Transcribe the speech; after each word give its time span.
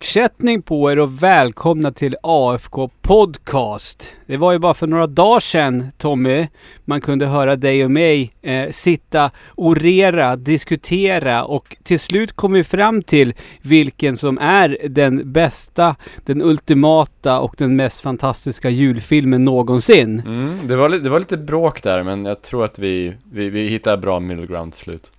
Fortsättning 0.00 0.62
på 0.62 0.92
er 0.92 0.98
och 0.98 1.22
välkomna 1.22 1.92
till 1.92 2.16
AFK 2.22 2.90
Podcast. 3.02 4.12
Det 4.26 4.36
var 4.36 4.52
ju 4.52 4.58
bara 4.58 4.74
för 4.74 4.86
några 4.86 5.06
dagar 5.06 5.40
sedan, 5.40 5.86
Tommy, 5.98 6.48
man 6.84 7.00
kunde 7.00 7.26
höra 7.26 7.56
dig 7.56 7.84
och 7.84 7.90
mig 7.90 8.34
eh, 8.42 8.70
sitta, 8.70 9.30
orera, 9.56 10.36
diskutera 10.36 11.44
och 11.44 11.76
till 11.82 12.00
slut 12.00 12.32
kom 12.32 12.52
vi 12.52 12.64
fram 12.64 13.02
till 13.02 13.34
vilken 13.62 14.16
som 14.16 14.38
är 14.38 14.78
den 14.88 15.32
bästa, 15.32 15.96
den 16.24 16.42
ultimata 16.42 17.40
och 17.40 17.54
den 17.58 17.76
mest 17.76 18.00
fantastiska 18.00 18.70
julfilmen 18.70 19.44
någonsin. 19.44 20.20
Mm, 20.20 20.58
det, 20.64 20.76
var, 20.76 20.88
det 20.88 21.10
var 21.10 21.18
lite 21.18 21.36
bråk 21.36 21.82
där, 21.82 22.02
men 22.02 22.24
jag 22.24 22.42
tror 22.42 22.64
att 22.64 22.78
vi, 22.78 23.14
vi, 23.32 23.50
vi 23.50 23.68
hittade 23.68 23.96
bra 23.96 24.20
middle 24.20 24.46
ground 24.46 24.72
till 24.72 24.82
slut. 24.82 25.12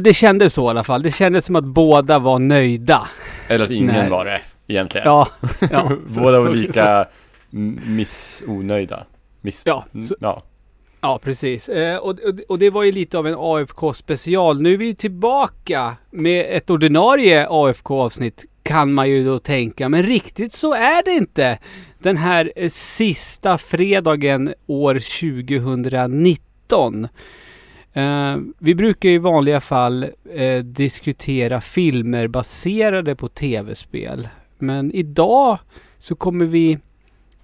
Det 0.00 0.14
kändes 0.14 0.54
så 0.54 0.66
i 0.66 0.70
alla 0.70 0.84
fall. 0.84 1.02
Det 1.02 1.10
kändes 1.10 1.44
som 1.44 1.56
att 1.56 1.64
båda 1.64 2.18
var 2.18 2.38
nöjda. 2.38 3.08
Eller 3.48 3.64
att 3.64 3.70
ingen 3.70 3.94
Nej. 3.94 4.10
var 4.10 4.24
det, 4.24 4.40
egentligen. 4.66 5.06
Ja, 5.06 5.28
ja. 5.70 5.90
Båda 6.06 6.40
var 6.40 6.52
lika 6.52 7.06
missonöjda. 7.86 9.06
Miss... 9.40 9.62
Ja, 9.66 9.84
ja. 10.20 10.42
Ja, 11.00 11.20
precis. 11.22 11.68
Eh, 11.68 11.96
och, 11.96 12.10
och, 12.10 12.40
och 12.48 12.58
det 12.58 12.70
var 12.70 12.82
ju 12.82 12.92
lite 12.92 13.18
av 13.18 13.26
en 13.26 13.34
AFK-special. 13.34 14.60
Nu 14.60 14.72
är 14.72 14.76
vi 14.76 14.94
tillbaka 14.94 15.96
med 16.10 16.56
ett 16.56 16.70
ordinarie 16.70 17.46
AFK-avsnitt 17.50 18.44
kan 18.62 18.92
man 18.92 19.10
ju 19.10 19.24
då 19.24 19.38
tänka. 19.38 19.88
Men 19.88 20.02
riktigt 20.02 20.52
så 20.52 20.74
är 20.74 21.04
det 21.04 21.10
inte. 21.10 21.58
Den 21.98 22.16
här 22.16 22.52
eh, 22.56 22.70
sista 22.70 23.58
fredagen 23.58 24.54
år 24.66 24.94
2019. 24.94 27.08
Eh, 27.96 28.36
vi 28.58 28.74
brukar 28.74 29.08
i 29.08 29.18
vanliga 29.18 29.60
fall 29.60 30.06
eh, 30.34 30.58
diskutera 30.58 31.60
filmer 31.60 32.28
baserade 32.28 33.16
på 33.16 33.28
tv-spel. 33.28 34.28
Men 34.58 34.92
idag 34.92 35.58
så 35.98 36.14
kommer 36.14 36.44
vi 36.44 36.78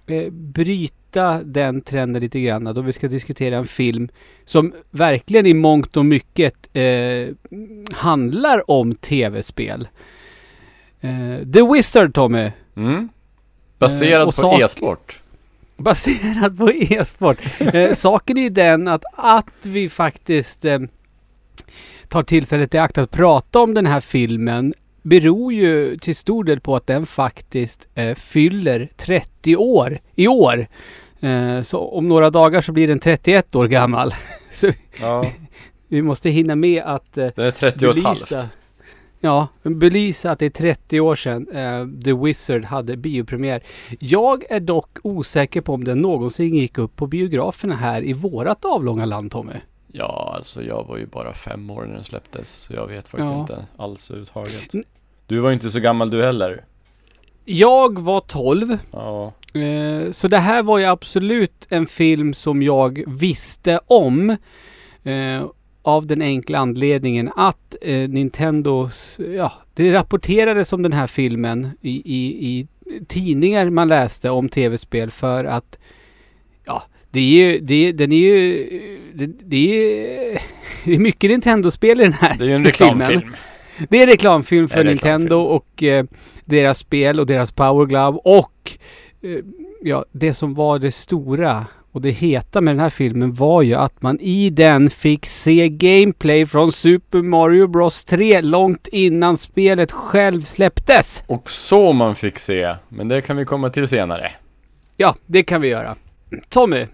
eh, 0.07 0.29
bryta 0.31 1.43
den 1.43 1.81
trenden 1.81 2.21
lite 2.21 2.39
grann 2.39 2.63
då 2.63 2.81
vi 2.81 2.93
ska 2.93 3.07
diskutera 3.07 3.57
en 3.57 3.67
film 3.67 4.09
som 4.45 4.73
verkligen 4.91 5.45
i 5.45 5.53
mångt 5.53 5.97
och 5.97 6.05
mycket 6.05 6.69
eh, 6.73 7.27
handlar 7.91 8.71
om 8.71 8.95
tv-spel. 8.95 9.87
Eh, 11.01 11.47
The 11.53 11.73
Wizard 11.73 12.13
Tommy, 12.13 12.51
Mm. 12.75 13.09
Baserad 13.79 14.21
Eh, 14.21 14.25
på 14.25 14.31
sak- 14.31 14.59
e-sport. 14.61 15.22
Baserad 15.83 16.57
på 16.57 16.71
e-sport. 16.71 17.37
Eh, 17.59 17.93
saken 17.93 18.37
är 18.37 18.41
ju 18.41 18.49
den 18.49 18.87
att, 18.87 19.03
att 19.15 19.65
vi 19.65 19.89
faktiskt 19.89 20.65
eh, 20.65 20.79
tar 22.07 22.23
tillfället 22.23 22.73
i 22.73 22.77
akt 22.77 22.97
att 22.97 23.11
prata 23.11 23.59
om 23.59 23.73
den 23.73 23.85
här 23.85 24.01
filmen 24.01 24.73
beror 25.03 25.53
ju 25.53 25.97
till 25.97 26.15
stor 26.15 26.43
del 26.43 26.59
på 26.59 26.75
att 26.75 26.87
den 26.87 27.05
faktiskt 27.05 27.87
eh, 27.95 28.15
fyller 28.15 28.89
30 28.97 29.55
år 29.55 29.99
i 30.15 30.27
år. 30.27 30.67
Eh, 31.19 31.61
så 31.61 31.79
om 31.79 32.09
några 32.09 32.29
dagar 32.29 32.61
så 32.61 32.71
blir 32.71 32.87
den 32.87 32.99
31 32.99 33.55
år 33.55 33.67
gammal. 33.67 34.13
så 34.51 34.71
Ja, 35.01 35.25
vi 35.87 36.01
måste 36.01 36.29
hinna 36.29 36.55
med 36.55 36.83
att 36.83 37.17
eh, 37.17 37.27
den 37.35 37.45
är 37.45 37.51
30 37.51 37.87
och 37.87 37.97
ett 37.97 38.03
halvt. 38.03 38.33
Ja, 39.25 39.47
belysa 39.63 40.31
att 40.31 40.39
det 40.39 40.45
är 40.45 40.49
30 40.49 40.99
år 40.99 41.15
sedan 41.15 41.47
eh, 41.53 42.01
The 42.03 42.13
Wizard 42.13 42.63
hade 42.65 42.97
biopremiär. 42.97 43.63
Jag 43.99 44.51
är 44.51 44.59
dock 44.59 44.97
osäker 45.03 45.61
på 45.61 45.73
om 45.73 45.83
den 45.83 45.97
någonsin 46.01 46.55
gick 46.55 46.77
upp 46.77 46.95
på 46.95 47.07
biograferna 47.07 47.75
här 47.75 48.01
i 48.03 48.13
vårat 48.13 48.65
avlånga 48.65 49.05
land 49.05 49.31
Tommy. 49.31 49.53
Ja, 49.91 50.33
alltså 50.37 50.63
jag 50.63 50.83
var 50.87 50.97
ju 50.97 51.05
bara 51.05 51.33
fem 51.33 51.69
år 51.69 51.85
när 51.85 51.93
den 51.93 52.03
släpptes, 52.03 52.55
så 52.55 52.73
jag 52.73 52.87
vet 52.87 53.07
faktiskt 53.07 53.31
Ja. 53.33 53.39
inte 53.41 53.65
alls 53.77 54.09
överhuvudtaget. 54.11 54.71
Du 55.27 55.39
var 55.39 55.49
ju 55.49 55.53
inte 55.53 55.71
så 55.71 55.79
gammal 55.79 56.09
du 56.09 56.23
heller. 56.25 56.65
Jag 57.45 57.99
var 57.99 58.19
12 58.19 58.77
Ja, 58.91 59.31
Eh, 59.53 60.11
Så 60.11 60.27
det 60.27 60.37
här 60.37 60.63
var 60.63 60.77
ju 60.79 60.85
absolut 60.85 61.65
en 61.69 61.87
film 61.87 62.33
som 62.33 62.61
jag 62.61 63.03
visste 63.07 63.79
om. 63.87 64.29
eh, 65.03 65.43
Av 65.85 66.07
den 66.07 66.21
enkla 66.21 66.57
anledningen 66.59 67.31
att 67.35 67.75
eh, 67.81 68.09
Nintendos, 68.09 69.19
ja, 69.35 69.51
det 69.73 69.93
rapporterades 69.93 70.73
om 70.73 70.81
den 70.83 70.93
här 70.93 71.07
filmen 71.07 71.69
i, 71.81 71.91
i, 72.05 72.47
i 72.49 72.67
tidningar 73.07 73.69
man 73.69 73.87
läste 73.87 74.29
om 74.29 74.49
tv-spel 74.49 75.11
för 75.11 75.45
att, 75.45 75.77
ja, 76.65 76.83
det 77.11 77.19
är 77.19 77.23
ju, 77.51 77.59
det, 77.59 77.75
är- 77.75 77.93
den 77.93 78.11
är 78.11 78.17
ju, 78.17 78.67
det, 79.13 79.25
det 79.27 79.55
är 79.55 79.75
ju, 79.75 80.37
det 80.85 80.93
är 80.93 80.99
mycket 80.99 81.29
Nintendo-spel 81.31 81.99
i 82.01 82.03
den 82.03 82.13
här 82.13 82.35
det 82.37 82.43
är 82.43 82.47
ju 82.47 82.53
en 82.55 82.65
filmen. 82.65 83.01
reklamfilm. 83.01 83.33
Det 83.89 83.97
är 83.97 84.01
en 84.03 84.09
reklamfilm 84.09 84.67
för 84.69 84.79
En 84.79 84.85
Nintendo 84.87 85.35
reklamfilm. 85.35 85.55
och 85.55 85.83
eh, 85.83 86.05
deras 86.45 86.77
spel 86.77 87.19
och 87.19 87.25
deras 87.25 87.51
Power 87.51 87.85
Glove 87.85 88.19
och 88.23 88.71
eh, 89.21 89.39
ja, 89.83 90.05
det 90.11 90.33
som 90.33 90.53
var 90.53 90.79
det 90.79 90.91
stora 90.91 91.65
och 91.93 92.01
det 92.01 92.09
heta 92.09 92.61
med 92.61 92.75
den 92.75 92.79
här 92.79 92.89
filmen 92.89 93.33
var 93.33 93.61
ju 93.61 93.73
att 93.75 94.01
man 94.01 94.19
i 94.19 94.49
den 94.49 94.89
fick 94.89 95.25
se 95.25 95.69
gameplay 95.69 96.45
från 96.45 96.71
Super 96.71 97.21
Mario 97.21 97.67
Bros 97.67 98.05
3 98.05 98.41
långt 98.41 98.87
innan 98.87 99.37
spelet 99.37 99.91
själv 99.91 100.41
släpptes. 100.41 101.23
Och 101.27 101.49
så 101.49 101.93
man 101.93 102.15
fick 102.15 102.39
se, 102.39 102.75
men 102.89 103.07
det 103.07 103.21
kan 103.21 103.37
vi 103.37 103.45
komma 103.45 103.69
till 103.69 103.87
senare. 103.87 104.31
Ja, 104.97 105.15
det 105.25 105.43
kan 105.43 105.61
vi 105.61 105.67
göra. 105.67 105.95
Tommy, 106.49 106.85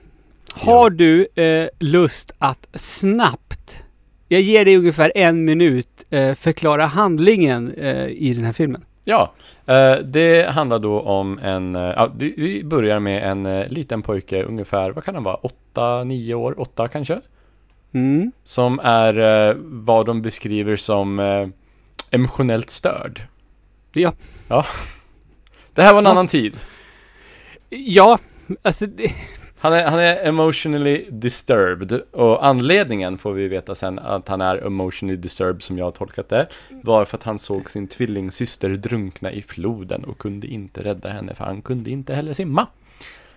har 0.54 0.90
du 0.90 1.28
eh, 1.36 1.68
lust 1.80 2.32
att 2.38 2.68
snabbt, 2.74 3.80
jag 4.28 4.42
ger 4.42 4.66
dig 4.66 4.78
ungefär 4.78 5.12
en 5.16 5.46
minut, 5.46 6.06
eh, 6.10 6.36
förklara 6.36 6.86
handlingen 6.86 7.74
eh, 7.74 8.08
i 8.08 8.34
den 8.34 8.46
här 8.46 8.54
filmen? 8.54 8.84
Ja, 9.04 9.34
eh, 9.66 9.96
det 9.96 10.50
handlar 10.50 10.80
då 10.80 11.02
om 11.02 11.40
en, 11.40 11.76
eh, 11.76 11.82
ja, 11.82 12.12
vi, 12.18 12.64
börjar 12.64 13.00
med 13.00 13.32
en 13.32 13.46
eh, 13.46 13.68
liten 13.68 14.02
pojke, 14.02 14.44
ungefär, 14.44 14.92
vad 14.92 15.04
kan 15.04 15.16
han 15.16 15.24
vara, 15.24 15.38
8-9 15.74 16.34
år, 16.34 16.60
8 16.60 16.88
kanske? 16.88 17.22
Mm. 17.94 18.32
Som 18.44 18.80
är 18.84 19.56
vad 19.60 20.06
de 20.06 20.22
beskriver 20.22 20.76
som 20.76 21.20
emotionellt 22.12 22.70
störd. 22.70 23.22
Ja. 23.94 24.14
Ja. 24.48 24.66
Det 25.74 25.82
här 25.82 25.94
var 25.94 26.00
en 26.00 26.06
Ja. 26.06 26.12
annan 26.12 26.28
tid. 26.28 26.56
Ja, 27.70 28.20
alltså 28.62 28.86
det, 28.86 29.12
Han 29.62 29.74
är, 29.74 29.86
han 29.86 30.00
är 30.00 30.28
emotionally 30.28 31.06
disturbed 31.10 32.02
och 32.12 32.46
anledningen 32.46 33.18
får 33.18 33.34
vi 33.34 33.48
veta 33.48 33.76
sen 33.76 34.00
att 34.00 34.28
han 34.28 34.42
är 34.42 34.66
emotionally 34.66 35.18
disturbed 35.18 35.62
som 35.62 35.78
jag 35.78 35.86
har 35.86 35.92
tolkat 35.92 36.30
det 36.30 36.48
var 36.84 37.06
för 37.06 37.18
att 37.18 37.24
han 37.24 37.40
såg 37.40 37.70
sin 37.70 37.88
tvillingsyster 37.88 38.70
drunkna 38.70 39.32
i 39.32 39.42
floden 39.42 40.04
och 40.04 40.18
kunde 40.18 40.48
inte 40.48 40.84
rädda 40.84 41.10
henne 41.10 41.36
för 41.36 41.44
han 41.44 41.62
kunde 41.62 41.92
inte 41.92 42.14
heller 42.14 42.34
simma. 42.34 42.68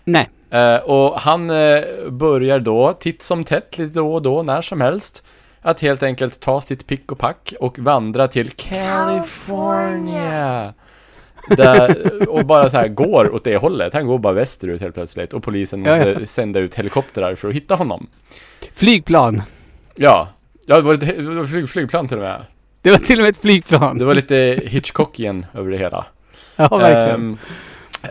nej. 0.04 0.28
Eh, 0.50 0.76
och 0.76 1.20
han 1.20 1.50
eh, 1.50 1.82
börjar 2.10 2.60
då, 2.60 2.92
titt 2.92 3.22
som 3.22 3.44
tätt, 3.44 3.78
lite 3.78 3.98
då 3.98 4.14
och 4.14 4.22
då, 4.22 4.42
när 4.42 4.62
som 4.62 4.80
helst, 4.80 5.26
att 5.60 5.80
helt 5.80 6.02
enkelt 6.02 6.40
ta 6.40 6.60
sitt 6.60 6.86
pick 6.86 7.12
och 7.12 7.18
pack 7.18 7.54
och 7.60 7.78
vandra 7.78 8.28
till 8.28 8.50
California. 8.50 10.74
Där, 11.48 12.28
och 12.28 12.46
bara 12.46 12.68
så 12.68 12.76
här 12.76 12.88
går 12.88 13.34
åt 13.34 13.44
det 13.44 13.56
hållet. 13.56 13.94
Han 13.94 14.06
går 14.06 14.18
bara 14.18 14.32
västerut 14.32 14.80
helt 14.80 14.94
plötsligt 14.94 15.32
och 15.32 15.42
polisen 15.42 15.84
Ja, 15.84 15.96
måste 15.96 16.16
ja. 16.20 16.26
sända 16.26 16.60
ut 16.60 16.74
helikoptrar 16.74 17.34
för 17.34 17.48
att 17.48 17.54
hitta 17.54 17.74
honom. 17.74 18.06
Flygplan. 18.74 19.42
Ja, 19.94 20.28
ja 20.66 20.76
det 20.76 20.82
var 20.82 20.94
ett 20.94 21.00
det 21.00 21.22
var 21.22 21.44
flyg, 21.44 21.68
flygplan 21.68 22.08
till 22.08 22.16
och 22.16 22.22
med. 22.22 22.40
Det 22.82 22.90
var 22.90 22.98
till 22.98 23.18
och 23.18 23.22
med 23.22 23.30
ett 23.30 23.38
flygplan. 23.40 23.98
Det 23.98 24.04
var 24.04 24.14
lite 24.14 24.60
Hitchcockian 24.66 25.46
över 25.54 25.70
det 25.70 25.78
hela. 25.78 26.04
ja, 26.56 26.76
verkligen. 26.76 27.38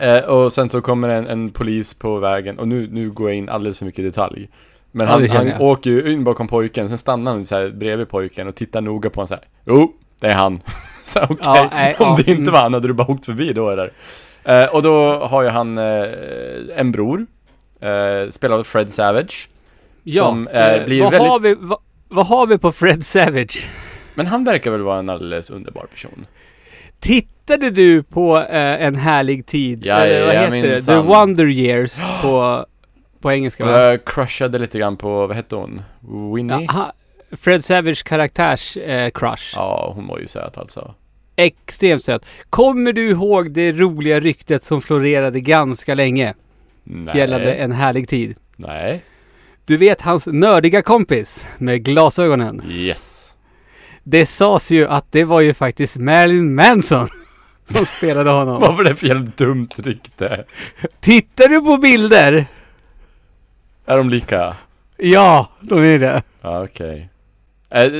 Ehm, 0.00 0.16
eh, 0.16 0.24
och 0.24 0.52
sen 0.52 0.68
så 0.68 0.80
kommer 0.80 1.08
en, 1.08 1.26
en 1.26 1.50
polis 1.50 1.94
på 1.94 2.18
vägen, 2.18 2.58
och 2.58 2.68
nu, 2.68 2.88
nu 2.92 3.10
går 3.10 3.28
jag 3.30 3.36
in 3.38 3.48
alldeles 3.48 3.78
för 3.78 3.86
mycket 3.86 3.98
i 3.98 4.02
detalj. 4.02 4.48
Men 4.92 5.06
Ja, 5.06 5.12
han, 5.12 5.28
känner 5.28 5.52
han 5.52 5.60
åker 5.62 5.90
ju 5.90 6.12
in 6.12 6.24
bakom 6.24 6.48
pojken, 6.48 6.88
sen 6.88 6.98
stannar 6.98 7.32
han 7.32 7.46
så 7.46 7.56
här 7.56 7.68
bredvid 7.70 8.08
pojken 8.08 8.48
och 8.48 8.54
tittar 8.54 8.80
noga 8.80 9.10
på 9.10 9.16
honom 9.20 9.28
så 9.28 9.34
här. 9.34 9.44
Jo, 9.66 9.92
det 10.22 10.28
är 10.28 10.34
han. 10.34 10.60
så 11.04 11.20
okej, 11.22 11.36
Ja, 11.42 11.68
nej, 11.72 11.96
om 11.98 12.06
ja, 12.06 12.16
det 12.16 12.30
inte 12.30 12.42
mm. 12.42 12.52
var 12.52 12.60
han 12.60 12.74
hade 12.74 12.88
du 12.88 12.94
bara 12.94 13.10
åkt 13.10 13.26
förbi 13.26 13.52
då 13.52 13.70
eller? 13.70 13.92
Eh, 14.44 14.64
och 14.74 14.82
då 14.82 15.18
har 15.26 15.42
ju 15.42 15.48
han 15.48 15.78
eh, 15.78 16.04
en 16.76 16.92
bror, 16.92 17.26
eh, 17.80 18.30
spelad 18.30 18.58
av 18.60 18.64
Fred 18.64 18.92
Savage. 18.92 19.48
som, 20.18 20.48
eh, 20.48 20.68
eh, 20.70 20.84
blir 20.84 21.02
vad, 21.02 21.10
väldigt- 21.12 21.30
har 21.30 21.40
vi, 21.40 21.56
vad, 21.60 21.78
vad 22.08 22.26
har 22.26 22.46
vi 22.46 22.58
på 22.58 22.72
Fred 22.72 23.06
Savage? 23.06 23.70
Men 24.14 24.26
han 24.26 24.44
verkar 24.44 24.70
väl 24.70 24.82
vara 24.82 24.98
en 24.98 25.08
alldeles 25.08 25.50
underbar 25.50 25.86
person. 25.94 26.26
Tittade 27.00 27.70
du 27.70 28.02
på 28.02 28.36
eh, 28.38 28.82
En 28.86 28.94
härlig 28.96 29.46
tid? 29.46 29.84
Ja, 29.86 29.94
Eller 29.94 30.26
vad 30.26 30.34
ja, 30.34 30.40
heter 30.40 30.52
det? 30.56 30.62
The 30.62 30.68
minsann. 30.68 31.06
Wonder 31.06 31.46
Years 31.48 31.94
på, 32.22 32.66
på 33.20 33.32
engelska 33.32 33.64
va? 33.64 33.80
jag 33.82 34.04
crushade 34.04 34.58
lite 34.58 34.78
grann 34.78 34.96
på, 34.96 35.26
vad 35.26 35.36
hette 35.36 35.56
hon? 35.56 35.82
Winnie? 36.36 36.66
Ja, 36.72 36.92
Fred 37.36 37.64
Savage 37.64 38.04
karaktärs 38.04 38.76
eh, 38.76 39.10
crush. 39.10 39.52
Ja, 39.54 39.92
hon 39.94 40.06
var 40.06 40.18
ju 40.18 40.26
söt 40.26 40.58
alltså. 40.58 40.94
Extremt 41.36 42.04
söt. 42.04 42.24
Kommer 42.50 42.92
du 42.92 43.10
ihåg 43.10 43.50
det 43.50 43.72
roliga 43.72 44.20
ryktet 44.20 44.64
som 44.64 44.82
florerade 44.82 45.40
ganska 45.40 45.94
länge 45.94 46.34
Nej. 46.84 47.16
gällande 47.16 47.54
En 47.54 47.72
härlig 47.72 48.08
tid? 48.08 48.36
Nej. 48.56 49.04
Du 49.64 49.76
vet 49.76 50.00
hans 50.00 50.26
nördiga 50.26 50.82
kompis 50.82 51.46
med 51.58 51.84
glasögonen. 51.84 52.62
Yes. 52.70 53.34
Det 54.02 54.26
sades 54.26 54.70
ju 54.70 54.88
att 54.88 55.12
det 55.12 55.24
var 55.24 55.40
ju 55.40 55.54
faktiskt 55.54 55.96
Marilyn 55.96 56.54
Manson. 56.54 57.08
som 57.64 57.86
spelade 57.86 58.30
honom. 58.30 58.60
Vad 58.60 58.76
var 58.76 58.84
det 58.84 58.96
för 58.96 59.06
jävla 59.06 59.30
dumt 59.36 59.68
rykte? 59.76 60.44
Tittar 61.00 61.48
du 61.48 61.60
på 61.60 61.76
bilder? 61.76 62.46
Är 63.86 63.96
de 63.96 64.10
lika? 64.10 64.56
Ja, 64.96 65.48
de 65.60 65.78
är 65.78 65.98
det. 65.98 66.22
Ja, 66.42 66.64
okej. 66.64 67.00
Eh, 67.00 67.06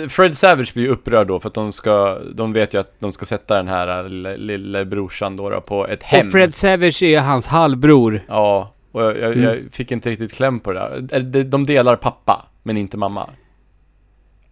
Fred 0.08 0.36
Savage 0.36 0.74
blir 0.74 0.84
ju 0.84 0.90
upprörd 0.90 1.26
då 1.26 1.40
för 1.40 1.48
att 1.48 1.54
de 1.54 1.72
ska, 1.72 2.18
de 2.34 2.52
vet 2.52 2.74
ju 2.74 2.78
att 2.80 2.94
de 3.00 3.12
ska 3.12 3.26
sätta 3.26 3.56
den 3.56 3.68
här 3.68 4.08
lille, 4.08 4.36
lille 4.36 4.84
brorsan 4.84 5.36
då, 5.36 5.50
då 5.50 5.60
på 5.60 5.86
ett 5.86 6.02
hem. 6.02 6.26
Och 6.26 6.32
Fred 6.32 6.54
Savage 6.54 7.02
är 7.02 7.20
hans 7.20 7.46
halvbror. 7.46 8.24
Ja, 8.28 8.74
och 8.92 9.02
jag, 9.02 9.18
jag, 9.18 9.32
Mm. 9.32 9.44
jag 9.44 9.58
fick 9.72 9.92
inte 9.92 10.10
riktigt 10.10 10.32
kläm 10.32 10.60
på 10.60 10.72
det 10.72 10.78
där. 10.78 11.16
Eh, 11.16 11.22
de- 11.22 11.42
De 11.44 11.66
delar 11.66 11.96
pappa, 11.96 12.46
men 12.62 12.76
inte 12.76 12.96
mamma. 12.96 13.30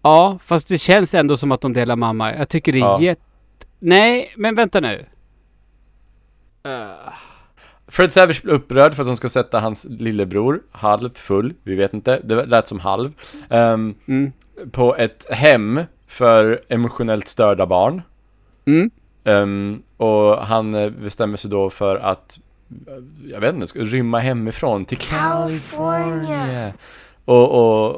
Ja, 0.02 0.38
fast 0.44 0.68
det 0.68 0.78
känns 0.78 1.14
ändå 1.14 1.36
som 1.36 1.52
att 1.52 1.60
de 1.60 1.72
delar 1.72 1.96
mamma. 1.96 2.34
Jag 2.36 2.48
tycker 2.48 2.72
det 2.72 2.78
är 2.78 2.80
Ja. 2.80 3.00
jätte... 3.00 3.22
Nej, 3.78 4.32
men 4.36 4.54
vänta 4.54 4.80
nu. 4.80 5.04
Uh, 6.66 7.12
Fred 7.88 8.12
Savage 8.12 8.42
blir 8.42 8.54
upprörd 8.54 8.94
för 8.94 9.02
att 9.02 9.08
de 9.08 9.16
ska 9.16 9.28
sätta 9.28 9.60
hans 9.60 9.86
lillebror, 9.90 10.60
halv, 10.72 11.10
full, 11.14 11.54
vi 11.62 11.74
vet 11.74 11.94
inte, 11.94 12.20
det 12.24 12.46
lät 12.46 12.68
som 12.68 12.80
halv, 12.80 13.12
ehm, 13.50 13.94
mm, 14.08 14.32
på 14.72 14.96
ett 14.96 15.26
hem 15.30 15.80
för 16.06 16.60
emotionellt 16.68 17.28
störda 17.28 17.66
barn. 17.66 18.02
mm. 18.66 18.90
Ehm, 19.24 19.82
och 19.96 20.36
han 20.46 20.74
eh, 20.74 20.90
bestämmer 20.90 21.36
sig 21.36 21.50
då 21.50 21.70
för 21.70 21.96
att, 21.96 22.38
eh, 22.86 22.92
jag 23.30 23.40
vet 23.40 23.54
inte, 23.54 23.66
ska 23.66 23.80
rymma 23.80 24.18
hemifrån 24.18 24.84
till 24.84 24.98
California. 24.98 26.72
Och, 27.24 27.50
och 27.88 27.96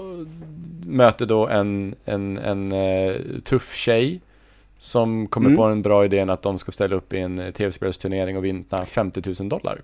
möter 0.87 1.27
då 1.27 1.49
en, 1.49 1.95
en, 2.05 2.39
en 2.39 2.73
eh, 2.73 3.15
tuff 3.45 3.75
tjej 3.75 4.21
som 4.79 5.27
kommer 5.27 5.47
Mm. 5.47 5.57
på 5.57 5.69
den 5.69 5.83
bra 5.83 6.05
idén 6.05 6.31
att 6.31 6.43
de 6.43 6.59
ska 6.59 6.73
ställa 6.73 6.97
upp 6.97 7.13
i 7.13 7.19
en 7.19 7.53
tv-spelsturnering 7.53 8.37
och 8.37 8.45
vinna 8.45 8.87
50 8.87 9.23
000 9.41 9.49
dollar. 9.49 9.81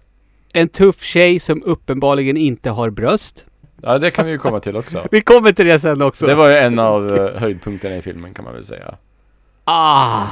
En 0.52 0.69
tuff 0.69 1.02
tjej 1.02 1.40
som 1.40 1.62
uppenbarligen 1.64 2.36
inte 2.36 2.70
har 2.70 2.90
bröst. 2.90 3.44
Ja, 3.82 3.98
det 3.98 4.10
kan 4.10 4.26
vi 4.26 4.32
ju 4.32 4.38
komma 4.38 4.60
till 4.60 4.76
också. 4.76 5.06
Vi 5.10 5.20
kommer 5.20 5.52
till 5.52 5.66
det 5.66 5.80
sen 5.80 6.02
också. 6.02 6.26
Det 6.26 6.34
var 6.34 6.48
ju 6.48 6.56
en 6.56 6.78
av 6.78 7.16
eh, 7.16 7.40
höjdpunkterna 7.40 7.96
i 7.96 8.02
filmen 8.02 8.34
kan 8.34 8.44
man 8.44 8.54
väl 8.54 8.64
säga. 8.64 8.94
Ah! 9.64 10.22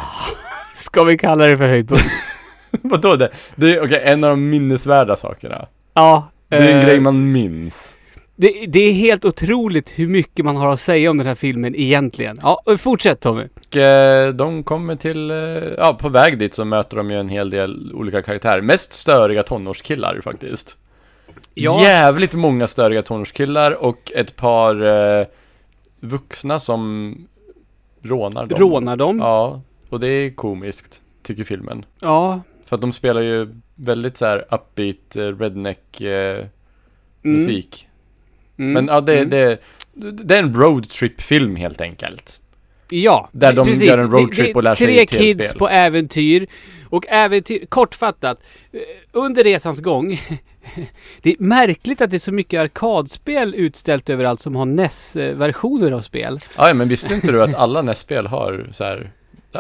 Ska 0.75 1.04
vi 1.04 1.19
kalla 1.19 1.46
det 1.46 1.56
för 1.56 1.66
höjdpunkt? 1.66 2.04
Vadå 2.82 3.16
det? 3.16 3.31
Det 3.56 3.75
är 3.75 3.84
okej, 3.84 4.02
en 4.04 4.25
av 4.25 4.31
de 4.31 4.48
minnesvärda 4.50 5.16
sakerna. 5.16 5.66
ja. 5.94 6.28
Det 6.48 6.56
är 6.56 6.70
en 6.72 6.78
eh, 6.78 6.84
grej 6.84 7.00
man 7.00 7.32
minns. 7.32 7.98
det, 8.37 8.66
det 8.69 8.78
är 8.81 8.93
helt 8.93 9.25
otroligt 9.25 9.90
hur 9.98 10.08
mycket 10.08 10.44
man 10.44 10.56
har 10.56 10.72
att 10.72 10.81
säga 10.81 11.10
om 11.10 11.19
den 11.19 11.26
här 11.26 11.34
filmen 11.34 11.75
egentligen. 11.75 12.40
Ja, 12.43 12.62
och 12.64 12.81
fortsätt 12.81 13.20
Tommy. 13.20 13.44
Och 13.70 13.76
eh, 13.76 14.32
de 14.34 14.64
kommer 14.64 14.96
till, 14.96 15.31
eh, 15.31 15.37
ja 15.78 15.96
på 16.00 16.08
väg 16.08 16.38
dit 16.38 16.54
så 16.54 16.64
möter 16.64 16.96
de 16.96 17.10
ju 17.10 17.20
en 17.20 17.28
hel 17.28 17.50
del 17.50 17.93
olika 17.94 18.22
karaktärer. 18.22 18.60
Mest 18.60 18.93
störiga 18.93 19.43
tonårskillar 19.43 20.20
faktiskt. 20.25 20.76
Ja. 21.58 21.82
Jävligt 21.82 22.35
många 22.35 22.67
störiga 22.67 23.03
tonårskillar 23.03 23.73
och 23.73 24.12
ett 24.14 24.37
par 24.37 24.82
eh, 25.20 25.26
vuxna 26.00 26.58
som 26.58 27.14
rånar 28.03 28.47
dem. 28.47 28.58
Rånar 28.61 28.97
dem. 28.97 29.19
Ja, 29.19 29.61
och 29.88 30.00
det 30.00 30.08
är 30.08 30.31
komiskt, 30.31 31.03
tycker 31.23 31.44
filmen. 31.44 31.85
Ja. 32.00 32.41
För 32.67 32.76
att 32.76 32.81
de 32.81 32.93
spelar 32.93 33.20
ju 33.20 33.55
väldigt 33.75 34.17
så 34.17 34.26
här 34.26 34.38
upbeat, 34.55 35.17
eh, 35.17 35.38
redneck 35.38 36.00
eh, 36.00 36.47
Mm. 37.25 37.37
musik. 37.37 37.88
Mm. 38.58 38.73
Men 38.73 38.94
ja, 38.94 39.00
det, 39.00 39.17
Mm. 39.19 39.31
det, 39.31 39.58
det 40.25 40.35
är 40.38 40.43
en 40.43 40.55
roadtrip-film 40.55 41.56
helt 41.56 41.81
enkelt. 41.81 42.43
Ja, 42.91 43.29
Där 43.32 43.53
de 43.53 43.67
precis. 43.67 43.82
gör 43.82 43.99
en 43.99 44.11
roadtrip 44.11 44.56
och 44.56 44.62
lär 44.62 44.75
sig 44.75 44.87
Tre 44.87 45.06
kids 45.06 45.55
på 45.55 45.69
äventyr. 45.69 46.47
Och 46.96 47.06
äventyr, 47.08 47.66
kortfattat, 47.69 48.40
eh, 48.72 48.81
under 49.12 49.44
resans 49.44 49.81
gång. 49.81 50.20
det 51.22 51.31
är 51.31 51.37
märkligt 51.38 52.00
att 52.00 52.10
det 52.10 52.16
är 52.16 52.19
så 52.19 52.32
mycket 52.32 52.60
arkadspel 52.60 53.54
utställt 53.54 54.10
överallt 54.10 54.40
som 54.40 54.56
har 54.56 54.66
NES-versioner 54.66 55.93
av 55.93 56.00
spel. 56.00 56.38
Ja, 56.56 56.75
men 56.75 56.88
visste 56.88 57.14
inte 57.14 57.32
du 57.32 57.43
att 57.43 57.54
alla 57.54 57.82
NES-spel 57.82 58.26
har 58.26 58.69
så 58.72 58.84
här 58.84 59.10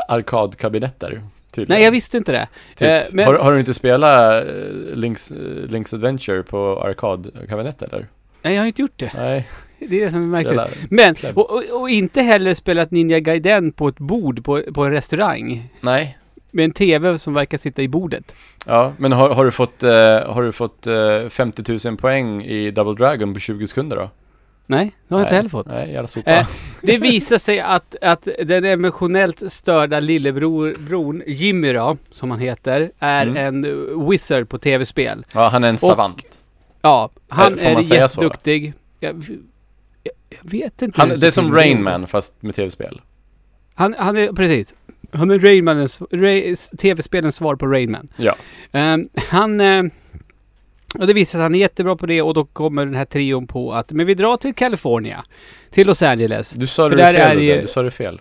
arkadkabinetter? 0.08 1.22
Tydligen. 1.50 1.78
Nej, 1.78 1.84
jag 1.84 1.92
visste 1.92 2.16
inte 2.16 2.32
det. 2.32 2.48
Typ. 2.76 2.88
Eh, 2.88 3.02
men- 3.12 3.24
har, 3.24 3.34
har 3.34 3.52
du 3.52 3.60
inte 3.60 3.74
spelat 3.74 4.44
eh, 4.44 4.50
Link's, 4.94 5.32
eh, 5.32 5.68
Link's 5.70 5.94
Adventure 5.94 6.42
på 6.42 6.82
arkadkabinett 6.82 7.82
eller? 7.82 8.06
Nej, 8.42 8.54
jag 8.54 8.62
har 8.62 8.66
inte 8.66 8.82
gjort 8.82 8.98
det. 8.98 9.12
Nej, 9.14 9.48
Det 9.78 10.00
är 10.00 10.04
det 10.04 10.10
som 10.10 10.22
är 10.22 10.26
märkligt. 10.26 10.56
jävla... 10.56 10.74
Men, 10.90 11.16
och, 11.34 11.50
och, 11.50 11.80
och 11.80 11.90
inte 11.90 12.22
heller 12.22 12.54
spelat 12.54 12.90
Ninja 12.90 13.20
Gaiden 13.20 13.72
på 13.72 13.88
ett 13.88 13.98
bord 13.98 14.44
på, 14.44 14.62
på 14.74 14.84
en 14.84 14.92
restaurang. 14.92 15.68
Nej. 15.80 16.18
Med 16.56 16.64
en 16.64 16.72
TV 16.72 17.18
som 17.18 17.34
verkar 17.34 17.58
sitta 17.58 17.82
i 17.82 17.88
bordet. 17.88 18.34
Ja, 18.66 18.92
men 18.98 19.12
har, 19.12 19.30
har 19.30 19.44
du 19.44 19.50
fått, 19.50 19.82
eh, 19.82 19.90
har 20.32 20.42
du 20.42 20.52
fått 20.52 20.86
eh, 20.86 21.28
50 21.28 21.88
000 21.88 21.96
poäng 21.96 22.42
i 22.44 22.70
Double 22.70 22.94
Dragon 22.94 23.34
på 23.34 23.40
20 23.40 23.66
sekunder 23.66 23.96
då? 23.96 24.10
Nej, 24.66 24.94
det 25.08 25.14
har 25.14 25.20
jag 25.20 25.26
inte 25.26 25.34
heller 25.34 25.48
fått. 25.48 25.66
Nej, 25.66 25.92
jävla 25.92 26.06
sopa. 26.06 26.30
Eh, 26.30 26.46
Det 26.82 26.98
visar 26.98 27.38
sig 27.38 27.60
att, 27.60 27.96
att 28.02 28.28
den 28.44 28.64
emotionellt 28.64 29.52
störda 29.52 30.00
lillebror, 30.00 30.76
bron, 30.88 31.22
Jimmy 31.26 31.72
då, 31.72 31.96
som 32.10 32.30
han 32.30 32.40
heter, 32.40 32.90
är 32.98 33.26
Mm. 33.26 33.36
en 33.64 34.10
wizard 34.10 34.48
på 34.48 34.58
tv-spel. 34.58 35.26
ja, 35.34 35.48
han 35.48 35.64
är 35.64 35.68
en 35.68 35.76
savant. 35.76 36.44
Ja, 36.82 37.10
han 37.28 37.56
får 37.56 37.64
man 37.64 37.76
är 37.76 37.82
säga 37.82 38.08
så? 38.08 38.22
jätteduktig. 38.22 38.72
Jag, 39.00 39.24
jag, 40.02 40.50
vet 40.50 40.82
inte. 40.82 41.00
Han, 41.00 41.08
det 41.08 41.26
är 41.26 41.30
som 41.30 41.44
till 41.46 41.54
Rain 41.54 41.76
det. 41.76 41.82
Man 41.82 42.06
fast 42.06 42.42
med 42.42 42.54
tv-spel. 42.54 43.00
Han, 43.74 43.94
han 43.98 44.16
är, 44.16 44.32
precis. 44.32 44.74
Han 45.12 45.30
är 45.30 45.38
Rainmanens, 45.38 46.00
Ray, 46.12 46.56
tv-spelens 46.56 47.36
svar 47.36 47.56
på 47.56 47.66
Rainman. 47.66 48.08
Ja. 48.16 48.36
Ehm, 48.72 49.08
han... 49.28 49.60
eh, 49.60 49.82
och 50.98 51.06
det 51.06 51.12
visar 51.14 51.30
sig 51.30 51.38
att 51.40 51.42
han 51.44 51.54
är 51.54 51.58
jättebra 51.58 51.96
på 51.96 52.06
det 52.06 52.22
och 52.22 52.34
då 52.34 52.44
kommer 52.44 52.86
den 52.86 52.94
här 52.94 53.04
trion 53.04 53.46
på 53.46 53.72
att 53.74 53.90
men 53.92 54.06
vi 54.06 54.14
drar 54.14 54.36
till 54.36 54.54
California. 54.54 55.24
Till 55.70 55.86
Los 55.86 56.02
Angeles. 56.02 56.50
Du 56.50 56.66
sa 56.66 56.88
det 56.88 56.96
fel, 56.96 57.16
är 57.16 57.34
ju- 57.40 57.60
Du 57.60 57.66
sa 57.66 57.82
det 57.82 57.90
fel. 57.90 58.20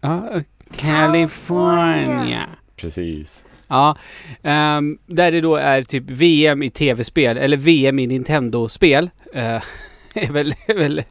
Ja, 0.00 0.40
California. 0.76 2.46
Precis. 2.76 3.44
Ja, 3.68 3.96
ehm, 4.42 4.98
där 5.06 5.32
det 5.32 5.40
då 5.40 5.56
är 5.56 5.82
typ 5.84 6.04
VM 6.10 6.62
i 6.62 6.70
tv-spel, 6.70 7.36
eller 7.38 7.56
VM 7.56 7.98
i 7.98 8.06
Nintendo-spel. 8.06 9.10
eh, 9.34 9.62
är 10.14 10.32
väl, 10.32 10.54
är 10.66 10.74
väl 10.74 11.02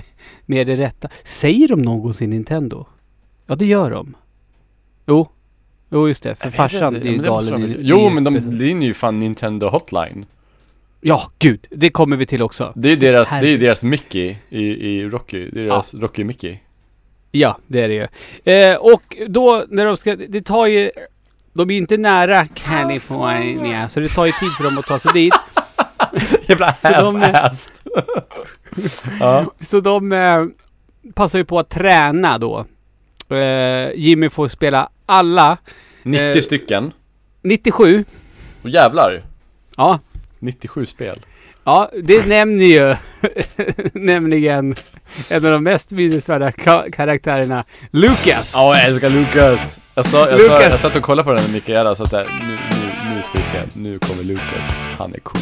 mer 0.46 0.64
det 0.64 0.76
rätta. 0.76 1.08
Säger 1.24 1.68
de 1.68 1.82
någonsin 1.82 2.30
Nintendo? 2.30 2.86
Ja, 3.46 3.54
det 3.54 3.66
gör 3.66 3.90
de. 3.90 4.16
Jo. 5.08 5.28
Jo, 5.90 6.08
just 6.08 6.22
det. 6.22 6.34
För 6.34 6.50
farsan 6.50 6.96
är 6.96 7.00
ju 7.00 7.16
Ja, 7.16 7.22
galen 7.22 7.62
i... 7.64 7.76
Jo, 7.80 8.10
men 8.10 8.24
de 8.24 8.36
linjer 8.36 8.88
ju 8.88 8.94
fan 8.94 9.18
Nintendo 9.18 9.68
Hotline. 9.68 10.26
Ja, 11.00 11.30
gud. 11.38 11.66
Det 11.70 11.90
kommer 11.90 12.16
vi 12.16 12.26
till 12.26 12.42
också. 12.42 12.72
Det 12.76 12.92
är 12.92 12.96
deras, 12.96 13.30
det 13.40 13.48
är 13.48 13.58
deras 13.58 13.82
Mickey 13.82 14.36
i, 14.48 14.62
i 14.62 15.04
Rocky. 15.08 15.50
Det 15.50 15.60
är 15.60 15.64
deras 15.64 15.94
Rocky 15.94 16.24
Mickey. 16.24 16.58
Ja, 17.30 17.58
det 17.66 17.80
är 17.82 17.88
det 17.88 17.94
ju. 17.94 18.06
Eh, 18.54 18.76
och 18.76 19.16
då 19.28 19.64
när 19.68 19.84
de 19.84 19.96
ska... 19.96 20.16
Det 20.16 20.42
tar 20.42 20.66
ju... 20.66 20.90
De 21.52 21.70
är 21.70 21.74
ju 21.74 21.80
inte 21.80 21.96
nära 21.96 22.46
California, 22.46 23.88
så 23.88 24.00
det 24.00 24.08
tar 24.08 24.26
ju 24.26 24.32
tid 24.32 24.50
för 24.50 24.64
dem 24.64 24.78
att 24.78 24.86
ta 24.86 24.98
sig 24.98 25.12
dit. 25.14 25.34
Jävla 26.48 26.74
Så 26.82 26.88
de- 26.88 27.16
half-assed. 27.22 27.82
ja. 29.20 29.52
Så 29.60 29.80
de 29.80 30.12
eh, 30.12 30.44
passar 31.14 31.38
ju 31.38 31.44
på 31.44 31.58
att 31.58 31.68
träna 31.70 32.38
då. 32.38 32.66
Eh, 33.36 33.90
Jimmy 33.94 34.30
får 34.30 34.48
spela 34.48 34.88
alla 35.08 35.56
90 36.02 36.24
Eh, 36.36 36.40
stycken. 36.40 36.92
97. 37.42 38.04
Och 38.62 38.70
jävlar. 38.70 39.22
Ja, 39.76 40.00
97 40.38 40.86
spel. 40.86 41.20
ja 41.64 41.90
det 42.02 42.26
nämner 42.26 42.64
ju 42.64 42.96
nämligen 43.92 44.74
en 45.30 45.44
av 45.46 45.52
de 45.52 45.64
mest 45.64 45.90
minnesvärda 45.90 46.50
ka- 46.50 46.90
karaktärerna, 46.90 47.64
Lucas. 47.90 48.52
Ja, 48.54 48.76
jag 48.76 48.84
älskar 48.86 49.10
Lucas. 49.10 49.78
Jag, 49.94 50.04
sa, 50.04 50.30
jag, 50.30 50.40
sa, 50.40 50.62
jag 50.62 50.78
satt 50.78 50.96
och 50.96 51.02
kollade 51.02 51.24
på 51.24 51.32
den 51.32 51.42
med 51.44 51.52
Mikaela 51.52 51.94
så 51.94 52.02
att 52.04 52.12
nu, 52.12 52.26
nu, 52.48 53.14
nu 53.14 53.22
ska 53.22 53.32
vi 53.38 53.42
se. 53.48 53.62
Nu 53.74 53.98
kommer 53.98 54.22
Lucas. 54.24 54.70
Han 54.98 55.14
är 55.14 55.18
cool. 55.20 55.40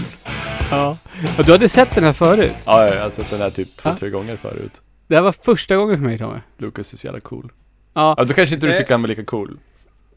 Ja. 0.70 0.98
Och 1.38 1.44
du 1.44 1.52
hade 1.52 1.68
sett 1.68 1.94
den 1.94 2.04
här 2.04 2.12
förut? 2.12 2.52
Ja, 2.64 2.88
jag 2.94 3.02
har 3.02 3.10
sett 3.10 3.30
den 3.30 3.40
här 3.40 3.50
typ 3.50 3.76
två, 3.76 3.88
Ja. 3.88 3.96
tre 4.00 4.10
gånger 4.10 4.36
förut. 4.36 4.72
Det 5.08 5.14
här 5.14 5.22
var 5.22 5.32
första 5.42 5.76
gången 5.76 5.96
för 5.96 6.04
mig 6.04 6.18
Tommy. 6.18 6.38
Lucas 6.58 6.92
är 6.92 6.96
så 6.98 7.06
jävla 7.06 7.20
cool. 7.20 7.52
Ja. 7.96 8.14
Ja, 8.18 8.24
då 8.24 8.34
kanske 8.34 8.54
inte 8.54 8.66
du 8.66 8.72
Eh. 8.72 8.78
tycker 8.78 8.94
han 8.94 9.02
var 9.02 9.08
lika 9.08 9.24
cool. 9.24 9.58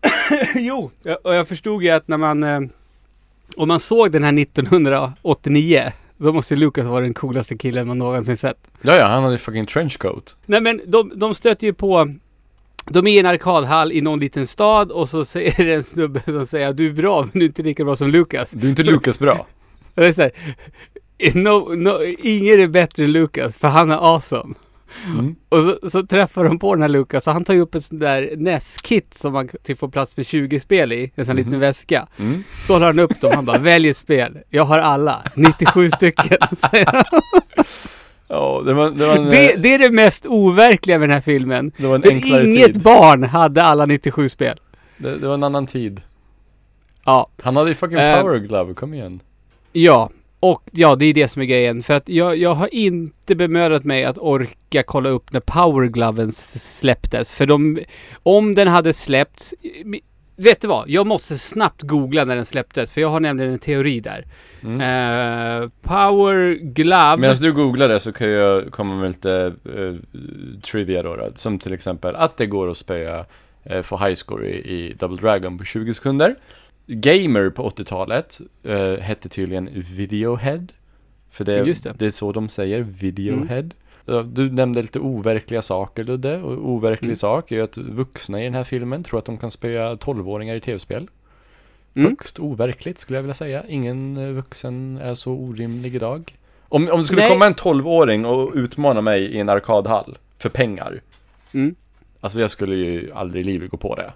jo. 0.56 0.92
Och 1.24 1.36
jag 1.36 1.48
förstod 1.48 1.84
ju 1.84 1.90
att 1.90 2.08
när 2.08 2.18
man... 2.18 2.44
Eh, 2.44 2.60
om 3.56 3.68
man 3.68 3.80
såg 3.80 4.12
den 4.12 4.24
här 4.24 4.40
1989, 4.42 5.92
då 6.18 6.34
måste 6.34 6.56
Lucas 6.56 6.86
vara 6.88 7.02
den 7.02 7.14
coolaste 7.14 7.58
killen 7.58 7.88
man 7.88 7.98
någonsin 7.98 8.38
sett. 8.38 8.58
Ja, 8.82 8.96
ja, 8.96 9.06
han 9.08 9.24
hade 9.24 9.38
fucking 9.38 9.66
trenchcoat. 9.66 10.38
Nej 10.46 10.62
men 10.62 10.82
de, 10.86 11.12
de 11.16 11.36
stöter 11.36 11.68
ju 11.68 11.74
på... 11.74 12.14
De 12.86 13.08
är 13.08 13.12
i 13.12 13.20
en 13.20 13.26
arkadhall 13.26 13.92
i 13.92 14.02
någon 14.02 14.20
liten 14.20 14.48
stad 14.48 14.92
och 14.92 15.10
så 15.10 15.26
säger 15.26 15.66
det 15.66 15.74
en 15.74 15.84
snubbe 15.84 16.22
som 16.26 16.46
säger 16.46 16.74
du 16.74 16.88
är 16.90 16.94
bra 16.94 17.22
men 17.22 17.30
du 17.34 17.40
är 17.40 17.46
inte 17.48 17.62
lika 17.64 17.84
bra 17.84 17.96
som 17.96 18.10
Lucas. 18.10 18.52
Du 18.52 18.68
är 18.68 18.70
inte 18.70 18.84
Lucas 18.84 19.20
bra. 19.20 19.46
Det 19.96 20.06
är 20.06 20.14
så 20.14 20.22
här, 20.22 20.32
no, 21.34 21.76
no, 21.76 22.04
ingen 22.20 22.60
är 22.60 22.68
bättre 22.68 23.04
än 23.04 23.12
Lucas 23.12 23.58
för 23.58 23.68
han 23.68 23.92
är 23.92 24.14
awesome. 24.16 24.56
Mm. 25.06 25.36
Och 25.50 25.64
så, 25.64 25.90
så 25.90 26.04
träffar 26.06 26.44
de 26.44 26.60
på 26.60 26.76
den 26.76 26.82
här 26.82 26.90
Lucas 26.90 27.28
och 27.28 27.34
han 27.34 27.44
tar 27.44 27.54
ju 27.54 27.62
upp 27.62 27.76
en 27.76 27.82
sån 27.82 28.00
där 28.00 28.34
NES-kit 28.38 29.14
som 29.14 29.34
man 29.34 29.50
typ 29.64 29.80
får 29.80 29.88
plats 29.88 30.18
med 30.18 30.26
20 30.26 30.60
spel 30.60 30.92
i. 30.94 31.12
En 31.16 31.26
sån 31.26 31.36
Mhm. 31.36 31.46
liten 31.46 31.60
väska. 31.60 32.08
Mm. 32.18 32.44
Så 32.68 32.74
håller 32.74 32.86
han 32.86 33.00
upp 33.00 33.22
dem. 33.22 33.32
Han 33.36 33.46
bara, 33.46 33.60
välj 33.60 33.90
ett 33.90 33.98
spel. 33.98 34.38
Jag 34.50 34.64
har 34.64 34.80
alla. 34.80 35.24
97 35.36 35.90
stycken. 35.96 36.38
säger 36.72 36.86
han. 36.86 37.22
Ja, 38.28 38.62
det 38.66 38.74
var, 38.74 38.92
det 38.92 39.06
var 39.08 39.16
en, 39.16 39.26
det, 39.26 39.54
eh, 39.54 39.60
det 39.60 39.74
är 39.74 39.80
det 39.80 39.90
mest 39.92 40.26
overkliga 40.26 41.00
med 41.00 41.10
den 41.10 41.14
här 41.14 41.22
filmen. 41.22 41.72
det 41.78 41.88
var 41.88 41.96
en 41.96 42.02
För 42.02 42.10
enklare 42.10 42.46
inget 42.46 42.66
tid. 42.74 42.82
barn 42.82 43.24
hade 43.24 43.64
alla 43.64 43.86
97 43.86 44.30
spel. 44.30 44.60
Det, 44.98 45.18
det 45.18 45.28
var 45.28 45.34
en 45.34 45.44
annan 45.44 45.68
tid. 45.68 46.02
Ja, 47.06 47.30
Han 47.44 47.56
hade 47.56 47.70
ju 47.70 47.76
fucking 47.76 47.98
Eh, 47.98 48.22
power 48.22 48.38
glove, 48.40 48.74
kom 48.74 48.94
igen. 48.94 49.20
ja. 49.72 50.10
Och 50.40 50.64
ja, 50.72 50.96
det 50.96 51.06
är 51.06 51.14
det 51.14 51.28
som 51.28 51.42
är 51.42 51.46
grejen. 51.46 51.84
För 51.84 51.94
att 51.94 52.10
jag, 52.10 52.38
jag 52.38 52.54
har 52.54 52.74
inte 52.74 53.36
bemödat 53.36 53.84
mig 53.84 54.04
att 54.04 54.18
orka 54.18 54.84
kolla 54.84 55.10
upp 55.10 55.34
när 55.34 55.40
Power 55.40 55.88
Gloven 55.88 56.30
s- 56.30 56.80
släpptes. 56.80 57.34
För 57.34 57.46
de, 57.46 57.80
om 58.24 58.56
den 58.56 58.68
hade 58.68 58.94
släppts... 58.94 59.54
Vet 60.36 60.62
du 60.62 60.68
vad? 60.68 60.90
Jag 60.90 61.08
måste 61.08 61.38
snabbt 61.38 61.82
googla 61.82 62.26
när 62.26 62.36
den 62.36 62.46
släpptes. 62.46 62.94
För 62.94 63.02
jag 63.02 63.10
har 63.10 63.20
nämligen 63.20 63.52
en 63.54 63.60
teori 63.60 64.00
där. 64.00 64.26
Mm. 64.64 64.82
Eh, 64.82 65.70
Power 65.82 66.54
Glove... 66.56 67.18
Medan 67.18 67.36
du 67.36 67.54
googlar 67.54 67.88
det 67.90 68.00
så 68.00 68.12
kan 68.12 68.30
jag 68.30 68.72
komma 68.72 68.96
med 68.96 69.08
lite 69.08 69.54
eh, 69.66 69.96
trivia 70.62 71.04
då, 71.04 71.16
då. 71.16 71.30
Som 71.36 71.60
till 71.60 71.74
exempel 71.74 72.16
att 72.16 72.38
det 72.38 72.46
går 72.46 72.70
att 72.70 72.78
spöa 72.78 73.26
uh, 73.72 73.82
få 73.82 73.98
high 73.98 74.14
score 74.16 74.48
i, 74.48 74.58
i 74.58 74.94
Double 75.00 75.22
Dragon 75.22 75.58
på 75.58 75.64
20 75.64 75.94
sekunder. 75.94 76.36
Gamer 76.92 77.50
på 77.50 77.70
80-talet 77.70 78.42
eh, 78.64 78.94
hette 78.94 79.30
tydligen 79.30 79.70
Videohead. 79.74 80.68
För 81.32 81.46
det, 81.46 81.64
det. 81.64 81.94
det 82.00 82.06
är 82.06 82.12
så 82.12 82.32
de 82.32 82.50
säger, 82.50 82.82
Videohead. 82.82 83.70
Ja, 84.06 84.22
Du 84.24 84.52
nämnde 84.52 84.82
lite 84.82 85.00
overkliga 85.00 85.62
saker 85.62 86.04
Ludde, 86.04 86.42
och 86.42 86.70
overklig 86.70 87.08
Mm. 87.10 87.16
sak 87.16 87.52
är 87.52 87.56
ju 87.56 87.62
att 87.62 87.78
vuxna 87.78 88.42
i 88.42 88.44
den 88.44 88.54
här 88.54 88.64
filmen 88.64 89.04
tror 89.04 89.20
att 89.20 89.26
de 89.26 89.38
kan 89.38 89.52
spöa 89.52 89.96
12-åringar 89.96 90.56
i 90.56 90.60
tv-spel. 90.62 91.08
Mm. 91.94 92.10
Högst 92.10 92.40
overkligt 92.40 92.98
skulle 92.98 93.18
jag 93.18 93.24
vilja 93.24 93.34
säga. 93.34 93.64
Ingen 93.68 94.18
eh, 94.18 94.30
vuxen 94.30 94.98
är 95.04 95.16
så 95.16 95.32
orimlig 95.32 95.96
idag. 95.96 96.36
Om, 96.70 96.90
om 96.90 96.98
det 97.00 97.06
skulle 97.06 97.22
Nej. 97.22 97.30
komma 97.32 97.46
en 97.46 97.56
12-åring 97.56 98.26
och 98.26 98.52
utmana 98.56 99.02
mig 99.02 99.24
i 99.24 99.40
en 99.40 99.50
arkadhall 99.50 100.18
för 100.38 100.50
pengar. 100.50 101.02
Mm. 101.52 101.76
Alltså 102.20 102.42
jag 102.42 102.52
skulle 102.52 102.76
ju 102.76 103.12
aldrig 103.14 103.42
i 103.42 103.52
livet 103.52 103.72
gå 103.72 103.78
på 103.78 103.96
det. 103.96 104.14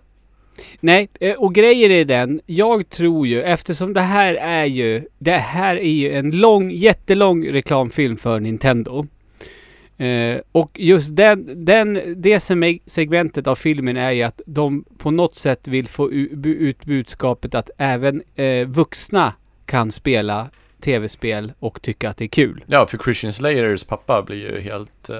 Nej, 0.79 1.09
eh, 1.19 1.33
och 1.35 1.55
grejen 1.55 1.91
är 1.91 2.05
den, 2.05 2.39
jag 2.45 2.89
tror 2.89 3.27
ju, 3.27 3.41
eftersom 3.41 3.93
det 3.93 4.01
här 4.01 4.35
är 4.35 4.65
ju, 4.65 5.03
det 5.19 5.31
här 5.37 5.75
är 5.75 5.91
ju 5.91 6.11
en 6.13 6.31
lång, 6.31 6.71
jättelång 6.71 7.47
reklamfilm 7.47 8.17
för 8.17 8.39
Nintendo. 8.39 9.07
Eh, 9.97 10.37
och 10.51 10.71
just 10.79 11.15
den, 11.15 11.65
den, 11.65 11.93
det 11.93 12.37
seg- 12.37 12.81
segmentet 12.85 13.47
av 13.47 13.55
filmen 13.55 13.97
är 13.97 14.11
ju 14.11 14.23
att 14.23 14.41
de 14.45 14.85
på 14.97 15.11
något 15.11 15.35
sätt 15.35 15.67
vill 15.67 15.87
få 15.87 16.11
ut 16.11 16.85
budskapet 16.85 17.55
att 17.55 17.69
även 17.77 18.21
eh, 18.35 18.67
vuxna 18.67 19.33
kan 19.65 19.91
spela 19.91 20.49
tv-spel 20.81 21.53
och 21.59 21.81
tycka 21.81 22.09
att 22.09 22.17
det 22.17 22.25
är 22.25 22.27
kul. 22.27 22.63
Ja, 22.67 22.87
för 22.87 22.97
Christian 22.97 23.33
Slayers 23.33 23.83
pappa 23.83 24.21
blir 24.21 24.37
ju 24.37 24.59
helt... 24.61 25.09
eh, 25.09 25.15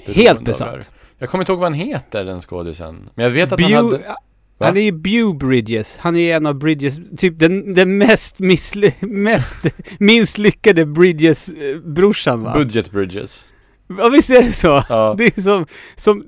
Helt 0.00 0.40
besatt. 0.44 0.90
Jag 1.18 1.28
kommer 1.30 1.42
inte 1.42 1.52
ihåg 1.52 1.60
vad 1.60 1.70
han 1.72 1.80
heter, 1.80 2.24
den 2.24 2.40
skådisen. 2.40 3.10
Men 3.14 3.24
jag 3.24 3.30
vet 3.30 3.52
att 3.52 3.60
Bew- 3.60 3.74
han 3.74 3.84
hade... 3.84 4.14
Va? 4.58 4.66
Han 4.66 4.76
är 4.76 4.80
ju 4.80 4.92
Bew 4.92 5.38
Bridges. 5.38 5.98
Han 5.98 6.16
är 6.16 6.36
en 6.36 6.46
av 6.46 6.54
Bridges, 6.54 6.96
typ 7.16 7.38
den, 7.38 7.74
den 7.74 7.98
mest, 7.98 8.38
missly, 8.38 8.92
mest 9.00 9.56
minst 9.98 10.38
lyckade 10.38 10.84
Bridges-brorsan 10.86 12.42
va? 12.42 12.52
Budget 12.52 12.90
Bridges. 12.90 13.54
ja 13.98 14.08
visst 14.08 14.30
är 14.30 14.42
det 14.42 14.52
så? 14.52 14.84
Ja. 14.88 15.14
Det 15.18 15.36
är 15.38 15.40
som, 15.42 15.66
som... 15.96 16.22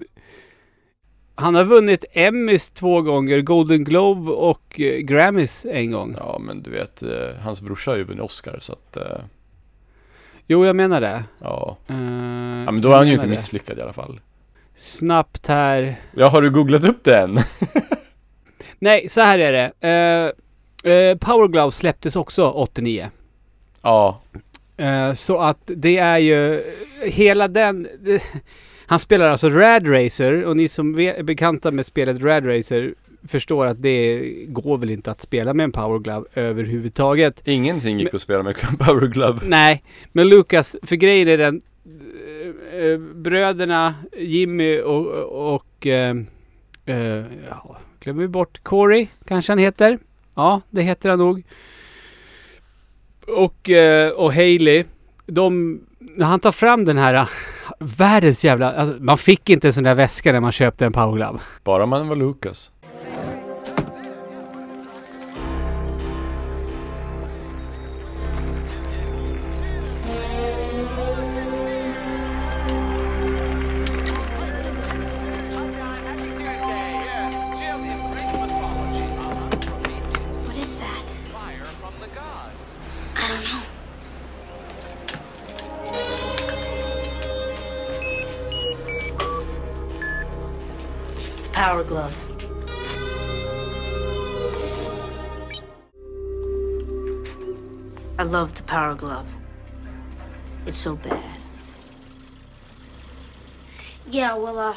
Han 1.38 1.54
har 1.54 1.64
vunnit 1.64 2.04
Emmys 2.12 2.70
två 2.70 3.02
gånger, 3.02 3.40
Golden 3.40 3.84
Globe 3.84 4.30
och 4.30 4.80
eh, 4.80 4.98
Grammys 4.98 5.66
en 5.70 5.90
gång. 5.90 6.14
ja, 6.18 6.38
men 6.46 6.62
du 6.62 6.70
vet, 6.70 7.02
eh, 7.02 7.10
hans 7.42 7.60
brorsa 7.60 7.90
har 7.90 7.98
ju 7.98 8.04
vunnit 8.04 8.22
Oscar 8.24 8.56
så 8.60 8.72
att... 8.72 8.96
eh, 8.96 9.18
Jo, 10.48 10.66
jag 10.66 10.76
menar 10.76 11.00
det. 11.00 11.24
ja. 11.40 11.76
Uh, 11.90 11.96
ja, 12.64 12.70
men 12.72 12.80
då 12.80 12.92
är 12.92 12.96
han 12.96 13.06
ju 13.08 13.14
inte 13.14 13.26
misslyckad 13.26 13.78
i 13.78 13.82
alla 13.82 13.92
fall. 13.92 14.20
Snabbt 14.74 15.46
här. 15.46 16.00
Ja, 16.14 16.28
har 16.28 16.42
du 16.42 16.50
googlat 16.50 16.84
upp 16.84 17.04
det 17.04 17.18
än? 17.18 17.38
Nej, 18.78 19.08
så 19.08 19.20
här 19.20 19.38
är 19.38 19.52
det. 19.52 19.72
Uh, 20.84 20.92
uh, 20.92 21.16
Power 21.18 21.48
Glove 21.48 21.72
släpptes 21.72 22.16
också 22.16 22.50
89. 22.50 23.10
ja, 23.82 24.20
Eh, 24.76 25.14
så 25.14 25.38
att 25.38 25.60
det 25.64 25.98
är 25.98 26.18
ju 26.18 26.62
hela 27.02 27.48
den... 27.48 27.88
han 28.86 28.98
spelar 28.98 29.28
alltså 29.28 29.50
Rad 29.50 29.88
Racer 29.90 30.44
och 30.44 30.56
ni 30.56 30.68
som 30.68 30.98
är 30.98 31.22
bekanta 31.22 31.70
med 31.70 31.86
spelet 31.86 32.22
Rad 32.22 32.46
Racer 32.46 32.94
förstår 33.28 33.66
att 33.66 33.82
det 33.82 34.22
går 34.48 34.78
väl 34.78 34.90
inte 34.90 35.10
att 35.10 35.20
spela 35.20 35.54
med 35.54 35.64
en 35.64 35.72
Power 35.72 35.98
Glove 35.98 36.26
överhuvudtaget. 36.34 37.42
ingenting 37.44 37.98
gick 37.98 38.14
att 38.14 38.20
spela 38.20 38.42
med 38.42 38.56
Power 38.78 39.06
Glove. 39.06 39.38
Nej, 39.42 39.82
men 40.12 40.28
Lucas, 40.28 40.76
för 40.82 40.96
grejen 40.96 41.28
är 41.28 41.38
den... 41.38 41.62
bröderna 43.22 43.94
Jimmy 44.16 44.80
och... 44.80 45.06
och 45.54 45.86
eh, 45.86 46.16
eh, 46.86 47.24
ja, 47.48 47.78
glömmer 48.06 48.22
vi 48.22 48.28
bort 48.28 48.58
Corey, 48.62 49.08
kanske 49.24 49.52
han 49.52 49.58
heter. 49.58 49.98
Ja, 50.34 50.60
det 50.70 50.82
heter 50.82 51.10
han 51.10 51.18
nog. 51.18 51.42
Och, 53.26 53.70
eh, 53.70 54.10
och 54.10 54.34
Hailey. 54.34 54.84
De... 55.26 55.80
När 55.98 56.26
han 56.26 56.40
tar 56.40 56.52
fram 56.52 56.84
den 56.84 56.98
här... 56.98 57.14
Ah, 57.14 57.28
världens 57.80 58.44
jävla... 58.44 58.72
Alltså, 58.72 59.02
man 59.02 59.18
fick 59.18 59.50
inte 59.50 59.68
en 59.68 59.72
sån 59.72 59.84
där 59.84 59.94
väska 59.94 60.32
när 60.32 60.40
man 60.40 60.52
köpte 60.52 60.86
en 60.86 60.92
Power 60.92 61.16
Glove. 61.16 61.38
Bara 61.64 61.86
man 61.86 62.08
var 62.08 62.16
Lucas. 62.16 62.72
Glove. 91.96 92.16
I 98.18 98.22
love 98.22 98.54
the 98.54 98.62
power 98.62 98.94
glove. 98.94 99.26
It's 100.66 100.78
so 100.78 100.96
bad. 100.96 101.18
Yeah, 104.10 104.36
well, 104.36 104.58
uh, 104.58 104.74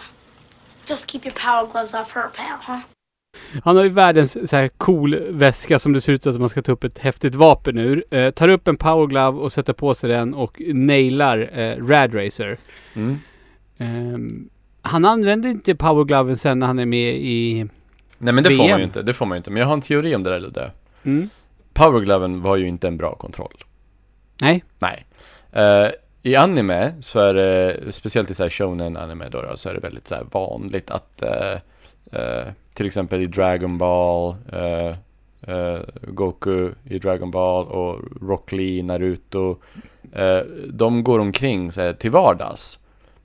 just 0.86 1.08
keep 1.08 1.26
your 1.26 1.34
power 1.34 1.68
gloves 1.68 1.94
off 1.94 2.14
her, 2.14 2.30
pal, 2.30 2.58
huh? 2.58 2.80
Han 3.64 3.76
har 3.76 3.84
ju 3.84 3.90
världens 3.90 4.50
så 4.50 4.56
här 4.56 4.68
cool 4.68 5.16
väska 5.30 5.80
som 5.80 5.94
det 5.94 6.02
ser 6.02 6.14
ut 6.14 6.24
som 6.24 6.34
att 6.34 6.40
man 6.40 6.50
ska 6.50 6.62
ta 6.62 6.72
upp 6.72 6.84
ett 6.84 6.98
häftigt 6.98 7.36
vapen 7.36 7.78
ur. 7.78 8.06
Eh, 8.12 8.32
tar 8.32 8.48
upp 8.48 8.68
en 8.68 8.78
power 8.78 9.08
glove 9.08 9.40
och 9.40 9.52
sätter 9.52 9.74
på 9.74 9.94
sig 9.94 10.10
den 10.10 10.34
och 10.34 10.62
nailar 10.74 11.60
eh, 11.60 11.88
Rad 11.88 12.16
Racer. 12.16 12.58
Mm. 12.94 13.20
Ehm, 13.78 14.50
han 14.82 15.06
använder 15.06 15.50
inte 15.50 15.76
power 15.76 16.04
gloven 16.04 16.38
sen 16.38 16.60
när 16.60 16.68
han 16.68 16.80
är 16.80 16.86
med 16.86 17.16
i... 17.16 17.66
Nej 18.18 18.34
men 18.34 18.44
det 18.44 18.50
får 18.50 18.58
man 18.58 18.68
VM. 18.68 18.80
ju 18.80 18.86
inte, 18.86 19.02
det 19.02 19.14
får 19.14 19.26
man 19.26 19.36
ju 19.36 19.38
inte. 19.38 19.52
Men 19.52 19.60
jag 19.60 19.68
har 19.68 19.74
en 19.74 19.82
teori 19.82 20.16
om 20.16 20.24
det 20.24 20.30
där 20.30 20.40
Ludde. 20.40 20.72
Mm. 21.04 21.30
Power 21.74 22.00
Gloven 22.00 22.42
var 22.42 22.56
ju 22.56 22.68
inte 22.68 22.88
en 22.88 22.98
bra 22.98 23.16
kontroll. 23.16 23.64
Nej. 24.42 24.64
Nej. 24.80 25.06
Eh, 25.52 25.92
I 26.22 26.36
anime 26.36 26.94
så 27.02 27.20
är 27.20 27.34
det, 27.34 27.92
speciellt 27.92 28.30
i 28.30 28.34
så 28.34 28.44
här 28.44 28.50
shonen 28.50 28.98
anime 28.98 29.30
då, 29.30 29.42
då, 29.42 29.58
så 29.58 29.70
är 29.70 29.74
det 29.74 29.80
väldigt 29.80 30.08
så 30.08 30.16
vanligt 30.32 30.92
att 30.92 31.22
eh, 31.22 31.54
eh, 32.12 32.48
till 32.74 32.86
exempel 32.86 33.22
i 33.22 33.26
Dragon 33.26 33.78
Ball, 33.78 34.36
Goku 36.02 36.72
i 36.84 37.00
Dragon 37.00 37.32
Ball 37.32 37.66
och 37.66 38.00
Rock 38.22 38.52
Lee, 38.52 38.84
Naruto, 38.84 39.58
de 40.68 41.04
går 41.04 41.20
omkring 41.20 41.72
så 41.72 41.82
här, 41.82 41.94
till 41.94 42.12
vardags 42.12 42.80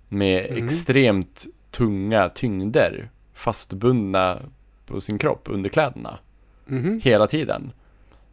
med 0.09 0.51
Mhm. 0.51 0.65
extremt 0.65 1.47
tunga 1.71 2.29
tyngder 2.29 3.09
fastbundna 3.35 4.39
på 4.87 5.01
sin 5.01 5.19
kropp 5.19 5.49
under 5.51 5.71
kläderna 5.71 6.19
Mhm. 6.67 7.01
hela 7.05 7.27
tiden. 7.27 7.73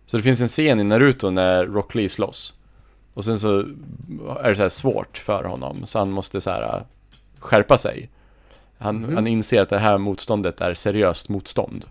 Så 0.06 0.18
det 0.18 0.24
finns 0.24 0.42
en 0.42 0.48
scen 0.48 0.80
i 0.80 0.84
Naruto 0.84 1.30
när 1.30 1.66
Rock 1.66 1.96
Lee 1.96 2.10
slåss. 2.10 2.54
Och 3.14 3.26
sen 3.26 3.40
så 3.40 3.60
är 4.40 4.50
det 4.50 4.56
så 4.56 4.70
svårt 4.70 5.18
för 5.18 5.44
honom, 5.44 5.86
så 5.86 6.00
han 6.00 6.12
måste 6.12 6.42
så 6.42 6.50
här 6.50 6.76
äh, 6.78 6.84
skärpa 7.40 7.78
sig. 7.78 8.10
Han, 8.78 8.96
Mhm. 8.98 9.16
han 9.16 9.28
inser 9.28 9.62
att 9.62 9.70
det 9.70 9.80
här 9.80 9.98
motståndet 9.98 10.62
är 10.62 10.74
seriöst 10.74 11.30
motstånd. 11.30 11.86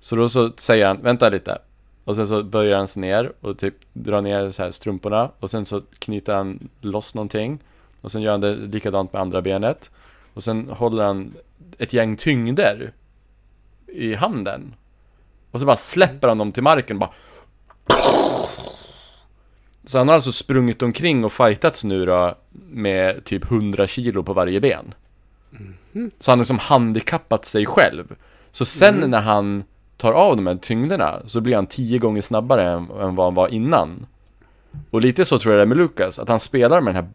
Så 0.00 0.16
då 0.16 0.28
så 0.28 0.52
säger 0.56 0.86
han, 0.86 1.02
vänta 1.02 1.28
lite. 1.28 1.58
Och 2.04 2.16
sen 2.16 2.26
så 2.26 2.42
böjer 2.42 2.76
han 2.76 2.88
sig 2.88 3.00
ner 3.00 3.32
och 3.40 3.58
typ 3.58 3.74
drar 3.92 4.20
ner 4.20 4.50
så 4.50 4.62
här 4.62 4.70
strumporna 4.70 5.30
och 5.40 5.50
sen 5.50 5.64
så 5.66 5.82
knyter 5.98 6.34
han 6.34 6.68
loss 6.80 7.14
någonting. 7.14 7.58
Och 8.02 8.12
sen 8.12 8.22
gör 8.22 8.30
han 8.30 8.40
det 8.40 8.54
likadant 8.54 9.12
med 9.12 9.22
andra 9.22 9.42
benet. 9.42 9.90
Och 10.34 10.42
sen 10.42 10.68
håller 10.68 11.04
han 11.04 11.34
ett 11.78 11.92
gäng 11.92 12.16
tyngder 12.16 12.92
i 13.86 14.14
handen. 14.14 14.74
Och 15.50 15.60
så 15.60 15.66
bara 15.66 15.76
släpper 15.76 16.28
han 16.28 16.38
dem 16.38 16.52
till 16.52 16.62
marken 16.62 16.98
bara 16.98 17.10
Så 19.84 19.98
han 19.98 20.08
har 20.08 20.14
alltså 20.14 20.32
sprungit 20.32 20.82
omkring 20.82 21.24
och 21.24 21.32
fightats 21.32 21.84
nu 21.84 22.06
då 22.06 22.34
med 22.70 23.24
typ 23.24 23.44
100 23.50 23.86
kilo 23.86 24.22
på 24.22 24.32
varje 24.32 24.60
ben. 24.60 24.94
Så 26.18 26.30
han 26.30 26.38
har 26.38 26.42
liksom 26.42 26.58
handikappat 26.58 27.44
sig 27.44 27.66
själv. 27.66 28.14
Så 28.50 28.64
sen 28.64 29.10
när 29.10 29.20
han 29.20 29.64
tar 29.96 30.12
av 30.12 30.36
de 30.36 30.46
här 30.46 30.54
tyngderna 30.54 31.20
så 31.24 31.40
blir 31.40 31.54
han 31.54 31.66
tio 31.66 31.98
gånger 31.98 32.22
snabbare 32.22 32.70
än, 32.70 32.90
än 32.90 33.14
vad 33.14 33.26
han 33.26 33.34
var 33.34 33.48
innan. 33.48 34.06
Och 34.90 35.00
lite 35.00 35.24
så 35.24 35.38
tror 35.38 35.54
jag 35.54 35.58
det 35.58 35.62
är 35.62 35.66
med 35.66 35.76
Lucas, 35.76 36.18
att 36.18 36.28
han 36.28 36.40
spelar 36.40 36.80
med 36.80 36.94
den 36.94 37.04
här 37.04 37.12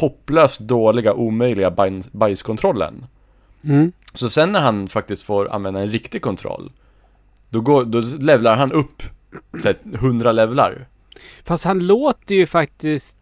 hopplöst 0.00 0.60
dåliga, 0.60 1.12
omöjliga 1.14 1.70
bajs- 1.70 2.08
bajskontrollen. 2.12 3.06
Mm. 3.64 3.92
Så 4.14 4.28
sen 4.30 4.52
när 4.52 4.60
han 4.60 4.88
faktiskt 4.88 5.22
får 5.22 5.52
använda 5.52 5.80
en 5.80 5.88
riktig 5.90 6.22
kontroll, 6.22 6.72
då, 7.50 7.60
går, 7.60 7.84
då 7.84 8.02
levlar 8.20 8.56
han 8.56 8.72
upp 8.72 9.02
så 9.58 9.68
här, 9.68 9.76
100 9.94 10.32
levlar. 10.32 10.86
Fast 11.44 11.64
han 11.64 11.86
låter 11.86 12.34
ju 12.34 12.46
faktiskt 12.46 13.16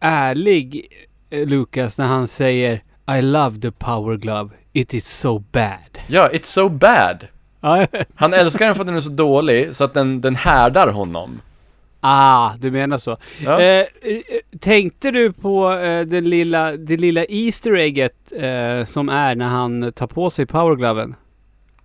ärlig, 0.00 0.86
eh, 1.30 1.46
Lucas, 1.46 1.98
när 1.98 2.06
han 2.06 2.28
säger 2.28 2.82
I 3.18 3.22
love 3.22 3.60
the 3.60 3.70
power 3.70 4.16
glove. 4.16 4.50
It 4.72 4.94
is 4.94 5.08
so 5.08 5.38
bad. 5.38 5.98
Ja, 6.08 6.28
it's 6.28 6.44
so 6.44 6.68
bad. 6.68 7.26
Han 8.14 8.34
älskar 8.34 8.66
den 8.66 8.74
för 8.74 8.82
att 8.82 8.86
den 8.86 8.96
är 8.96 9.00
så 9.00 9.10
dålig, 9.10 9.76
så 9.76 9.84
att 9.84 9.94
den, 9.94 10.20
den 10.20 10.36
härdar 10.36 10.88
honom. 10.88 11.40
Ah, 12.00 12.56
du 12.58 12.70
menar 12.70 12.98
så. 12.98 13.16
Ja. 13.44 13.60
Eh, 13.60 13.80
eh, 13.80 13.86
tänkte 14.60 15.10
du 15.10 15.32
på 15.32 15.72
eh, 15.72 16.00
den 16.00 16.30
lilla, 16.30 16.76
det 16.76 16.96
lilla 16.96 17.24
Easter 17.24 17.76
egget 17.76 18.32
eh, 18.32 18.84
som 18.84 19.08
är 19.08 19.34
när 19.34 19.48
han 19.48 19.92
tar 19.92 20.06
på 20.06 20.30
sig 20.30 20.46
powergloven? 20.46 21.14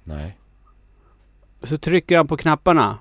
Nej. 0.04 0.38
Så 1.64 1.78
trycker 1.78 2.18
han 2.18 2.28
på 2.28 2.38
knapparna. 2.38 2.98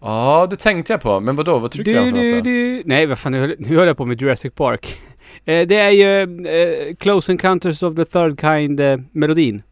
Ja, 0.00 0.46
det 0.50 0.56
tänkte 0.56 0.92
jag 0.92 1.00
på, 1.00 1.20
men 1.20 1.36
vadå, 1.36 1.58
vad 1.58 1.70
trycker 1.70 1.92
Du, 1.92 1.98
han 1.98 2.12
för 2.12 2.40
du. 2.40 2.82
Nej, 2.84 3.06
vad 3.06 3.18
fan, 3.18 3.32
nu 3.32 3.40
höll, 3.40 3.54
nu 3.58 3.76
höll 3.76 3.86
jag 3.86 3.96
på 3.96 4.06
med 4.06 4.20
Jurassic 4.22 4.52
Park. 4.54 4.98
Eh, 5.44 5.66
det 5.66 5.76
är 5.76 5.90
ju 5.90 6.46
eh, 6.46 6.94
Close 6.94 7.32
Encounters 7.32 7.82
of 7.82 7.96
the 7.96 8.04
Third 8.04 8.40
Kind-melodin. 8.40 9.62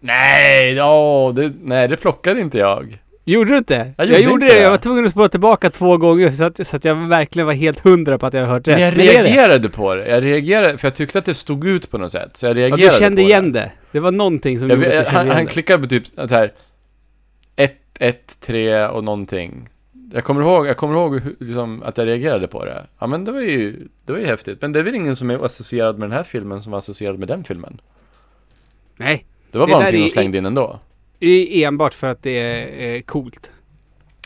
Nej, 0.00 0.72
ja, 0.74 1.32
det, 1.36 1.52
nej, 1.62 1.88
det 1.88 1.96
plockade 1.96 2.40
inte 2.40 2.58
jag. 2.58 2.98
Gjorde 3.24 3.50
du 3.50 3.58
inte? 3.58 3.74
Jag 3.74 4.06
Jag, 4.06 4.06
gjorde 4.06 4.20
gjorde 4.20 4.44
inte 4.44 4.56
det. 4.56 4.62
Jag 4.62 4.70
var 4.70 4.76
tvungen 4.76 5.04
att 5.04 5.10
spåra 5.10 5.28
tillbaka 5.28 5.70
två 5.70 5.96
gånger 5.96 6.30
så 6.30 6.44
att, 6.44 6.66
så 6.66 6.76
att 6.76 6.84
jag 6.84 6.94
verkligen 6.94 7.46
var 7.46 7.54
helt 7.54 7.80
hundra 7.80 8.18
på 8.18 8.26
att 8.26 8.34
jag 8.34 8.40
har 8.40 8.48
hört 8.48 8.68
rätt. 8.68 8.76
Men 8.78 8.84
jag 8.84 8.94
det. 8.94 9.22
reagerade 9.22 9.68
på 9.68 9.94
det. 9.94 10.08
Jag 10.08 10.22
reagerade, 10.24 10.78
för 10.78 10.86
jag 10.86 10.94
tyckte 10.94 11.18
att 11.18 11.24
det 11.24 11.34
stod 11.34 11.66
ut 11.68 11.90
på 11.90 11.98
något 11.98 12.12
sätt. 12.12 12.36
Så 12.36 12.46
jag 12.46 12.50
Ja, 12.50 12.54
reagerade 12.56 12.94
du 12.94 12.98
kände 12.98 13.22
på 13.22 13.28
igen 13.28 13.52
det. 13.52 13.60
det. 13.60 13.70
Det 13.92 14.00
var 14.00 14.12
någonting 14.12 14.58
som 14.58 14.70
Jag, 14.70 14.76
gjorde 14.78 14.98
att 15.00 15.04
du 15.04 15.04
kände 15.04 15.18
han, 15.18 15.26
igen 15.26 15.36
han 15.36 15.46
klickade 15.46 15.82
på 15.82 15.88
typ 15.88 16.06
så 16.06 16.34
här 16.34 16.52
1, 17.56 17.72
1, 17.98 18.40
3 18.40 18.86
och 18.86 19.04
någonting. 19.04 19.68
Jag 20.12 20.24
kommer 20.24 20.40
ihåg, 20.42 20.66
jag 20.66 20.76
kommer 20.76 20.94
ihåg 20.94 21.20
liksom, 21.40 21.82
att 21.82 21.98
jag 21.98 22.06
reagerade 22.06 22.48
på 22.48 22.64
det. 22.64 22.86
Ja 22.98 23.06
men 23.06 23.24
det 23.24 23.32
var 23.32 23.40
ju, 23.40 23.88
det 24.04 24.12
var 24.12 24.20
ju 24.20 24.26
häftigt. 24.26 24.62
Men 24.62 24.72
det 24.72 24.78
är 24.78 24.82
väl 24.82 24.94
ingen 24.94 25.16
som 25.16 25.30
är 25.30 25.44
associerad 25.44 25.98
med 25.98 26.08
den 26.08 26.16
här 26.16 26.22
filmen 26.24 26.62
som 26.62 26.72
var 26.72 26.78
associerad 26.78 27.18
med 27.18 27.28
den 27.28 27.44
filmen? 27.44 27.80
Nej. 28.96 29.24
Det 29.52 29.58
var 29.58 29.66
bara 29.66 29.76
någonting 29.78 30.02
de 30.04 30.10
slängde 30.10 30.38
in 30.38 30.46
ändå. 30.46 30.80
I- 31.20 31.64
Enbart 31.64 31.94
för 31.94 32.06
att 32.06 32.22
det 32.22 32.38
är 32.38 32.94
eh, 32.94 33.00
coolt. 33.02 33.50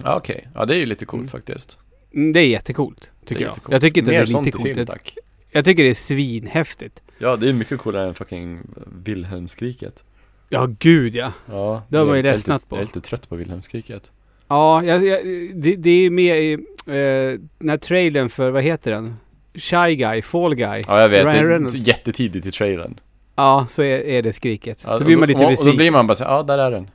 Ja 0.03 0.17
okej, 0.17 0.49
ja 0.55 0.65
det 0.67 0.75
är 0.75 0.79
ju 0.79 0.87
lite 0.87 1.05
coolt 1.05 1.31
faktiskt. 1.31 1.79
Mm, 2.15 2.33
Det 2.33 2.41
är 2.41 2.47
jättecoolt, 2.49 3.11
Det 3.21 3.27
tycker 3.27 3.41
är 3.43 3.47
jag. 3.47 3.57
Jag 3.71 3.81
tycker 3.81 4.01
inte 4.01 4.11
Mer 4.11 4.19
det 4.19 4.33
är 4.33 4.43
lite 4.45 4.51
coolt. 4.59 4.75
film, 4.75 4.87
tack. 4.87 5.17
jag 5.51 5.65
tycker 5.65 5.85
det 5.85 5.91
är 5.91 5.95
svinhäftigt. 5.95 7.01
Ja, 7.19 7.37
det 7.37 7.49
är 7.49 7.53
mycket 7.53 7.79
coolare 7.79 8.09
än 8.09 8.15
fucking 8.15 8.61
Wilhelmskriket. 9.05 10.05
Ja, 10.49 10.69
gud 10.79 11.15
ja. 11.17 11.33
Ja, 11.51 11.83
Det 11.89 11.97
har 11.99 12.07
man 12.07 12.17
ju 12.17 12.23
ledsnat 12.23 12.61
lite, 12.63 12.69
på. 12.69 12.77
Jag 12.77 12.81
är 12.83 12.87
lite 12.87 13.01
trött 13.01 13.29
på 13.29 13.37
Wilhelmskriket. 13.37 14.13
Ja, 14.49 14.85
jag, 14.85 15.07
jag, 15.07 15.21
det, 15.55 15.77
det 15.77 15.91
är 15.91 16.11
med 16.11 16.43
i 16.43 16.53
eh, 16.53 17.41
den 17.59 17.69
här 17.69 17.77
trailern 17.77 18.29
för, 18.29 18.51
vad 18.51 18.63
heter 18.63 18.91
den? 18.91 19.17
Shy 19.55 19.95
Guy, 19.97 20.23
Fall 20.23 20.55
Guy. 20.55 20.83
Ja, 20.87 21.01
jag 21.01 21.09
vet. 21.09 21.25
Ryan 21.25 21.35
det 21.37 21.41
är 21.41 21.47
Reynolds. 21.49 21.75
jättetidigt 21.75 22.47
i 22.47 22.51
trailern. 22.51 23.01
Ja, 23.37 23.67
så 23.69 23.83
är, 23.83 23.99
är 24.01 24.23
det 24.23 24.33
skriket. 24.33 24.83
Ja, 24.87 24.99
då 24.99 25.05
blir 25.05 25.17
man 25.17 25.29
lite 25.29 25.39
och, 25.39 25.43
och, 25.45 25.47
och 25.47 25.53
besviken. 25.53 25.73
då 25.73 25.77
blir 25.77 25.91
man 25.91 26.07
bara 26.07 26.15
så 26.15 26.25
här, 26.25 26.31
ja 26.31 26.43
där 26.43 26.59
är 26.59 26.71
den. 26.71 26.91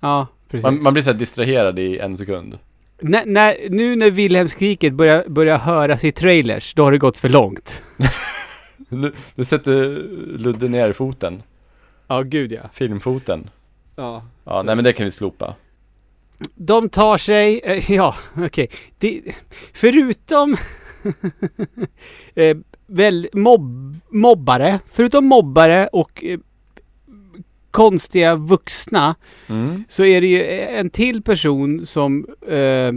Ja, 0.00 0.26
precis. 0.50 0.64
Man, 0.64 0.82
man 0.82 0.92
blir 0.92 1.02
så 1.02 1.10
här 1.10 1.18
distraherad 1.18 1.78
i 1.78 1.98
en 1.98 2.16
sekund. 2.18 2.58
När, 3.02 3.26
när, 3.26 3.56
nu 3.70 3.96
när 3.96 4.10
Wilhelmskriket 4.10 4.92
börjar, 4.92 5.24
börjar 5.28 5.58
höras 5.58 6.04
i 6.04 6.12
trailers, 6.12 6.74
då 6.74 6.84
har 6.84 6.92
det 6.92 6.98
gått 6.98 7.18
för 7.18 7.28
långt. 7.28 7.82
Nu, 8.92 9.12
nu 9.34 9.44
sätter 9.44 9.72
Ludde 10.38 10.68
ner 10.68 10.92
foten. 10.92 11.42
Ja, 12.06 12.22
gud 12.22 12.52
ja. 12.52 12.60
Filmfoten. 12.72 13.50
ja. 13.96 14.24
Ja, 14.44 14.52
Så. 14.60 14.62
nej 14.62 14.74
men 14.76 14.84
det 14.84 14.92
kan 14.92 15.04
vi 15.04 15.10
slopa. 15.10 15.54
De 16.54 16.88
tar 16.88 17.18
sig, 17.18 17.60
eh, 17.64 17.90
ja 17.92 18.14
okej. 18.36 18.68
Det- 18.98 19.22
Förutom 19.74 20.56
eh, 22.34 22.56
väl 22.90 23.28
mobb, 23.32 23.96
mobbare, 24.08 24.78
förutom 24.92 25.26
mobbare 25.26 25.86
och 25.86 26.24
eh, 26.24 26.38
konstiga 27.70 28.34
vuxna 28.34 29.14
Mm. 29.48 29.84
så 29.88 30.04
är 30.04 30.20
det 30.20 30.26
ju 30.26 30.42
en 30.62 30.90
till 30.90 31.22
person 31.22 31.86
som 31.86 32.26
eh, 32.48 32.92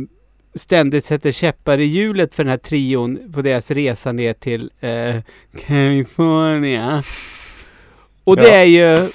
ständigt 0.55 1.05
sätter 1.05 1.31
käppar 1.31 1.77
i 1.79 1.83
hjulet 1.85 2.35
för 2.35 2.43
den 2.43 2.51
här 2.51 2.57
trion 2.57 3.31
på 3.33 3.41
deras 3.41 3.71
resa 3.71 4.11
ner 4.11 4.33
till 4.33 4.71
eh, 4.79 5.15
California. 5.67 7.03
Och 8.23 8.35
det 8.35 8.47
Ja. 8.47 8.53
är 8.55 8.63
ju 8.63 9.09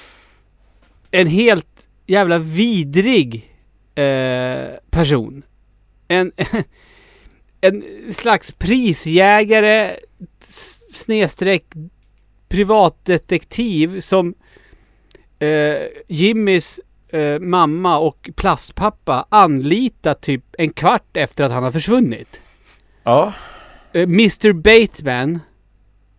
en 1.11 1.27
helt 1.27 1.87
jävla 2.07 2.37
vidrig 2.39 3.55
eh, 3.95 4.67
person. 4.89 5.43
En, 6.07 6.31
en 7.61 7.83
slags 8.11 8.51
prisjägare 8.51 9.95
snedstreck 10.91 11.65
privatdetektiv 12.47 13.99
som 13.99 14.33
eh, 15.39 15.77
Jimmys 16.07 16.79
eh, 17.09 17.39
mamma 17.39 17.97
och 17.97 18.29
plastpappa 18.35 19.25
anlitat 19.29 20.21
typ 20.21 20.43
en 20.57 20.69
kvart 20.69 21.17
efter 21.17 21.43
att 21.43 21.51
han 21.51 21.63
har 21.63 21.71
försvunnit. 21.71 22.41
Ja. 23.03 23.33
Eh, 23.93 24.03
Mr 24.03 24.53
Bateman 24.53 25.39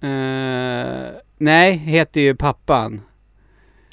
eh, 0.01 1.21
Nej, 1.43 1.73
heter 1.73 2.21
ju 2.21 2.35
pappan. 2.35 3.01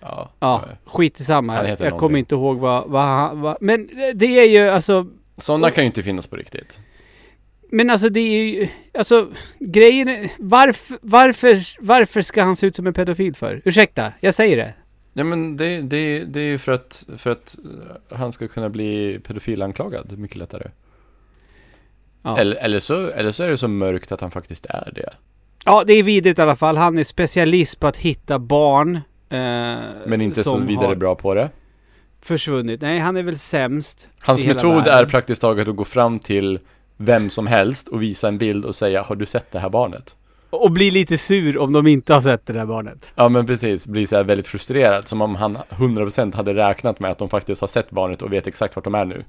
Ja. 0.02 0.32
Ja, 0.40 0.66
skit 0.86 1.20
i 1.20 1.24
samma. 1.24 1.56
Jag 1.56 1.66
heter 1.66 1.84
kommer 1.84 1.92
någonting. 1.92 2.18
inte 2.18 2.36
ihåg 2.36 2.58
vad, 2.58 2.90
vad 2.90 3.04
han... 3.04 3.42
Vad, 3.42 3.58
men 3.62 3.90
det 4.14 4.26
är 4.26 4.46
ju 4.46 4.70
alltså... 4.70 5.08
Sådana 5.38 5.72
kan 5.72 5.84
ju 5.84 5.86
inte 5.86 6.04
finnas 6.04 6.28
på 6.28 6.36
riktigt. 6.36 6.80
Men 7.70 7.90
alltså 7.90 8.10
det 8.10 8.20
är 8.20 8.44
ju... 8.44 8.68
Alltså 8.94 9.28
grejen 9.60 10.08
är... 10.08 10.32
Varför, 10.40 10.98
varför, 11.02 11.62
varför 11.80 12.22
ska 12.22 12.44
han 12.44 12.56
se 12.56 12.68
ut 12.68 12.76
som 12.76 12.88
en 12.88 12.94
pedofil 12.94 13.36
för? 13.36 13.62
Ursäkta, 13.66 14.14
jag 14.20 14.34
säger 14.34 14.58
det. 14.58 14.74
Ja 15.14 15.24
men 15.24 15.58
det, 15.58 15.82
det, 15.82 16.20
det 16.20 16.40
är 16.40 16.44
ju 16.44 16.58
för 16.58 16.72
att, 16.72 17.10
för 17.18 17.30
att 17.30 17.58
eh, 18.10 18.18
han 18.18 18.32
ska 18.32 18.48
kunna 18.48 18.70
bli 18.70 19.20
pedofilanklagad 19.28 20.18
mycket 20.18 20.38
lättare. 20.38 20.68
Ja. 22.22 22.38
Eller, 22.38 22.56
eller, 22.56 22.80
så, 22.80 23.08
eller 23.08 23.32
så 23.32 23.44
är 23.44 23.50
det 23.50 23.58
så 23.58 23.68
mörkt 23.68 24.12
att 24.12 24.22
han 24.22 24.32
faktiskt 24.32 24.66
är 24.66 24.92
det. 24.96 25.10
Ja, 25.66 25.84
det 25.88 25.94
är 25.94 26.04
vidrigt 26.04 26.40
i 26.40 26.42
alla 26.42 26.56
fall. 26.56 26.78
Han 26.78 26.98
är 26.98 27.04
specialist 27.04 27.80
på 27.80 27.88
att 27.88 27.98
hitta 27.98 28.40
barn. 28.40 28.96
Eh, 28.96 29.02
Men 30.08 30.22
inte 30.22 30.44
så 30.44 30.58
vidare 30.58 30.96
bra 30.96 31.16
på 31.16 31.34
det. 31.34 31.50
Försvunnit. 32.22 32.82
Nej, 32.82 33.00
han 33.00 33.18
är 33.18 33.24
väl 33.24 33.38
sämst. 33.38 34.10
Hans 34.20 34.46
metod 34.46 34.88
är 34.88 35.06
praktiskt 35.06 35.42
taget 35.42 35.68
att 35.68 35.76
gå 35.76 35.86
fram 35.86 36.20
till 36.20 36.60
vem 36.98 37.30
som 37.30 37.48
helst 37.48 37.88
och 37.88 38.02
visa 38.02 38.28
en 38.28 38.38
bild 38.38 38.66
och 38.66 38.76
säga 38.76 39.02
Har 39.04 39.16
du 39.16 39.26
sett 39.26 39.52
det 39.52 39.60
här 39.60 39.70
barnet? 39.70 40.16
Och 40.50 40.72
bli 40.72 40.92
lite 40.92 41.18
sur 41.18 41.58
om 41.58 41.74
de 41.74 41.88
inte 41.88 42.14
har 42.14 42.22
sett 42.22 42.46
det 42.46 42.54
där 42.54 42.66
barnet. 42.66 43.12
Ja 43.16 43.30
men 43.30 43.46
precis, 43.46 43.88
blir 43.88 44.06
så 44.06 44.16
här 44.16 44.24
väldigt 44.24 44.48
frustrerad 44.48 45.08
som 45.08 45.22
om 45.22 45.36
han 45.36 45.58
100% 45.70 46.36
hade 46.36 46.54
räknat 46.54 47.00
med 47.00 47.12
att 47.12 47.18
de 47.18 47.30
faktiskt 47.30 47.62
har 47.62 47.68
sett 47.68 47.90
barnet 47.90 48.22
och 48.22 48.34
vet 48.34 48.48
exakt 48.48 48.76
vart 48.76 48.84
de 48.84 48.96
är 48.96 49.06
nu. 49.06 49.24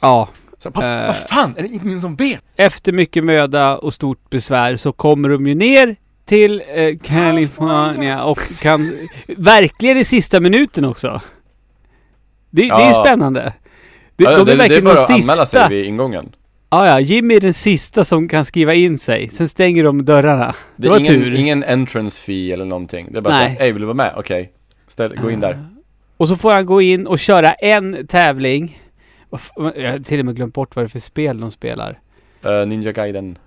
Ja. 0.00 0.28
Så, 0.58 0.70
vad, 0.74 0.84
Eh. 0.84 1.06
vad 1.06 1.16
fan, 1.16 1.54
är 1.56 1.62
det 1.62 1.68
ingen 1.68 2.00
som 2.00 2.16
vet? 2.16 2.40
Efter 2.56 2.92
mycket 2.92 3.24
möda 3.24 3.76
och 3.78 3.94
stort 3.94 4.30
besvär 4.30 4.76
så 4.76 4.92
kommer 4.92 5.28
de 5.28 5.46
ju 5.46 5.54
ner 5.54 5.96
till 6.26 6.62
eh, 6.74 6.96
California 7.02 8.24
och 8.24 8.38
kan... 8.60 8.92
Verkligen 9.36 9.96
i 9.96 10.04
sista 10.04 10.40
minuten 10.40 10.84
också. 10.84 11.20
Det, 12.50 12.62
det 12.62 12.68
är 12.68 12.80
ju 12.86 12.92
Ja. 12.92 13.02
spännande. 13.06 13.52
Det, 14.16 14.24
Ja, 14.24 14.30
de 14.30 14.36
är 14.36 14.38
det, 14.38 14.44
det 14.44 14.52
är 14.52 14.56
verkligen 14.56 14.84
bara 14.84 14.94
de 14.94 15.00
att 15.00 15.10
anmäla 15.10 15.32
sista. 15.46 15.68
sig 15.68 15.76
vid 15.76 15.84
ingången. 15.86 16.32
Ja, 16.74 16.86
ja. 16.86 17.00
Jimmy 17.00 17.34
är 17.34 17.40
den 17.40 17.54
sista 17.54 18.04
som 18.04 18.28
kan 18.28 18.44
skriva 18.44 18.74
in 18.74 18.98
sig. 18.98 19.28
Sen 19.28 19.48
stänger 19.48 19.84
de 19.84 20.04
dörrarna. 20.04 20.46
Det, 20.46 20.54
Det 20.82 20.88
var 20.88 20.98
ingen, 20.98 21.12
tur. 21.14 21.34
ingen 21.34 21.64
entrance 21.64 22.22
fee 22.22 22.52
eller 22.52 22.64
någonting. 22.64 23.08
Det 23.10 23.18
är 23.18 23.22
bara 23.22 23.34
Nej. 23.34 23.54
så 23.56 23.62
hej 23.62 23.72
vill 23.72 23.80
du 23.80 23.86
vara 23.86 23.94
med? 23.96 24.12
Okej. 24.16 24.52
Ställ, 24.86 25.16
gå 25.16 25.30
in 25.30 25.40
där. 25.40 25.64
Och 26.16 26.28
så 26.28 26.36
får 26.36 26.52
han 26.52 26.66
gå 26.66 26.82
in 26.82 27.06
och 27.06 27.18
köra 27.18 27.52
en 27.52 28.06
tävling. 28.06 28.82
Jag 29.30 29.62
har 29.62 29.98
till 30.04 30.18
och 30.20 30.26
med 30.26 30.36
glömt 30.36 30.54
bort 30.54 30.76
vad 30.76 30.84
det 30.84 30.86
är 30.86 30.88
för 30.88 30.98
spel 30.98 31.40
de 31.40 31.50
spelar. 31.50 31.98
Eh, 32.44 32.66
Ninja 32.66 32.92
Gaiden. 32.92 33.38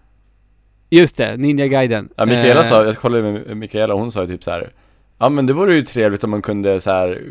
Just 0.90 1.18
det, 1.18 1.38
Ninja 1.38 1.68
Gaiden. 1.68 2.10
Ja, 2.16 2.26
Mikaela 2.26 2.60
Eh, 2.60 2.66
sa, 2.66 2.86
jag 2.86 2.98
kollade 2.98 3.24
med 3.24 3.58
Mikaela, 3.58 3.94
hon 3.94 4.12
sa 4.12 4.22
ju 4.22 4.28
typ 4.28 4.44
så 4.44 4.52
här. 4.52 4.72
Ja 5.20 5.30
men 5.30 5.46
det 5.46 5.54
vore 5.54 5.76
ju 5.76 5.82
trevligt 5.82 6.24
om 6.24 6.30
man 6.30 6.42
kunde 6.42 6.80
så 6.80 6.92
här 6.92 7.22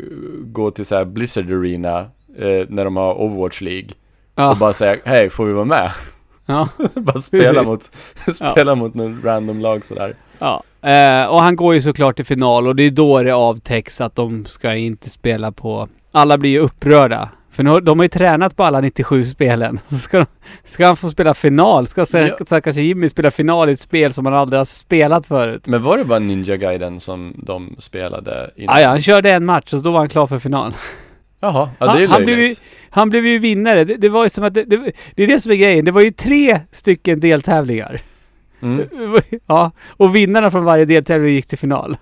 gå 0.45 0.71
till 0.71 0.85
så 0.85 0.95
här 0.95 1.05
Blizzard 1.05 1.51
Arena 1.51 1.99
eh, 2.37 2.65
när 2.69 2.85
de 2.85 2.95
har 2.95 3.21
Overwatch 3.21 3.61
League 3.61 3.89
ja, 4.37 4.51
och 4.51 4.57
bara 4.57 4.73
säga 4.73 4.97
hej, 5.05 5.29
får 5.29 5.45
vi 5.45 5.53
vara 5.53 5.65
med? 5.65 5.91
ja, 6.45 6.69
bara 6.93 7.21
spela 7.21 7.63
mot, 7.63 7.91
spela 8.33 8.75
mot 8.75 8.93
någon 8.93 9.21
random 9.23 9.59
lag 9.59 9.85
sådär. 9.85 10.15
ja. 10.39 10.63
Eh, 10.81 11.25
och 11.25 11.41
han 11.41 11.55
går 11.55 11.73
ju 11.73 11.81
såklart 11.81 12.15
till 12.15 12.25
final 12.25 12.67
och 12.67 12.75
det 12.75 12.83
är 12.83 12.91
då 12.91 13.23
det 13.23 13.31
avtäcks 13.31 14.01
att 14.01 14.15
de 14.15 14.45
ska 14.45 14.75
inte 14.75 15.09
spela 15.09 15.51
på... 15.51 15.87
Alla 16.11 16.37
blir 16.37 16.49
ju 16.49 16.59
upprörda. 16.59 17.29
För 17.51 17.63
nu, 17.63 17.79
de 17.79 17.99
har 17.99 18.03
ju 18.03 18.09
tränat 18.09 18.55
på 18.55 18.63
alla 18.63 18.81
97 18.81 19.25
spelen. 19.25 19.79
Så 19.89 19.95
ska, 19.95 20.17
de, 20.17 20.25
ska 20.63 20.85
han 20.85 20.97
få 20.97 21.09
spela 21.09 21.33
final? 21.33 21.87
Ska 21.87 22.05
Ja. 22.13 22.19
ja. 22.19 22.37
stackars 22.45 22.75
Jimmy 22.75 23.09
spela 23.09 23.31
final 23.31 23.69
i 23.69 23.73
ett 23.73 23.79
spel 23.79 24.13
som 24.13 24.25
han 24.25 24.35
aldrig 24.35 24.59
har 24.59 24.65
spelat 24.65 25.25
förut? 25.25 25.67
Men 25.67 25.83
var 25.83 25.97
det 25.97 26.05
bara 26.05 26.19
Ninja 26.19 26.57
Gaiden 26.57 26.99
som 26.99 27.33
de 27.37 27.75
spelade 27.79 28.51
innan? 28.55 28.75
Ah, 28.75 28.79
ja, 28.79 28.89
han 28.89 29.01
körde 29.01 29.31
en 29.31 29.45
match 29.45 29.73
och 29.73 29.83
då 29.83 29.91
var 29.91 29.99
han 29.99 30.09
klar 30.09 30.27
för 30.27 30.39
final. 30.39 30.73
Jaha, 31.39 31.69
ja 31.79 31.93
det 31.93 32.03
är 32.03 32.07
han, 32.07 32.13
han, 32.13 32.25
blev 32.25 32.39
ju, 32.39 32.55
han 32.89 33.09
blev 33.09 33.25
ju 33.25 33.39
vinnare. 33.39 33.83
Det, 33.83 33.95
det 33.97 34.09
var 34.09 34.23
ju 34.23 34.29
som 34.29 34.43
att 34.43 34.53
det, 34.53 34.63
det, 34.63 34.91
det 35.15 35.23
är 35.23 35.27
det 35.27 35.39
som 35.39 35.51
är 35.51 35.55
grejen. 35.55 35.85
Det 35.85 35.91
var 35.91 36.01
ju 36.01 36.11
tre 36.11 36.59
stycken 36.71 37.19
deltävlingar. 37.19 38.01
Mm. 38.61 38.87
Ja, 39.47 39.71
och 39.89 40.15
vinnarna 40.15 40.51
från 40.51 40.63
varje 40.63 40.85
deltävling 40.85 41.33
gick 41.33 41.47
till 41.47 41.57
final. 41.57 41.97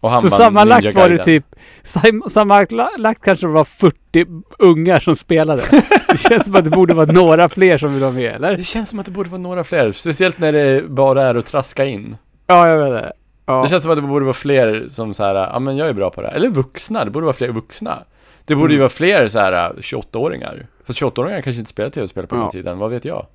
Och 0.00 0.10
han 0.10 0.20
Så 0.22 0.28
vann 0.28 0.38
sammanlagt 0.38 0.84
Ninja 0.84 1.00
var 1.00 1.08
det 1.10 1.24
typ... 1.24 1.44
sam- 1.82 2.22
Sammanlagt 2.28 3.24
kanske 3.24 3.46
det 3.46 3.52
var 3.52 3.64
40 3.64 4.26
ungar 4.58 5.00
som 5.00 5.16
spelade. 5.16 5.62
Det 6.08 6.18
känns 6.18 6.44
som 6.44 6.56
att 6.56 6.64
det 6.64 6.70
borde 6.70 6.94
vara 6.94 7.12
några 7.12 7.48
fler 7.48 7.78
som 7.78 7.92
vill 7.92 8.02
vara 8.02 8.12
med, 8.12 8.34
eller? 8.34 8.56
Det 8.56 8.64
känns 8.64 8.88
som 8.88 8.98
att 8.98 9.06
det 9.06 9.12
borde 9.12 9.30
vara 9.30 9.40
några 9.40 9.64
fler, 9.64 9.92
speciellt 9.92 10.38
när 10.38 10.52
det 10.52 10.88
bara 10.88 11.22
är 11.22 11.34
att 11.34 11.46
traska 11.46 11.84
in. 11.84 12.16
Ja, 12.46 12.68
jag 12.68 12.78
vet 12.78 13.02
det. 13.02 13.12
Ja. 13.46 13.62
Det 13.62 13.68
känns 13.68 13.82
som 13.82 13.92
att 13.92 13.98
det 13.98 14.02
borde 14.02 14.24
vara 14.24 14.34
fler 14.34 14.86
som 14.88 15.14
så 15.14 15.24
här, 15.24 15.34
ja 15.34 15.58
men 15.58 15.76
jag 15.76 15.88
är 15.88 15.92
bra 15.92 16.10
på 16.10 16.22
det 16.22 16.28
här. 16.28 16.34
Eller 16.34 16.48
vuxna, 16.48 17.04
det 17.04 17.10
borde 17.10 17.26
vara 17.26 17.36
fler 17.36 17.48
vuxna. 17.48 17.98
Det 18.44 18.54
borde 18.54 18.72
ju 18.72 18.76
Mm. 18.76 18.80
vara 18.80 18.88
fler 18.88 19.28
så 19.28 19.38
här 19.38 19.74
28-åringar. 19.80 20.66
Fast 20.84 20.98
28-åringar 20.98 21.40
kanske 21.42 21.58
inte 21.60 21.70
spelar 21.70 21.90
tv-spel 21.90 22.26
på 22.26 22.34
den 22.34 22.44
Ja. 22.44 22.50
tiden, 22.50 22.78
vad 22.78 22.90
vet 22.90 23.04
jag? 23.04 23.26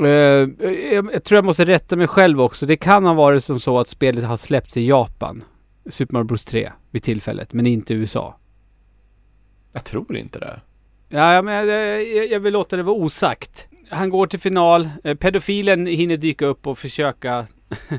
Eh, 0.00 0.06
jag, 0.06 1.10
jag 1.12 1.24
tror 1.24 1.36
jag 1.36 1.44
måste 1.44 1.64
rätta 1.64 1.96
mig 1.96 2.06
själv 2.06 2.40
också. 2.40 2.66
Det 2.66 2.76
kan 2.76 3.04
ha 3.04 3.14
varit 3.14 3.44
som 3.44 3.60
så 3.60 3.78
att 3.78 3.88
spelet 3.88 4.24
har 4.24 4.36
släppts 4.36 4.76
i 4.76 4.86
Japan. 4.88 5.44
Super 5.90 6.12
Mario 6.14 6.24
Bros 6.24 6.44
3 6.44 6.72
vid 6.90 7.02
tillfället, 7.02 7.52
men 7.52 7.66
inte 7.66 7.94
i 7.94 7.96
USA. 7.96 8.38
Jag 9.72 9.84
tror 9.84 10.16
inte 10.16 10.38
det. 10.38 10.60
Ja, 11.08 11.42
men 11.42 11.54
jag, 11.68 12.02
jag- 12.08 12.26
jag 12.30 12.40
vill 12.40 12.52
låta 12.52 12.76
det 12.76 12.82
vara 12.82 12.96
osagt. 12.96 13.66
Han 13.90 14.10
går 14.10 14.26
till 14.26 14.40
final. 14.40 14.90
Eh, 15.04 15.14
Pedofilen 15.14 15.86
hinner 15.86 16.16
dyka 16.16 16.46
upp 16.46 16.66
och 16.66 16.78
försöka 16.78 17.46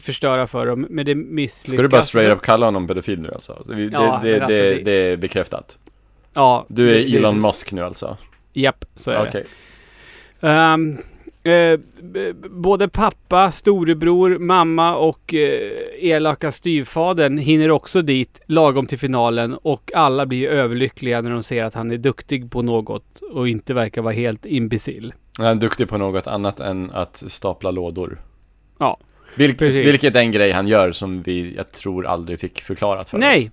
förstöra 0.00 0.46
för 0.46 0.66
dem, 0.66 0.86
men 0.90 1.06
det 1.06 1.14
misslyckas. 1.14 1.72
Ska 1.76 1.82
du 1.82 1.88
bara 1.88 2.02
straight 2.02 2.30
up 2.36 2.42
kalla 2.42 2.66
honom 2.66 2.86
pedofil 2.86 3.20
nu 3.20 3.30
alltså? 3.34 3.62
Det, 3.66 3.82
Ja, 3.82 4.20
det, 4.22 4.28
det, 4.28 4.32
men 4.34 4.42
alltså 4.42 4.58
det, 4.62 4.74
det- 4.74 4.82
det 4.84 4.92
är 4.92 5.16
bekräftat. 5.16 5.78
Ja. 6.34 6.66
Du 6.68 6.90
är 6.90 6.94
det- 6.94 7.04
det- 7.04 7.16
Elon 7.18 7.40
Musk 7.40 7.72
nu 7.72 7.82
alltså? 7.84 8.16
Japp, 8.52 8.84
så 8.96 9.10
är 9.10 9.26
Okej. 9.28 9.44
det. 10.40 10.48
Ehm, 10.48 10.96
eh, 11.42 11.78
både 12.50 12.88
pappa, 12.88 13.50
storebror, 13.52 14.38
mamma 14.38 14.96
och 14.96 15.34
eh, 15.34 15.70
elaka 16.00 16.52
styvfadern 16.52 17.38
hinner 17.38 17.70
också 17.70 18.02
dit 18.02 18.40
lagom 18.46 18.86
till 18.86 18.98
finalen 18.98 19.54
och 19.62 19.90
alla 19.94 20.26
blir 20.26 20.48
överlyckliga 20.48 21.20
när 21.20 21.30
de 21.30 21.42
ser 21.42 21.64
att 21.64 21.74
han 21.74 21.90
är 21.90 21.96
duktig 21.98 22.50
på 22.50 22.62
något 22.62 23.20
och 23.32 23.48
inte 23.48 23.74
verkar 23.74 24.02
vara 24.02 24.14
helt 24.14 24.46
imbecill. 24.46 25.12
Han 25.38 25.46
är 25.46 25.54
duktig 25.54 25.88
på 25.88 25.98
något 25.98 26.26
annat 26.26 26.60
än 26.60 26.90
att 26.90 27.16
stapla 27.26 27.70
lådor. 27.70 28.20
Ja, 28.78 28.98
Vilk, 29.34 29.62
vilket 29.62 30.16
är 30.16 30.20
en 30.20 30.32
grej 30.32 30.50
han 30.50 30.68
gör 30.68 30.92
som 30.92 31.22
vi, 31.22 31.54
jag 31.56 31.72
tror, 31.72 32.06
aldrig 32.06 32.40
fick 32.40 32.60
förklarat 32.60 33.10
för 33.10 33.16
oss. 33.18 33.20
Nej! 33.20 33.50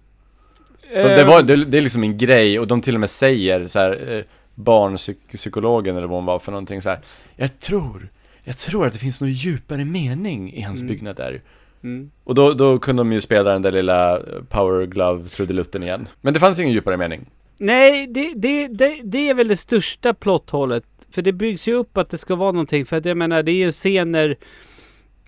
De, 0.94 1.02
det, 1.02 1.24
var, 1.24 1.42
det, 1.42 1.66
det 1.66 1.78
är 1.78 1.82
liksom 1.82 2.04
en 2.04 2.18
grej 2.18 2.60
och 2.60 2.68
de 2.68 2.82
till 2.82 2.94
och 2.94 3.00
med 3.00 3.10
säger 3.10 3.68
så 3.68 3.80
här, 3.80 4.14
eh, 4.18 4.24
barnpsykologen 4.56 5.98
eller 5.98 6.08
vad 6.08 6.18
hon 6.18 6.26
var 6.26 6.40
för 6.40 6.52
någonting 6.52 6.82
så 6.82 6.90
här. 6.90 7.00
Jag 7.36 7.60
tror, 7.60 8.10
jag 8.44 8.58
tror 8.58 8.88
att 8.88 8.94
det 8.94 9.00
finns 9.00 9.22
någon 9.22 9.32
djupare 9.32 9.86
mening 9.86 10.54
i 10.54 10.62
hans 10.62 10.82
Mm. 10.82 10.94
byggnader. 10.94 11.42
Mm. 11.84 12.12
Och 12.24 12.36
då, 12.36 12.54
då 12.54 12.80
kunde 12.80 13.00
de 13.00 13.14
ju 13.14 13.22
spela 13.22 13.52
den 13.54 13.62
där 13.62 13.72
lilla 13.72 14.18
eh, 14.18 14.24
Power 14.50 14.86
Glove 14.86 15.30
trudelutten 15.30 15.84
igen. 15.84 16.08
Men 16.22 16.34
det 16.34 16.40
fanns 16.40 16.60
ingen 16.60 16.74
djupare 16.74 16.98
mening. 16.98 17.26
Nej, 17.58 18.08
det, 18.08 18.34
det, 18.36 18.68
det, 18.68 19.02
det 19.04 19.30
är 19.30 19.34
väl 19.34 19.48
det 19.48 19.58
största 19.58 20.14
plotthållet. 20.14 20.84
För 21.12 21.22
det 21.22 21.32
byggs 21.34 21.68
ju 21.68 21.74
upp 21.74 21.98
att 21.98 22.10
det 22.10 22.18
ska 22.18 22.36
vara 22.36 22.52
någonting. 22.52 22.86
För 22.86 22.98
att 22.98 23.06
jag 23.06 23.18
menar, 23.18 23.44
det 23.44 23.52
är 23.52 23.56
ju 23.56 23.64
en 23.66 23.72
scen 23.72 24.12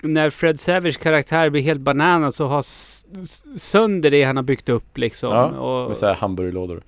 när, 0.01 0.29
Fred 0.29 0.59
Savage 0.59 0.97
karaktär 0.99 1.49
blir 1.49 1.61
helt 1.61 1.81
bananas 1.81 2.39
och 2.39 2.49
har 2.49 2.65
sönder 3.59 4.11
det 4.11 4.23
han 4.23 4.35
har 4.35 4.43
byggt 4.43 4.69
upp 4.69 4.97
liksom. 4.97 5.29
Ja, 5.35 5.45
och, 5.45 5.87
Med 5.87 5.97
så 5.97 6.05
här 6.07 6.13
hamburgerlådor. 6.15 6.81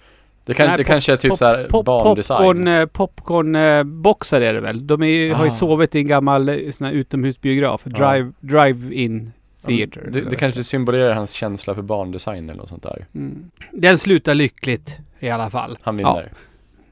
Det, 0.45 0.53
kan, 0.53 0.67
Nej, 0.67 0.77
det 0.77 0.83
pop- 0.83 0.87
kanske 0.87 1.11
är 1.11 1.15
typ 1.15 1.31
pop- 1.31 1.37
så 1.37 1.45
här 1.45 1.67
pop- 1.69 1.85
barndesign. 1.85 2.37
Popcorn, 2.37 2.67
eh, 2.67 2.85
popcornboxar 2.85 4.41
är 4.41 4.53
det 4.53 4.59
väl? 4.61 4.87
De 4.87 5.03
ju- 5.03 5.33
har 5.33 5.43
ju 5.45 5.49
Ah. 5.51 5.53
sovit 5.53 5.95
i 5.95 5.99
en 5.99 6.07
gammal 6.07 6.49
eh, 6.49 6.71
sån 6.71 6.87
här 6.87 6.93
utomhusbiograf. 6.93 7.81
Ja. 7.83 7.91
Drive, 8.11 8.31
drive-in 8.39 9.31
theater. 9.65 10.09
det, 10.11 10.21
det 10.21 10.35
kanske 10.35 10.63
symboliserar 10.63 11.13
hans 11.13 11.31
känsla 11.31 11.75
för 11.75 11.81
barndesign 11.81 12.49
eller 12.49 12.59
något 12.59 12.69
sånt 12.69 12.83
där. 12.83 13.05
Mm. 13.15 13.51
Den 13.71 13.97
slutar 13.97 14.33
lyckligt 14.35 14.97
i 15.19 15.29
alla 15.29 15.49
fall. 15.49 15.77
Han 15.81 15.99
Ja. 15.99 16.13
vinner. 16.13 16.31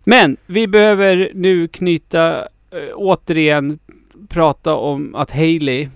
Men 0.03 0.38
vi 0.45 0.67
behöver 0.67 1.32
nu 1.34 1.67
knyta, 1.67 2.38
äh, 2.41 2.45
återigen 2.95 3.79
prata 4.29 4.75
om 4.75 5.15
att 5.15 5.32
Hailey, 5.32 5.88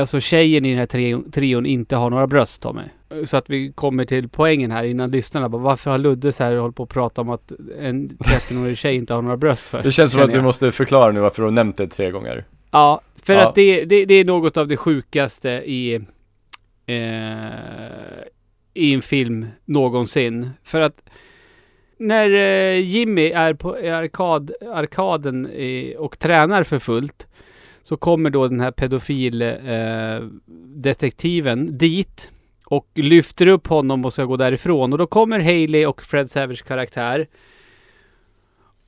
alltså 0.00 0.20
tjejen 0.20 0.64
i 0.64 0.70
den 0.70 0.78
här 0.78 0.86
trion, 0.86 1.30
trion, 1.30 1.66
inte 1.66 1.96
har 1.96 2.10
några 2.10 2.26
bröst 2.26 2.62
Tommy. 2.62 2.82
Så 3.24 3.36
att 3.36 3.50
vi 3.50 3.72
kommer 3.72 4.04
till 4.04 4.28
poängen 4.28 4.70
här 4.70 4.84
innan 4.84 5.10
lyssnarna 5.10 5.48
bara, 5.48 5.62
varför 5.62 5.90
har 5.90 5.98
Ludde 5.98 6.32
så 6.32 6.44
här 6.44 6.56
hållit 6.56 6.76
på 6.76 6.82
att 6.82 6.88
prata 6.88 7.20
om 7.20 7.30
att 7.30 7.52
en 7.80 8.10
13-årig 8.10 8.78
tjej 8.78 8.94
inte 8.96 9.14
har 9.14 9.22
några 9.22 9.36
bröst 9.36 9.68
för? 9.68 9.82
Det 9.82 9.92
känns 9.92 10.12
som 10.12 10.20
att 10.22 10.30
du 10.30 10.36
jag. 10.36 10.44
måste 10.44 10.72
förklara 10.72 11.12
nu 11.12 11.20
varför 11.20 11.42
du 11.42 11.46
har 11.46 11.52
nämnt 11.52 11.76
det 11.76 11.86
tre 11.86 12.10
gånger. 12.10 12.44
Ja, 12.70 13.00
för 13.22 13.32
Ja. 13.32 13.48
att 13.48 13.54
det, 13.54 13.84
det, 13.84 14.04
det 14.04 14.14
är 14.14 14.24
något 14.24 14.56
av 14.56 14.68
det 14.68 14.76
sjukaste 14.76 15.50
i, 15.50 15.94
eh, 16.86 16.94
i 18.74 18.94
en 18.94 19.02
film 19.02 19.46
någonsin. 19.64 20.50
För 20.64 20.80
att 20.80 21.00
när 21.98 22.30
eh, 22.34 22.78
Jimmy 22.80 23.30
är 23.30 23.54
på 23.54 23.74
arkaden 24.74 25.46
i, 25.46 25.94
och 25.98 26.18
tränar 26.18 26.62
för 26.62 26.78
fullt 26.78 27.26
så 27.84 27.96
kommer 27.96 28.30
då 28.30 28.48
den 28.48 28.60
här 28.60 28.70
pedofildetektiven 28.70 31.68
eh, 31.68 31.74
dit 31.74 32.30
och 32.64 32.86
lyfter 32.94 33.46
upp 33.46 33.66
honom 33.66 34.04
och 34.04 34.12
ska 34.12 34.24
gå 34.24 34.36
därifrån. 34.36 34.92
Och 34.92 34.98
då 34.98 35.06
kommer 35.06 35.40
Hailey 35.40 35.86
och 35.86 36.02
Fred 36.02 36.30
Savage 36.30 36.64
karaktär. 36.64 37.26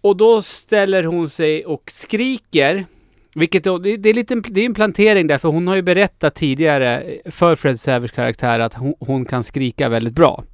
Och 0.01 0.17
då 0.17 0.43
ställer 0.43 1.05
hon 1.05 1.29
sig 1.29 1.65
och 1.65 1.91
skriker 1.93 2.87
vilket 3.35 3.65
då, 3.65 3.79
det, 3.79 3.97
det 3.97 4.09
är 4.09 4.15
lite, 4.15 4.35
det 4.35 4.61
är 4.61 4.67
en 4.67 4.75
plantering 4.75 5.27
där, 5.27 5.39
för 5.39 5.49
hon 5.49 5.69
har 5.69 5.77
ju 5.77 5.83
berättat 5.83 6.35
tidigare 6.35 7.01
eh, 7.01 7.31
för 7.31 7.57
Fred 7.57 7.81
Savage 7.81 8.15
karaktär 8.15 8.61
att 8.61 8.75
hon, 8.75 8.95
hon 9.01 9.25
kan 9.25 9.45
skrika 9.45 9.89
väldigt 9.89 10.15
bra. 10.15 10.45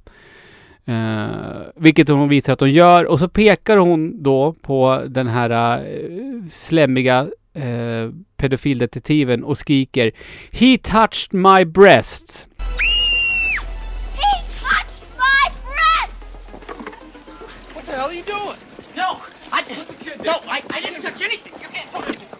Uh, 0.89 1.27
vilket 1.75 2.09
hon 2.09 2.29
visar 2.29 2.53
att 2.53 2.59
hon 2.59 2.71
gör. 2.71 3.05
Och 3.05 3.19
så 3.19 3.27
pekar 3.27 3.77
hon 3.77 4.23
då 4.23 4.55
på 4.61 5.03
den 5.07 5.27
här 5.27 5.81
uh, 5.81 6.45
slemmiga 6.47 7.27
uh, 7.55 8.13
pedofildetektiven 8.37 9.43
och 9.43 9.57
skriker 9.57 10.11
He 10.51 10.77
touched 10.77 11.33
my 11.33 11.65
breasts. 11.65 12.47
He 14.15 14.41
touched 14.49 15.03
my 15.17 15.51
breast! 15.65 16.23
What 17.73 17.85
the 17.85 17.91
hell 17.91 18.07
are 18.07 18.13
you 18.13 18.23
doing? 18.23 18.57
No, 18.95 19.21
I 19.51 19.63
no, 20.23 20.33
I, 20.47 20.61
I 20.69 20.81
didn't 20.81 21.01
touch 21.01 21.21
anything. 21.21 21.53
You 21.61 21.69
can't, 21.69 21.87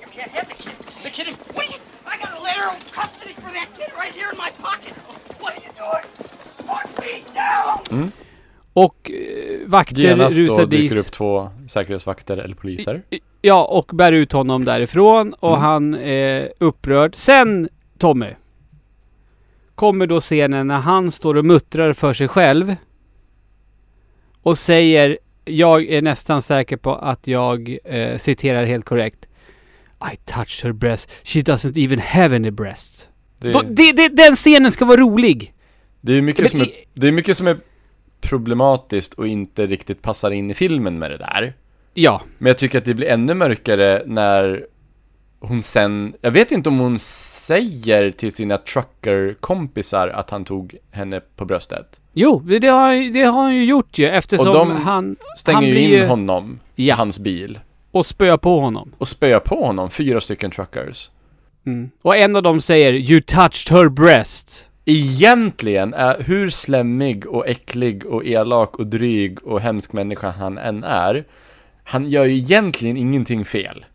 you 0.02 0.08
can't 0.12 0.32
have 0.32 0.48
the 0.48 0.64
kid. 0.64 0.76
The 1.04 1.10
kid 1.10 1.28
is. 1.28 1.36
What 1.54 1.66
are 1.68 1.72
you? 1.72 1.80
I 2.06 2.18
got 2.18 2.40
a 2.40 2.42
letter 2.42 2.68
of 2.70 2.92
custody 2.92 3.34
for 3.34 3.52
that 3.52 3.70
kid 3.78 3.92
right 3.98 4.12
here 4.12 4.30
in 4.32 4.38
my 4.38 4.52
pocket. 4.62 4.94
What 5.40 5.58
are 5.58 5.62
you 5.62 5.72
doing? 5.78 6.06
Put 6.68 6.88
me 7.02 7.24
down! 7.34 8.14
Och 8.74 9.12
uh, 9.14 9.68
vakter 9.70 10.02
Genast 10.02 10.38
då 10.38 10.44
rusar 10.44 10.66
dyker 10.66 10.96
dit. 10.96 11.06
upp 11.06 11.12
två 11.12 11.50
säkerhetsvakter 11.68 12.38
eller 12.38 12.56
poliser. 12.56 13.02
Ja, 13.42 13.66
och 13.66 13.92
bär 13.96 14.12
ut 14.12 14.32
honom 14.32 14.66
därifrån 14.66 15.34
och 15.34 15.50
Mm. 15.50 15.62
han 15.62 15.94
är 15.96 16.54
upprörd. 16.60 17.16
Sen, 17.16 17.70
Tommy, 17.98 18.28
kommer 19.76 20.08
då 20.08 20.20
scenen 20.20 20.68
när 20.68 20.80
han 20.80 21.12
står 21.12 21.36
och 21.38 21.46
muttrar 21.46 21.94
för 21.94 22.14
sig 22.14 22.28
själv 22.28 22.76
och 24.42 24.58
säger, 24.58 25.18
jag 25.46 25.84
är 25.90 26.02
nästan 26.02 26.42
säker 26.42 26.78
på 26.78 26.96
att 26.96 27.28
jag 27.28 27.78
eh, 27.84 28.18
citerar 28.18 28.66
helt 28.66 28.86
korrekt. 28.86 29.26
I 30.14 30.16
touched 30.26 30.66
her 30.66 30.72
breast. 30.72 31.10
She 31.24 31.40
doesn't 31.40 31.86
even 31.86 32.00
have 32.00 32.36
any 32.36 32.52
breasts. 32.52 33.08
Det, 33.40 33.52
Då, 33.52 33.62
det, 33.62 33.92
det, 33.92 34.08
den 34.10 34.36
scenen 34.36 34.72
ska 34.72 34.86
vara 34.86 35.02
rolig! 35.02 35.54
det 36.02 36.14
är 36.14 36.22
mycket 36.22 36.42
Men 36.42 36.50
som 36.50 36.62
är, 36.62 36.70
det 36.94 37.08
är 37.08 37.12
mycket 37.12 37.38
som 37.38 37.48
är 37.48 37.58
problematiskt 38.24 39.14
och 39.14 39.28
inte 39.28 39.66
riktigt 39.66 40.02
passar 40.02 40.32
in 40.32 40.52
i 40.52 40.54
filmen 40.54 41.00
med 41.00 41.12
det 41.12 41.18
där. 41.18 41.54
Ja. 41.94 42.22
Men 42.38 42.48
jag 42.48 42.58
tycker 42.58 42.78
att 42.78 42.86
det 42.86 42.94
blir 42.94 43.08
ännu 43.08 43.34
mörkare 43.34 44.04
när 44.06 44.66
hon 45.40 45.62
sen, 45.62 46.14
jag 46.22 46.32
vet 46.32 46.52
inte 46.52 46.70
om 46.70 46.80
hon 46.80 47.00
säger 47.00 48.12
till 48.12 48.32
sina 48.32 48.58
trucker-kompisar 48.58 50.08
att 50.08 50.30
han 50.30 50.46
tog 50.46 50.76
henne 50.92 51.22
på 51.36 51.46
bröstet. 51.46 52.00
Jo, 52.14 52.40
det, 52.40 52.68
har, 52.68 53.14
det 53.14 53.24
har 53.24 53.42
han 53.44 53.56
ju 53.56 53.66
gjort 53.66 53.98
ju 53.98 54.08
eftersom 54.08 54.48
Och 54.48 54.54
de 54.54 54.72
han... 54.72 55.16
Stänger 55.38 55.58
Han 55.58 55.68
ju 55.68 55.78
in 55.80 55.90
ju- 55.90 56.06
honom 56.06 56.60
i 56.76 56.88
Ja. 56.88 56.96
hans 56.96 57.20
bil. 57.20 57.60
Och 57.92 58.06
spöar 58.06 58.38
på 58.38 58.60
honom. 58.60 58.92
Och 58.98 59.08
spöar 59.08 59.40
på 59.40 59.66
honom, 59.66 59.90
fyra 59.90 60.20
stycken 60.22 60.52
truckers. 60.52 61.10
Mm. 61.66 61.90
Och 62.02 62.18
en 62.18 62.36
av 62.36 62.44
dem 62.44 62.62
säger 62.62 62.94
'You 62.94 63.22
touched 63.22 63.78
her 63.78 63.86
breast' 63.90 64.64
Egentligen, 64.86 65.94
är, 65.94 66.24
hur 66.24 66.50
slemmig 66.50 67.28
och 67.28 67.48
äcklig 67.48 68.06
och 68.06 68.26
elak 68.26 68.76
och 68.76 68.88
dryg 68.88 69.44
och 69.44 69.62
hemsk 69.62 69.94
människa 69.94 70.30
han 70.30 70.58
än 70.58 70.84
är, 70.84 71.26
han 71.84 72.10
gör 72.10 72.26
ju 72.26 72.36
egentligen 72.36 72.98
ingenting 72.98 73.46
fel. 73.46 73.86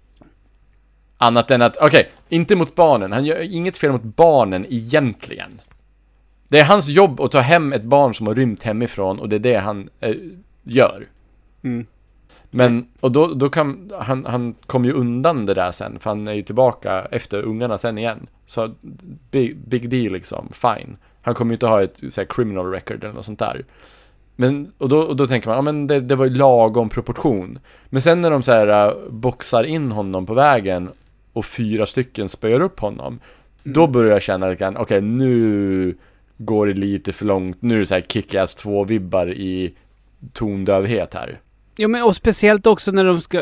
Annat 1.18 1.50
än 1.50 1.62
att, 1.62 1.76
okej, 1.76 2.10
inte 2.28 2.56
mot 2.56 2.74
barnen. 2.74 3.12
Han 3.12 3.24
gör 3.24 3.54
inget 3.54 3.78
fel 3.78 3.92
mot 3.92 4.02
barnen 4.02 4.66
egentligen. 4.68 5.60
Det 6.48 6.58
är 6.58 6.64
hans 6.64 6.88
jobb 6.88 7.20
att 7.20 7.30
ta 7.30 7.40
hem 7.40 7.72
ett 7.72 7.84
barn 7.84 8.14
som 8.14 8.26
har 8.26 8.34
rymt 8.34 8.62
hemifrån 8.62 9.18
och 9.18 9.28
det 9.28 9.36
är 9.36 9.40
det 9.40 9.56
han 9.56 9.88
eh, 10.00 10.14
gör. 10.62 11.06
Mm. 11.62 11.86
Men, 12.50 12.86
och 13.00 13.12
då, 13.12 13.34
då 13.34 13.48
kan, 13.48 13.92
han, 13.98 14.24
han 14.26 14.54
kom 14.66 14.84
ju 14.84 14.92
undan 14.92 15.46
det 15.46 15.54
där 15.54 15.72
sen, 15.72 15.98
för 15.98 16.10
han 16.10 16.28
är 16.28 16.32
ju 16.32 16.42
tillbaka 16.42 17.06
efter 17.10 17.42
ungarna 17.42 17.78
sen 17.78 17.98
igen. 17.98 18.26
Så, 18.46 18.74
big, 19.30 19.56
big 19.56 19.90
deal 19.90 20.12
liksom, 20.12 20.48
fine. 20.52 20.96
Han 21.22 21.34
kommer 21.34 21.50
ju 21.50 21.54
inte 21.54 21.66
ha 21.66 21.82
ett 21.82 22.02
så 22.08 22.20
här, 22.20 22.26
criminal 22.28 22.70
record 22.70 23.04
eller 23.04 23.14
något 23.14 23.24
sånt 23.24 23.38
där. 23.38 23.64
Men, 24.36 24.72
och 24.78 24.88
då, 24.88 25.00
och 25.00 25.16
då 25.16 25.26
tänker 25.26 25.48
man, 25.48 25.56
ja 25.56 25.62
men 25.62 25.86
det, 25.86 26.00
det 26.00 26.14
var 26.14 26.24
ju 26.24 26.34
lagom 26.34 26.88
proportion. 26.88 27.58
Men 27.88 28.02
sen 28.02 28.20
när 28.20 28.30
de 28.30 28.42
så 28.42 28.52
här 28.52 28.88
uh, 28.88 29.10
boxar 29.10 29.64
in 29.64 29.92
honom 29.92 30.26
på 30.26 30.34
vägen 30.34 30.88
och 31.32 31.46
fyra 31.46 31.86
stycken 31.86 32.28
spöar 32.28 32.60
upp 32.60 32.80
honom. 32.80 33.20
Då 33.62 33.86
börjar 33.86 34.12
jag 34.12 34.22
känna 34.22 34.48
lite 34.48 34.64
grann, 34.64 34.76
okej 34.76 35.00
nu 35.00 35.96
går 36.36 36.66
det 36.66 36.72
lite 36.72 37.12
för 37.12 37.26
långt. 37.26 37.62
Nu 37.62 37.74
är 37.74 37.78
det 37.78 37.86
så 37.86 37.94
här 37.94 38.00
kick-ass 38.00 38.64
2-vibbar 38.64 39.32
i 39.32 39.74
tondövhet 40.32 41.14
här. 41.14 41.38
Jo 41.80 41.88
men 41.88 42.02
och 42.02 42.16
speciellt 42.16 42.66
också 42.66 42.90
när 42.92 43.04
de 43.04 43.20
ska... 43.20 43.38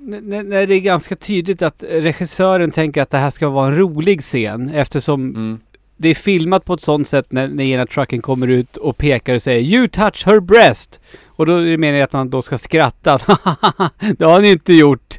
När, 0.00 0.42
när- 0.42 0.66
det 0.66 0.74
är 0.74 0.80
ganska 0.80 1.16
tydligt 1.16 1.62
att 1.62 1.82
regissören 1.90 2.70
tänker 2.70 3.02
att 3.02 3.10
det 3.10 3.18
här 3.18 3.30
ska 3.30 3.48
vara 3.48 3.66
en 3.66 3.76
rolig 3.78 4.20
scen 4.20 4.70
eftersom 4.74 5.20
Mm. 5.30 5.58
det 5.96 6.08
är 6.08 6.14
filmat 6.14 6.64
på 6.64 6.74
ett 6.74 6.80
sånt 6.80 7.08
sätt 7.08 7.32
när, 7.32 7.48
när 7.48 7.64
ena 7.64 7.86
trucken 7.86 8.22
kommer 8.22 8.46
ut 8.48 8.76
och 8.76 8.96
pekar 8.96 9.34
och 9.34 9.42
säger 9.42 9.60
'You 9.62 9.88
touch 9.88 10.26
her 10.26 10.40
breast' 10.40 11.00
Och 11.26 11.46
då 11.46 11.56
är 11.56 11.64
det 11.64 11.78
meningen 11.78 12.04
att 12.04 12.12
man 12.12 12.30
då 12.30 12.42
ska 12.42 12.58
skratta. 12.58 13.18
det 14.18 14.24
har 14.24 14.40
ni 14.40 14.50
inte 14.50 14.72
gjort. 14.72 15.14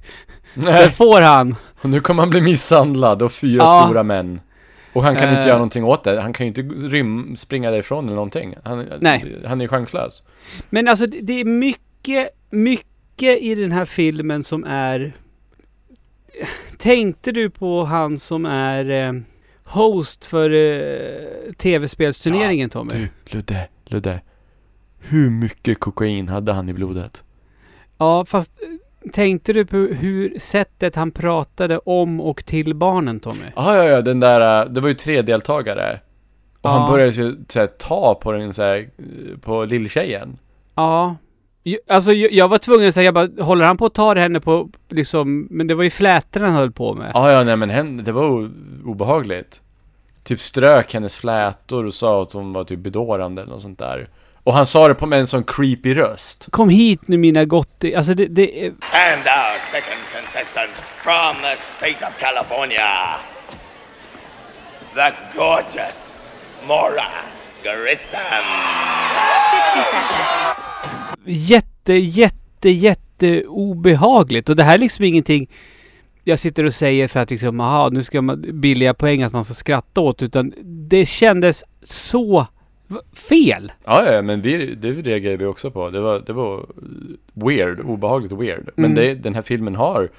Det 0.55 0.61
Nej, 0.71 0.91
får 0.91 1.21
han. 1.21 1.55
och 1.81 1.89
nu 1.89 1.99
kommer 1.99 2.21
han 2.23 2.29
bli 2.29 2.41
misshandlad 2.41 3.23
av 3.23 3.29
fyra 3.29 3.63
Ja. 3.63 3.83
stora 3.85 4.03
män. 4.03 4.39
Och 4.93 5.03
han 5.03 5.15
kan 5.15 5.27
Eh. 5.29 5.33
inte 5.33 5.47
göra 5.47 5.57
någonting 5.57 5.83
åt 5.83 6.03
det. 6.03 6.21
Han 6.21 6.33
kan 6.33 6.45
ju 6.45 6.47
inte 6.47 6.61
rym, 6.87 7.35
springa 7.35 7.71
därifrån 7.71 8.03
eller 8.05 8.15
någonting. 8.15 8.55
Han, 8.63 8.85
Nej. 8.99 9.35
han 9.45 9.61
är 9.61 9.65
ju 9.65 9.69
chanslös. 9.69 10.23
Men 10.69 10.87
alltså 10.87 11.07
det 11.07 11.17
det 11.21 11.39
är 11.41 11.45
mycket, 11.45 11.81
mycket 12.49 13.41
i 13.41 13.55
den 13.55 13.71
här 13.71 13.86
filmen 13.86 14.43
som 14.43 14.63
är... 14.63 15.13
Tänkte 16.77 17.31
du 17.31 17.49
på 17.49 17.83
han 17.83 18.19
som 18.19 18.45
är 18.45 18.89
eh, 19.07 19.13
host 19.63 20.25
för 20.25 20.49
eh, 20.49 21.51
tv-spelsturneringen 21.57 22.69
Tommy? 22.69 22.93
Du, 22.93 23.10
Ludde, 23.25 23.67
Ludde. 23.86 24.21
Hur 24.99 25.29
mycket 25.29 25.79
kokain 25.79 26.27
hade 26.29 26.53
han 26.53 26.69
i 26.69 26.73
blodet? 26.73 27.23
Ja, 27.97 28.25
fast 28.25 28.51
eh, 28.62 29.10
tänkte 29.12 29.53
du 29.53 29.65
på 29.65 29.77
hur 29.77 30.39
sättet 30.39 30.95
han 30.95 31.12
pratade 31.12 31.77
om 31.77 32.21
och 32.21 32.45
till 32.45 32.75
barnen 32.75 33.19
Tommy? 33.19 33.45
Ja, 33.55 33.75
ja, 33.75 33.83
ja, 33.83 34.01
den 34.01 34.19
där, 34.19 34.62
äh, 34.65 34.69
det 34.71 34.81
var 34.81 34.89
ju 34.89 34.95
tre 34.95 35.21
deltagare. 35.21 35.99
Och 36.62 36.69
Ja. 36.69 36.69
han 36.69 36.91
började 36.91 37.12
ju 37.12 37.36
så 37.49 37.60
här, 37.60 37.67
ta 37.67 38.15
på 38.21 38.31
den 38.31 38.53
så 38.53 38.62
här, 38.63 38.77
eh, 38.77 39.38
på 39.41 39.65
lilltjejen. 39.65 40.38
Ja. 40.75 41.15
Alltså 41.89 42.13
jag, 42.13 42.47
var 42.47 42.58
tvungen 42.58 42.88
att 42.88 42.93
säga, 42.93 43.06
jag 43.06 43.13
bara, 43.13 43.43
håller 43.43 43.65
han 43.65 43.77
på 43.77 43.86
att 43.86 43.93
ta 43.93 44.15
henne 44.15 44.39
på 44.39 44.69
liksom, 44.89 45.47
men 45.51 45.67
det 45.67 45.75
var 45.75 45.84
ju 45.84 45.89
flätor 45.89 46.39
han 46.39 46.53
höll 46.53 46.71
på 46.71 46.93
med. 46.93 47.12
Ja, 47.13 47.32
ja, 47.32 47.43
nej 47.43 47.56
men 47.56 47.69
hen, 47.69 48.03
det 48.03 48.12
var 48.12 48.49
obehagligt. 48.86 49.62
Typ 50.23 50.39
strök 50.39 50.93
hennes 50.93 51.17
flätor 51.17 51.86
och 51.86 51.93
sa 51.93 52.21
att 52.21 52.32
hon 52.32 52.53
var 52.53 52.63
typ 52.63 52.80
bedårande 52.80 53.41
eller 53.41 53.51
något 53.51 53.62
sånt 53.62 53.80
där. 53.80 54.08
Och 54.43 54.53
han 54.53 54.65
sa 54.65 54.88
det 54.88 54.95
på 54.95 55.06
med 55.06 55.19
en 55.19 55.27
sån 55.27 55.43
creepy 55.43 55.93
röst. 55.93 56.47
Kom 56.51 56.69
hit 56.69 57.08
nu 57.08 57.17
mina 57.17 57.45
gotti, 57.45 57.95
alltså 57.95 58.13
det, 58.13 58.25
det 58.25 58.65
är... 58.65 58.67
And 58.67 59.23
our 59.25 59.60
second 59.71 60.01
contestant 60.15 60.84
from 61.03 61.36
the 61.41 61.56
state 61.56 62.08
of 62.08 62.17
California, 62.19 63.15
the 64.95 65.38
gorgeous 65.38 66.32
Mora 66.67 67.12
Grissom. 67.63 68.45
60 69.73 69.84
seconds. 69.84 70.66
Jätte, 71.27 71.93
jätte, 71.93 72.69
jätte 72.69 73.43
obehagligt. 73.47 74.49
Och 74.49 74.55
det 74.55 74.63
här 74.63 74.73
är 74.75 74.79
liksom 74.79 75.05
ingenting 75.05 75.47
jag 76.23 76.39
sitter 76.39 76.63
och 76.63 76.73
säger 76.73 77.07
för 77.07 77.19
att 77.19 77.29
liksom, 77.31 77.59
aha, 77.59 77.89
nu 77.89 78.03
ska 78.03 78.21
man 78.21 78.45
billiga 78.61 78.93
poäng 78.93 79.23
att 79.23 79.33
man 79.33 79.43
ska 79.43 79.53
skratta 79.53 80.01
åt. 80.01 80.23
Utan 80.23 80.53
det 80.63 81.05
kändes 81.05 81.63
så 81.83 82.47
fel. 83.29 83.71
Ja, 83.85 84.11
ja, 84.11 84.21
men 84.21 84.41
vi, 84.41 84.75
det 84.75 84.91
reagerade 84.91 85.37
vi 85.37 85.45
också 85.45 85.71
på. 85.71 85.89
Det 85.89 85.99
var, 85.99 86.23
det 86.25 86.33
var 86.33 86.65
weird, 87.33 87.79
obehagligt 87.79 88.31
weird. 88.31 88.69
Men 88.75 88.85
Mm. 88.91 88.95
det, 88.95 89.13
den 89.13 89.35
här 89.35 89.41
filmen 89.41 89.75
har 89.75 90.09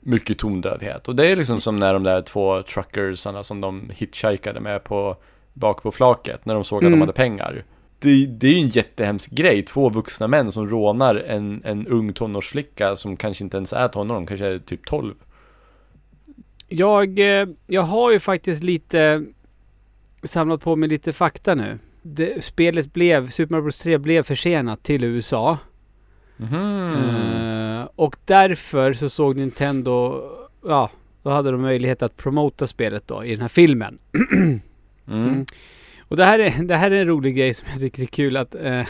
mycket 0.00 0.38
tondövhet. 0.38 1.08
Och 1.08 1.16
det 1.16 1.26
är 1.26 1.36
liksom 1.36 1.60
som 1.60 1.76
när 1.76 1.92
de 1.94 2.02
där 2.02 2.20
två 2.20 2.62
truckersarna 2.62 3.42
som 3.42 3.60
de 3.60 3.90
hitchhikade 3.94 4.60
med 4.60 4.84
på 4.84 5.16
bak 5.52 5.82
på 5.82 5.90
flaket 5.90 6.46
när 6.46 6.54
de 6.54 6.64
såg 6.64 6.76
att 6.78 6.82
Mm. 6.82 6.92
de 6.92 7.00
hade 7.00 7.12
pengar. 7.12 7.64
Det, 8.02 8.26
det 8.26 8.48
är 8.48 8.52
ju 8.52 8.58
en 8.58 8.68
jättehemsk 8.68 9.30
grej. 9.30 9.62
Två 9.62 9.88
vuxna 9.88 10.28
män 10.28 10.52
som 10.52 10.68
rånar 10.68 11.14
en, 11.14 11.62
en 11.64 11.86
ung 11.86 12.12
tonårsflicka 12.12 12.96
som 12.96 13.16
kanske 13.16 13.44
inte 13.44 13.56
ens 13.56 13.72
är 13.72 13.88
tonåring, 13.88 14.26
kanske 14.26 14.46
är 14.46 14.58
typ 14.58 14.86
12. 14.86 15.14
Jag, 16.68 17.18
eh, 17.18 17.48
jag 17.66 17.82
har 17.82 18.12
ju 18.12 18.20
faktiskt 18.20 18.62
lite 18.62 19.24
samlat 20.22 20.62
på 20.62 20.76
mig 20.76 20.88
lite 20.88 21.12
fakta 21.12 21.54
nu. 21.54 21.78
Det, 22.02 22.44
spelet 22.44 22.92
blev, 22.92 23.28
Super 23.28 23.52
Mario 23.52 23.62
Bros 23.62 23.78
3 23.78 23.98
blev 23.98 24.22
försenat 24.22 24.82
till 24.82 25.04
USA. 25.04 25.58
Mhm. 26.36 26.94
Eh, 26.94 27.88
och 27.96 28.16
därför 28.24 28.92
så 28.92 29.08
såg 29.08 29.36
Nintendo, 29.36 30.22
ja, 30.64 30.90
då 31.22 31.30
hade 31.30 31.50
de 31.50 31.62
möjlighet 31.62 32.02
att 32.02 32.16
promota 32.16 32.66
spelet 32.66 33.08
då 33.08 33.24
i 33.24 33.30
den 33.30 33.40
här 33.40 33.48
filmen. 33.48 33.98
Mm. 35.06 35.46
Och 36.12 36.18
det 36.18 36.24
här, 36.24 36.38
är, 36.38 36.62
det 36.62 36.76
här 36.76 36.90
är 36.90 37.00
en 37.00 37.06
rolig 37.06 37.36
grej 37.36 37.54
som 37.54 37.68
jag 37.72 37.80
tycker 37.80 38.02
är 38.02 38.06
kul 38.06 38.36
att... 38.36 38.54
Eh, 38.54 38.80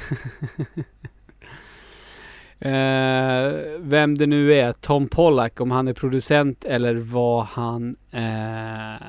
eh, 2.73 3.53
vem 3.79 4.19
det 4.19 4.27
nu 4.27 4.55
är, 4.55 4.73
Tom 4.73 5.09
Pollack, 5.09 5.61
om 5.61 5.71
han 5.71 5.89
är 5.89 5.93
producent 5.93 6.65
eller 6.65 6.95
vad 6.95 7.45
han... 7.45 7.97
Eh, 8.11 9.07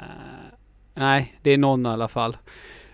nej, 0.94 1.38
det 1.42 1.52
är 1.52 1.58
någon 1.58 1.86
i 1.86 1.90
alla 1.90 2.08
fall. 2.08 2.38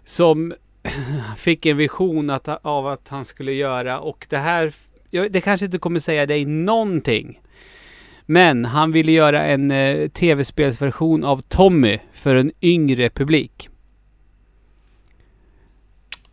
Som 0.03 0.53
fick 1.37 1.65
en 1.65 1.77
vision 1.77 2.29
att, 2.29 2.47
av 2.47 2.87
att 2.87 3.09
han 3.09 3.25
skulle 3.25 3.53
göra 3.53 3.99
och 3.99 4.27
det 4.29 4.37
här... 4.37 4.73
Jag, 5.09 5.31
det 5.31 5.41
kanske 5.41 5.65
inte 5.65 5.77
kommer 5.77 5.99
säga 5.99 6.25
dig 6.25 6.45
någonting. 6.45 7.41
Men 8.25 8.65
han 8.65 8.91
ville 8.91 9.11
göra 9.11 9.45
en 9.45 9.71
eh, 9.71 10.07
tv-spelsversion 10.07 11.23
av 11.23 11.41
Tommy 11.41 11.99
för 12.13 12.35
en 12.35 12.51
yngre 12.61 13.09
publik. 13.09 13.69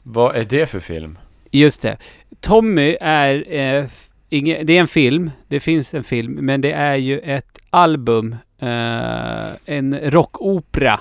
Vad 0.09 0.37
är 0.37 0.45
det 0.45 0.66
för 0.66 0.81
film? 0.81 1.19
Just 1.51 1.83
det. 1.83 1.97
Tommy 2.40 2.97
är... 3.01 3.53
Eh, 3.53 3.85
inge, 4.29 4.62
det 4.62 4.77
är 4.77 4.81
en 4.81 4.88
film. 4.88 5.31
Det 5.49 5.61
finns 5.61 5.95
en 5.95 6.05
film. 6.05 6.33
Men 6.33 6.61
det 6.61 6.73
är 6.73 6.97
ju 6.97 7.19
ett 7.19 7.59
album. 7.71 8.37
Eh, 8.59 9.49
en 9.64 10.01
rockopera. 10.03 11.01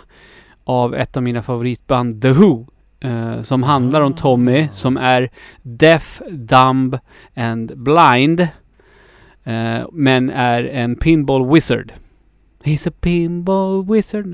Av 0.64 0.96
ett 0.96 1.18
av 1.18 1.24
mina 1.24 1.44
favoritband, 1.44 2.22
The 2.22 2.30
Who. 2.30 2.66
Eh, 3.00 3.42
som 3.42 3.64
handlar 3.64 4.02
om 4.02 4.14
Tommy 4.14 4.68
som 4.72 4.98
är 4.98 5.30
deaf, 5.62 6.22
dumb 6.30 6.98
and 7.36 7.78
blind. 7.78 8.40
Eh, 9.44 9.88
men 9.92 10.30
är 10.30 10.64
en 10.64 10.96
pinball 10.96 11.54
wizard. 11.54 11.94
He's 12.64 12.90
a 12.90 12.92
pinball 13.02 13.86
wizard. 13.94 14.26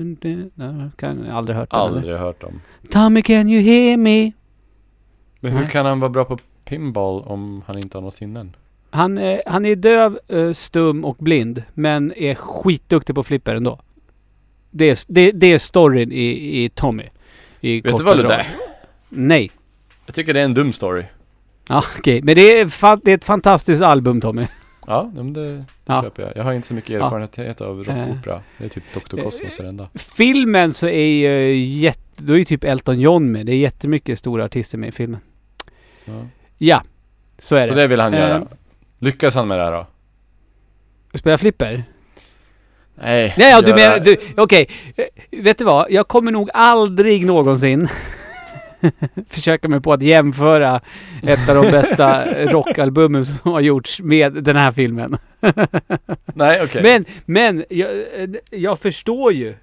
Kan 0.96 1.30
aldrig 1.30 1.56
hört 1.56 1.70
den, 1.70 1.80
eller? 1.80 1.96
Aldrig 1.96 2.16
hört 2.16 2.42
om. 2.42 2.60
Tommy 2.90 3.22
can 3.22 3.48
you 3.48 3.62
hear 3.62 3.96
me? 3.96 4.32
Men 5.42 5.52
hur 5.52 5.60
Nej. 5.60 5.70
kan 5.70 5.86
han 5.86 6.00
vara 6.00 6.10
bra 6.10 6.24
på 6.24 6.38
pinball 6.64 7.22
om 7.26 7.62
han 7.66 7.78
inte 7.78 7.96
har 7.96 8.02
några 8.02 8.10
sinnen? 8.12 8.56
Han, 8.90 9.18
eh, 9.18 9.40
han 9.46 9.64
är 9.66 9.76
döv, 9.76 10.18
eh, 10.28 10.52
stum 10.52 11.04
och 11.04 11.16
blind. 11.16 11.62
Men 11.74 12.12
är 12.16 12.34
skitduktig 12.34 13.14
på 13.14 13.24
flipper 13.24 13.54
ändå. 13.54 13.80
Det 14.70 14.90
är, 14.90 14.98
det, 15.08 15.32
det 15.32 15.52
är 15.52 15.58
storyn 15.58 16.12
i, 16.12 16.64
i 16.64 16.68
Tommy. 16.68 17.04
I 17.60 17.80
Vet 17.80 17.96
du 17.98 18.04
vad 18.04 18.16
det 18.16 18.28
där? 18.28 18.46
Nej. 19.08 19.50
Jag 20.06 20.14
tycker 20.14 20.34
det 20.34 20.40
är 20.40 20.44
en 20.44 20.54
dum 20.54 20.72
story. 20.72 21.04
Ja, 21.68 21.84
okej. 21.98 22.22
Men 22.22 22.34
det 22.34 22.58
är, 22.60 22.66
fa- 22.66 23.00
det 23.04 23.10
är 23.10 23.14
ett 23.14 23.24
fantastiskt 23.24 23.82
album 23.82 24.20
Tommy. 24.20 24.46
Ja, 24.86 25.10
men 25.14 25.32
det 25.32 25.64
Ja. 25.86 26.02
köper 26.02 26.22
jag. 26.22 26.36
Jag 26.36 26.42
har 26.44 26.52
inte 26.52 26.68
så 26.68 26.74
mycket 26.74 26.90
Ja. 26.90 27.04
erfarenhet 27.06 27.60
av 27.60 27.80
Eh. 27.80 27.96
rockopera. 28.06 28.42
Det 28.58 28.64
är 28.64 28.68
typ 28.68 28.84
Dr. 28.94 29.16
Cosmos 29.22 29.58
är 29.58 29.62
det 29.62 29.68
enda. 29.68 29.88
Filmen 29.94 30.72
så 30.74 30.88
är 30.88 31.06
ju 31.06 31.56
jätte... 31.64 31.98
Då 32.16 32.32
är 32.32 32.36
ju 32.38 32.44
typ 32.44 32.64
Elton 32.64 33.00
John 33.00 33.32
med. 33.32 33.46
Det 33.46 33.52
är 33.52 33.56
jättemycket 33.56 34.18
stora 34.18 34.44
artister 34.44 34.78
med 34.78 34.88
i 34.88 34.92
filmen. 34.92 35.20
Ja. 36.04 36.26
Ja, 36.58 36.82
så 37.38 37.56
är 37.56 37.64
Så 37.64 37.74
det. 37.74 37.80
det 37.80 37.86
vill 37.86 38.00
han 38.00 38.12
göra. 38.12 38.46
Lyckas 38.98 39.34
han 39.34 39.48
med 39.48 39.58
det 39.58 39.64
här 39.64 39.72
då? 39.72 39.86
Spela 41.14 41.38
flipper? 41.38 41.84
Nej. 42.94 43.34
Nej, 43.38 43.50
ja, 43.50 43.60
du 43.60 43.74
menar... 43.74 43.98
Du, 43.98 44.16
Okej. 44.36 44.68
Eh, 44.96 45.04
Vet 45.42 45.58
du 45.58 45.64
vad? 45.64 45.90
Jag 45.90 46.08
kommer 46.08 46.32
nog 46.32 46.50
aldrig 46.54 47.26
någonsin 47.26 47.88
försöka 49.28 49.68
mig 49.68 49.80
på 49.80 49.92
att 49.92 50.02
jämföra 50.02 50.80
ett 51.22 51.48
av 51.48 51.54
de 51.64 51.70
bästa 51.70 52.24
rockalbumen 52.52 53.26
som 53.26 53.52
har 53.52 53.60
gjorts 53.60 54.00
med 54.00 54.32
den 54.32 54.56
här 54.56 54.72
filmen. 54.72 55.18
Nej, 56.34 56.62
okej. 56.62 56.82
Men, 56.82 57.04
men 57.24 57.64
jag, 57.70 57.90
eh, 57.90 58.28
jag 58.50 58.78
förstår 58.80 59.32
ju 59.32 59.54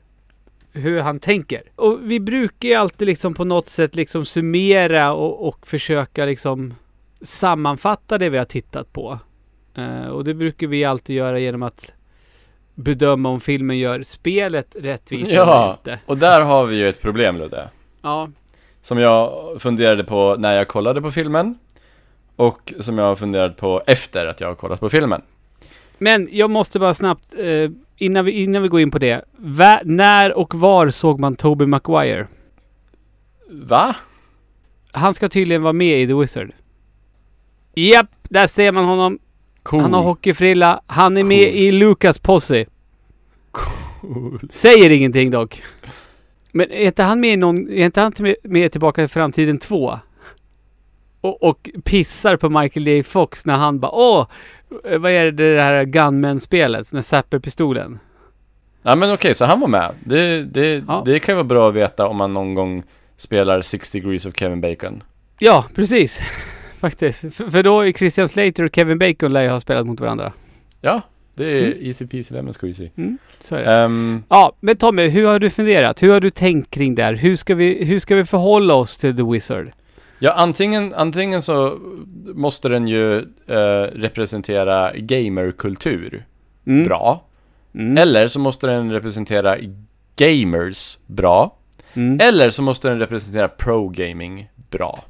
hur 0.79 0.99
han 1.01 1.19
tänker. 1.19 1.61
Och 1.75 1.99
vi 2.01 2.19
brukar 2.19 2.69
ju 2.69 2.75
alltid 2.75 3.07
liksom 3.07 3.33
på 3.33 3.43
något 3.45 3.69
sätt 3.69 3.95
liksom 3.95 4.25
summera 4.25 5.13
och, 5.13 5.47
och 5.47 5.67
försöka 5.67 6.25
liksom 6.25 6.73
sammanfatta 7.21 8.17
det 8.17 8.29
vi 8.29 8.37
har 8.37 8.45
tittat 8.45 8.93
på. 8.93 9.19
Eh, 9.75 10.07
och 10.07 10.23
det 10.23 10.33
brukar 10.33 10.67
vi 10.67 10.83
alltid 10.85 11.15
göra 11.15 11.39
genom 11.39 11.63
att 11.63 11.91
bedöma 12.75 13.29
om 13.29 13.39
filmen 13.39 13.77
gör 13.77 14.03
spelet 14.03 14.75
rättvist 14.79 15.31
eller 15.31 15.41
Ja, 15.45 15.71
inte. 15.79 15.99
och 16.05 16.17
där 16.17 16.41
har 16.41 16.65
vi 16.65 16.77
ju 16.77 16.89
ett 16.89 17.01
problem 17.01 17.37
Ludde. 17.37 17.69
Ja. 18.01 18.29
Som 18.81 18.97
jag 18.99 19.31
funderade 19.61 20.03
på 20.03 20.35
när 20.39 20.53
jag 20.53 20.67
kollade 20.67 21.01
på 21.01 21.11
filmen. 21.11 21.59
Och 22.35 22.73
som 22.79 22.97
jag 22.97 23.05
har 23.05 23.15
funderat 23.15 23.57
på 23.57 23.83
efter 23.85 24.25
att 24.25 24.41
jag 24.41 24.47
har 24.47 24.55
kollat 24.55 24.79
på 24.79 24.89
filmen. 24.89 25.21
Men 25.97 26.29
jag 26.31 26.49
måste 26.49 26.79
bara 26.79 26.93
snabbt, 26.93 27.35
eh, 27.37 27.71
innan, 27.99 28.25
vi, 28.25 28.31
innan 28.31 28.61
vi 28.61 28.67
går 28.67 28.81
in 28.81 28.91
på 28.91 28.99
det. 28.99 29.25
Va, 29.37 29.79
när 29.85 30.37
och 30.37 30.55
var 30.55 30.89
såg 30.89 31.19
man 31.19 31.35
Toby 31.35 31.65
Maguire? 31.65 32.27
Va? 33.49 33.95
Han 34.91 35.13
ska 35.13 35.29
tydligen 35.29 35.61
vara 35.61 35.73
med 35.73 36.01
i 36.01 36.07
The 36.07 36.13
Wizard. 36.13 36.51
Japp, 37.75 38.09
där 38.23 38.47
ser 38.47 38.71
man 38.71 38.85
honom. 38.85 39.19
Cool. 39.63 39.81
Han 39.81 39.93
har 39.93 40.01
hockeyfrilla. 40.01 40.81
Han 40.87 41.17
är 41.17 41.23
med 41.23 41.45
Cool. 41.45 41.55
i 41.55 41.71
Lucas 41.71 42.19
Posse. 42.19 42.65
Cool. 43.51 44.39
Säger 44.49 44.89
ingenting 44.89 45.31
dock. 45.31 45.63
Men 46.51 46.71
är 46.71 46.85
inte 46.85 47.03
han 47.03 47.19
med 47.19 47.33
i 47.33 47.37
någon... 47.37 47.69
Är 47.69 47.85
inte 47.85 48.01
han 48.01 48.13
med, 48.19 48.35
med 48.43 48.71
Tillbaka 48.71 49.01
till 49.01 49.09
Framtiden 49.09 49.59
2? 49.59 49.99
Och, 51.21 51.43
och 51.43 51.69
pissar 51.83 52.37
på 52.37 52.49
Michael 52.49 52.87
J. 52.87 53.03
Fox 53.03 53.45
när 53.45 53.55
han 53.55 53.79
bara 53.79 53.91
Åh! 53.91 54.27
Vad 54.99 55.11
är 55.11 55.31
det, 55.31 55.55
det 55.55 55.61
här 55.61 55.83
Gunman-spelet 55.85 56.91
med 56.91 57.05
Zapper-pistolen? 57.05 57.99
Ja 58.81 58.95
men 58.95 59.13
okej, 59.13 59.33
så 59.33 59.45
han 59.45 59.59
var 59.59 59.67
med. 59.67 59.91
Det, 60.03 60.43
det, 60.43 60.83
Ja. 60.87 61.01
det 61.05 61.19
kan 61.19 61.35
vara 61.35 61.43
bra 61.43 61.69
att 61.69 61.75
veta 61.75 62.07
om 62.07 62.17
man 62.17 62.33
någon 62.33 62.53
gång 62.53 62.83
spelar 63.17 63.61
Six 63.61 63.91
Degrees 63.91 64.25
of 64.25 64.35
Kevin 64.35 64.61
Bacon. 64.61 65.03
Ja, 65.39 65.65
precis. 65.75 66.19
Faktiskt. 66.79 67.19
För, 67.35 67.49
för 67.49 67.63
då 67.63 67.79
är 67.81 67.91
Christian 67.91 68.27
Slater 68.29 68.63
och 68.63 68.75
Kevin 68.75 68.99
Bacon 68.99 69.33
lär 69.33 69.41
ju 69.41 69.49
ha 69.49 69.59
spelat 69.59 69.87
mot 69.87 69.99
varandra. 69.99 70.33
Ja, 70.81 71.01
det 71.35 71.45
är 71.59 71.65
Mm. 71.65 71.77
easy 71.81 72.07
peasy 72.07 72.33
lemon 72.35 72.53
squeezy. 72.53 72.89
Så 73.39 73.55
är 73.55 73.63
det. 73.63 73.71
Ehm, 73.73 74.23
Ja, 74.29 74.53
men 74.59 74.75
Tommy, 74.77 75.07
hur 75.07 75.25
har 75.27 75.39
du 75.39 75.49
funderat? 75.49 76.03
Hur 76.03 76.11
har 76.13 76.19
du 76.19 76.29
tänkt 76.29 76.71
kring 76.71 76.95
det 76.95 77.03
här? 77.03 77.13
Hur 77.13 77.35
ska 77.35 77.55
vi, 77.55 77.85
hur 77.85 77.99
ska 77.99 78.15
vi 78.15 78.25
förhålla 78.25 78.73
oss 78.73 78.97
till 78.97 79.15
The 79.17 79.23
Wizard? 79.23 79.69
Ja, 80.19 80.31
antingen, 80.31 80.93
antingen 80.93 81.41
så 81.41 81.77
måste 82.33 82.69
den 82.69 82.87
ju 82.87 83.17
eh, 83.47 83.81
representera 83.93 84.91
gamerkultur 84.97 86.25
Mm. 86.65 86.83
bra. 86.83 87.23
Mm. 87.73 87.97
Eller 87.97 88.27
så 88.27 88.39
måste 88.39 88.67
den 88.67 88.91
representera 88.91 89.57
gamers 90.15 90.97
bra. 91.05 91.55
Mm. 91.93 92.19
Eller 92.21 92.49
så 92.49 92.61
måste 92.61 92.89
den 92.89 92.99
representera 92.99 93.47
pro-gaming 93.47 94.49
bra. 94.69 95.03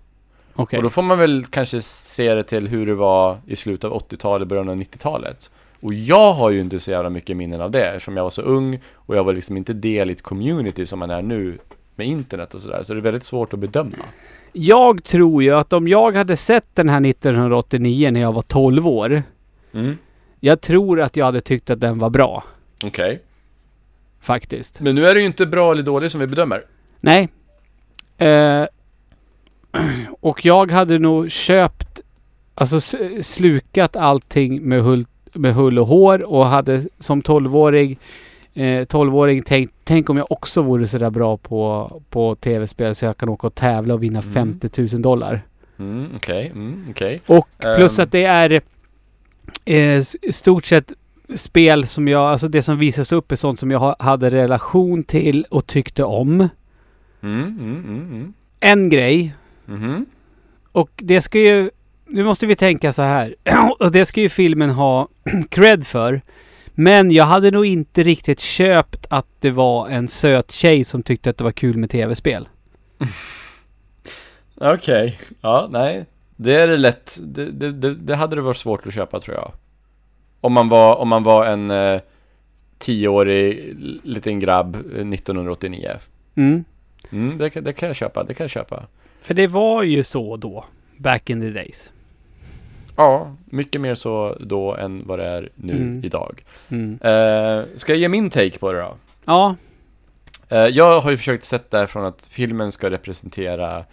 Okej. 0.56 0.78
Och 0.78 0.84
då 0.84 0.90
får 0.90 1.02
man 1.02 1.20
väl 1.20 1.46
kanske 1.46 1.82
se 1.82 2.34
det 2.34 2.44
till 2.44 2.68
hur 2.68 2.86
det 2.86 2.96
var 2.96 3.38
i 3.48 3.56
slutet 3.56 3.92
av 3.92 4.02
80-talet, 4.02 4.48
början 4.48 4.70
av 4.70 4.76
90-talet. 4.76 5.52
Och 5.82 5.94
jag 5.94 6.34
har 6.34 6.50
ju 6.50 6.62
inte 6.62 6.80
så 6.80 6.92
jävla 6.92 7.10
mycket 7.10 7.38
minnen 7.38 7.62
av 7.62 7.72
det 7.72 7.86
eftersom 7.88 8.18
jag 8.18 8.24
var 8.24 8.30
så 8.30 8.42
ung 8.42 8.80
och 8.94 9.16
jag 9.16 9.24
var 9.24 9.34
liksom 9.34 9.58
inte 9.58 9.74
del 9.74 10.10
i 10.10 10.14
ett 10.14 10.22
community 10.22 10.86
som 10.86 11.00
man 11.00 11.10
är 11.10 11.22
nu 11.22 11.58
med 11.96 12.08
internet 12.08 12.54
och 12.54 12.62
sådär. 12.62 12.84
Så 12.84 12.94
det 12.94 13.00
är 13.00 13.02
väldigt 13.02 13.24
svårt 13.24 13.54
att 13.54 13.60
bedöma. 13.60 14.06
Jag 14.54 15.04
tror 15.04 15.44
ju 15.44 15.56
att 15.56 15.74
om 15.74 15.88
jag 15.88 16.16
hade 16.16 16.38
sett 16.38 16.68
den 16.74 16.90
här 16.90 17.06
1989 17.06 18.12
när 18.12 18.20
jag 18.20 18.34
var 18.34 18.42
12 18.42 18.88
år. 18.88 19.24
Mm. 19.74 19.98
Jag 20.40 20.62
tror 20.62 21.02
att 21.02 21.16
jag 21.16 21.26
hade 21.26 21.42
tyckt 21.42 21.70
att 21.70 21.80
den 21.80 22.00
var 22.00 22.10
bra. 22.10 22.44
Okej. 22.84 23.22
Faktiskt. 24.22 24.82
Men 24.82 24.96
nu 24.96 25.06
är 25.06 25.14
det 25.14 25.20
ju 25.20 25.26
inte 25.26 25.46
bra 25.46 25.72
eller 25.72 25.84
dåligt 25.84 26.12
som 26.12 26.22
vi 26.22 26.28
bedömer. 26.28 26.64
Nej. 27.00 27.30
Eh, 28.18 28.66
och 30.20 30.46
jag 30.46 30.72
hade 30.72 31.00
nog 31.00 31.32
köpt, 31.32 32.02
alltså 32.56 32.82
slukat 33.22 33.96
allting 33.96 34.62
med 34.62 34.84
hull, 34.84 35.06
med 35.34 35.54
hull 35.54 35.80
och 35.80 35.88
hår 35.88 36.24
och 36.24 36.46
hade 36.46 36.84
som 37.00 37.22
12-årig 37.22 38.00
eh, 38.60 38.86
12-åring 38.86 39.44
tänkt, 39.44 39.74
tänk 39.84 40.10
om 40.10 40.18
jag 40.18 40.32
också 40.32 40.62
vore 40.62 40.88
sådär 40.88 41.10
bra 41.10 41.38
på, 41.38 41.92
på 42.10 42.36
tv-spel 42.36 42.96
så 42.96 43.06
jag 43.06 43.18
kan 43.18 43.30
åka 43.30 43.48
och 43.48 43.56
tävla 43.56 43.94
och 43.94 44.04
vinna 44.04 44.20
Mm. 44.20 44.34
50 44.34 44.82
000 44.94 45.02
dollar. 45.02 45.42
Mm, 45.80 46.08
okej, 46.16 46.48
mm, 46.56 46.86
okej. 46.90 47.22
Och 47.28 47.48
plus 47.76 48.00
Ehm. 48.00 48.04
att 48.04 48.12
det 48.12 48.24
är 48.24 48.62
eh, 49.66 50.04
stort 50.32 50.66
sett 50.66 50.92
spel 51.36 51.88
som 51.88 52.08
jag, 52.08 52.22
alltså 52.22 52.48
det 52.48 52.62
som 52.62 52.78
visas 52.78 53.12
upp 53.12 53.32
är 53.32 53.36
sånt 53.36 53.60
som 53.60 53.72
jag 53.72 53.80
ha, 53.80 53.96
hade 54.00 54.30
relation 54.32 55.04
till 55.04 55.46
och 55.50 55.68
tyckte 55.68 56.04
om. 56.04 56.32
Mm, 57.22 57.42
mm, 57.44 57.60
mm, 57.60 58.02
mm. 58.12 58.34
En 58.60 58.90
grej, 58.90 59.34
Mhm. 59.66 60.06
och 60.72 60.90
det 60.96 61.22
ska 61.22 61.40
ju, 61.40 61.70
nu 62.08 62.24
måste 62.24 62.46
vi 62.46 62.56
tänka 62.56 62.94
så 62.94 63.02
här, 63.02 63.36
och 63.80 63.92
det 63.92 64.06
ska 64.06 64.22
ju 64.22 64.30
filmen 64.30 64.70
ha 64.70 65.08
cred 65.50 65.88
för. 65.88 66.22
Men 66.82 67.12
jag 67.12 67.26
hade 67.26 67.52
nog 67.52 67.66
inte 67.66 68.04
riktigt 68.04 68.40
köpt 68.40 69.06
att 69.10 69.28
det 69.40 69.52
var 69.52 69.88
en 69.88 70.08
söt 70.08 70.52
tjej 70.52 70.84
som 70.84 71.04
tyckte 71.04 71.30
att 71.30 71.38
det 71.38 71.44
var 71.44 71.52
kul 71.52 71.78
med 71.78 71.90
tv-spel. 71.90 72.48
Okej, 74.56 75.20
ja, 75.42 75.68
nej. 75.72 76.06
Det 76.36 76.56
är 76.56 76.68
det 76.68 76.78
lätt, 76.78 77.20
det, 77.22 77.52
det, 77.52 77.72
det, 77.72 77.94
det 77.94 78.16
hade 78.16 78.36
det 78.36 78.42
varit 78.42 78.58
svårt 78.58 78.88
att 78.88 78.94
köpa 78.94 79.20
tror 79.20 79.38
jag. 79.38 79.52
Om 80.42 80.54
man 80.54 80.70
var, 80.70 80.96
om 80.96 81.08
man 81.08 81.24
var 81.24 81.46
en 81.46 81.70
eh, 81.70 82.02
tioårig 82.78 83.76
liten 84.04 84.40
grabb 84.40 84.76
eh, 84.76 84.82
1989. 84.82 85.90
Mm. 86.36 86.64
Mm, 87.10 87.38
det, 87.38 87.50
det 87.50 87.74
kan 87.74 87.88
jag 87.88 87.96
köpa, 87.96 88.24
det 88.24 88.34
kan 88.34 88.44
jag 88.44 88.52
köpa. 88.52 88.88
För 89.22 89.34
det 89.34 89.48
var 89.48 89.84
ju 89.84 90.04
så 90.04 90.38
då, 90.38 90.66
back 90.98 91.30
in 91.30 91.42
the 91.42 91.50
days. 91.50 91.92
Ja, 93.00 93.36
mycket 93.46 93.82
mer 93.82 93.96
så 93.96 94.38
då 94.40 94.76
än 94.76 95.04
vad 95.08 95.20
det 95.20 95.26
är 95.26 95.50
nu 95.56 95.74
Mm. 95.74 96.04
idag. 96.04 96.44
Mm. 96.70 96.92
Eh, 97.02 97.66
ska 97.76 97.92
jag 97.92 98.00
ge 98.00 98.10
min 98.10 98.30
take 98.30 98.60
på 98.60 98.72
det 98.72 98.80
då? 98.80 98.96
Ja, 99.26 99.56
Eh, 100.52 100.58
jag 100.66 101.00
har 101.02 101.12
ju 101.12 101.18
försökt 101.18 101.46
sätta 101.46 101.88
från 101.88 102.06
att 102.06 102.30
filmen 102.32 102.72
ska 102.72 102.90
representera 102.90 103.78
eh, 103.78 103.84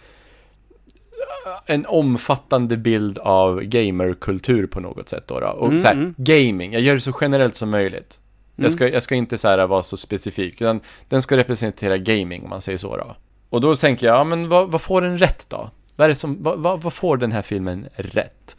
en 1.65 1.85
omfattande 1.87 2.77
bild 2.77 3.17
av 3.17 3.61
gamerkultur 3.61 4.67
på 4.67 4.79
något 4.79 5.09
sätt 5.09 5.23
då. 5.27 5.39
då. 5.39 5.47
Och 5.47 5.67
Mm, 5.67 5.79
så 5.79 5.87
här, 5.87 5.93
mm. 5.93 6.13
gaming, 6.17 6.73
jag 6.73 6.81
gör 6.81 6.93
det 6.93 7.01
så 7.01 7.13
generellt 7.21 7.55
som 7.55 7.69
möjligt. 7.69 8.19
Mm. 8.57 8.63
Jag, 8.63 8.71
ska, 8.71 8.89
jag 8.89 9.03
ska 9.03 9.15
inte 9.15 9.37
så 9.37 9.47
här 9.47 9.67
vara 9.67 9.83
så 9.83 9.97
specifik, 9.97 10.61
utan 10.61 10.79
den 11.09 11.21
ska 11.21 11.37
representera 11.37 11.97
gaming 11.97 12.43
om 12.43 12.49
man 12.49 12.61
säger 12.61 12.77
så 12.77 12.97
då. 12.97 13.15
Och 13.49 13.61
då 13.61 13.75
tänker 13.75 14.07
jag, 14.07 14.15
ja 14.15 14.23
men 14.23 14.49
vad, 14.49 14.71
vad 14.71 14.81
får 14.81 15.01
den 15.01 15.17
rätt 15.17 15.45
då? 15.49 15.69
Vad, 15.95 16.09
det 16.09 16.15
som, 16.15 16.41
vad, 16.41 16.59
vad, 16.59 16.81
vad 16.81 16.93
får 16.93 17.17
den 17.17 17.31
här 17.31 17.41
filmen 17.41 17.87
rätt? 17.95 18.57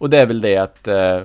Och 0.00 0.10
det 0.10 0.18
är 0.18 0.26
väl 0.26 0.40
det 0.40 0.56
att 0.56 0.88
eh, 0.88 1.20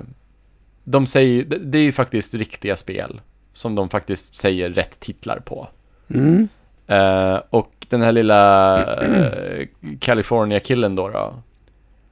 de 0.84 1.06
säger, 1.06 1.44
det, 1.44 1.58
det 1.58 1.78
är 1.78 1.82
ju 1.82 1.92
faktiskt 1.92 2.34
riktiga 2.34 2.76
spel 2.76 3.20
som 3.52 3.74
de 3.74 3.88
faktiskt 3.88 4.36
säger 4.38 4.70
rätt 4.70 5.00
titlar 5.00 5.38
på. 5.38 5.68
Mm. 6.14 6.48
Eh, 6.86 7.40
och 7.50 7.72
den 7.88 8.02
här 8.02 8.12
lilla 8.12 8.76
eh, 9.02 9.66
California-killen 10.00 10.94
då, 10.96 11.08
då. 11.08 11.34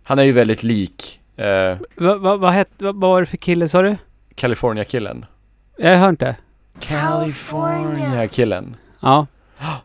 Han 0.02 0.18
är 0.18 0.22
ju 0.22 0.32
väldigt 0.32 0.62
lik 0.62 1.20
eh, 1.36 1.76
Vad 1.94 2.20
va, 2.20 2.36
vad 2.36 2.52
hette- 2.52 2.84
vad 2.84 2.94
vad 2.94 3.10
var 3.10 3.20
det 3.20 3.26
för 3.26 3.36
kille 3.36 3.68
sa 3.68 3.82
du? 3.82 3.96
California-killen. 4.34 5.26
Jag 5.76 5.96
hör 5.98 6.08
inte. 6.08 6.36
California-killen. 6.80 8.76
Ja. 9.00 9.26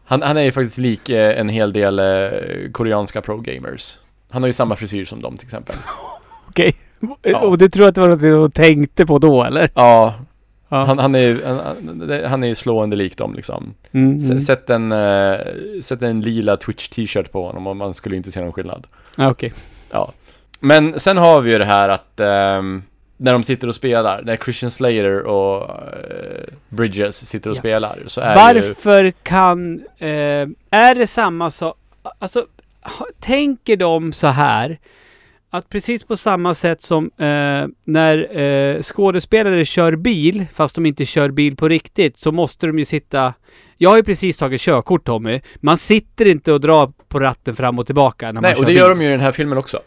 Han, 0.05 0.21
han 0.21 0.37
är 0.37 0.41
ju 0.41 0.51
faktiskt 0.51 0.77
lik 0.77 1.09
eh, 1.09 1.39
en 1.39 1.49
hel 1.49 1.73
del 1.73 1.99
eh, 1.99 2.71
koreanska 2.71 3.21
pro-gamers. 3.21 3.97
Han 4.29 4.41
har 4.43 4.47
ju 4.47 4.53
samma 4.53 4.75
frisyr 4.75 5.05
som 5.05 5.21
dem 5.21 5.37
till 5.37 5.47
exempel. 5.47 5.75
Ja. 7.21 7.39
Och 7.39 7.57
det 7.57 7.69
tror 7.69 7.83
jag 7.83 7.89
att 7.89 7.95
det 7.95 8.01
var 8.01 8.09
något 8.09 8.21
du 8.55 8.61
tänkte 8.63 9.05
på 9.05 9.19
då 9.19 9.43
eller? 9.43 9.69
Ja, 9.73 10.13
Ja. 10.71 10.83
han, 10.85 10.99
han 10.99 11.15
är 11.15 11.19
ju 11.19 11.45
han, 11.45 11.59
han- 12.25 12.43
är 12.43 12.47
ju 12.47 12.55
slående 12.55 12.95
lik 12.95 13.17
dem 13.17 13.33
liksom. 13.35 13.73
Mm, 13.91 14.17
S- 14.17 14.29
mm. 14.29 14.39
Sätt 14.39 14.69
en, 14.69 14.91
eh, 14.91 15.37
sätt 15.81 16.01
en 16.01 16.21
lila 16.21 16.55
Twitch-t-shirt 16.57 17.31
på 17.31 17.45
honom 17.47 17.67
och 17.67 17.75
man 17.77 17.93
skulle 17.93 18.15
inte 18.15 18.31
se 18.31 18.41
någon 18.41 18.51
skillnad. 18.53 18.87
Ja, 19.17 19.29
Okej. 19.31 19.53
Ja. 19.91 20.11
Men 20.59 20.99
sen 20.99 21.17
har 21.17 21.41
vi 21.41 21.51
ju 21.51 21.57
det 21.57 21.65
här 21.65 21.89
att 21.89 22.19
ehm, 22.19 22.83
när 23.17 23.33
de 23.33 23.43
sitter 23.43 23.67
och 23.67 23.75
spelar, 23.75 24.21
när 24.25 24.37
Christian 24.37 24.71
Slater 24.71 25.21
och 25.23 25.61
eh, 25.69 26.43
Bridges 26.69 27.27
sitter 27.27 27.49
och 27.49 27.55
Ja. 27.55 27.59
spelar, 27.59 27.99
så 28.05 28.21
är 28.21 28.55
ju... 28.55 28.61
Varför 28.61 29.11
kan... 29.23 29.79
Eh, 29.97 30.07
är 30.69 30.95
det 30.95 31.07
samma 31.07 31.51
sak... 31.51 31.77
Alltså, 32.19 32.45
tänker 33.19 33.77
de 33.77 34.13
så 34.13 34.27
här 34.27 34.77
att 35.49 35.69
precis 35.69 36.03
på 36.03 36.15
samma 36.17 36.53
sätt 36.53 36.81
som 36.81 37.05
eh, 37.17 37.67
när 37.83 38.37
eh, 38.39 38.81
skådespelare 38.81 39.65
kör 39.65 39.95
bil, 39.95 40.45
fast 40.53 40.75
de 40.75 40.85
inte 40.85 41.05
kör 41.05 41.29
bil 41.29 41.55
på 41.55 41.67
riktigt, 41.67 42.17
så 42.19 42.31
måste 42.31 42.67
de 42.67 42.79
ju 42.79 42.85
sitta... 42.85 43.33
Jag 43.77 43.89
har 43.89 43.97
ju 43.97 44.03
precis 44.03 44.37
tagit 44.37 44.61
körkort 44.61 45.03
Tommy. 45.05 45.41
Man 45.59 45.77
sitter 45.77 46.25
inte 46.25 46.51
och 46.53 46.61
drar 46.61 46.91
på 47.07 47.19
ratten 47.19 47.55
fram 47.55 47.79
och 47.79 47.85
tillbaka 47.85 48.25
när 48.25 48.33
man 48.33 48.41
Nej, 48.41 48.51
kör 48.53 48.59
och 48.59 48.65
det 48.65 48.71
bil. 48.71 48.77
gör 48.77 48.89
de 48.89 49.01
ju 49.01 49.07
i 49.07 49.11
den 49.11 49.19
här 49.19 49.31
filmen 49.31 49.57
också. 49.57 49.79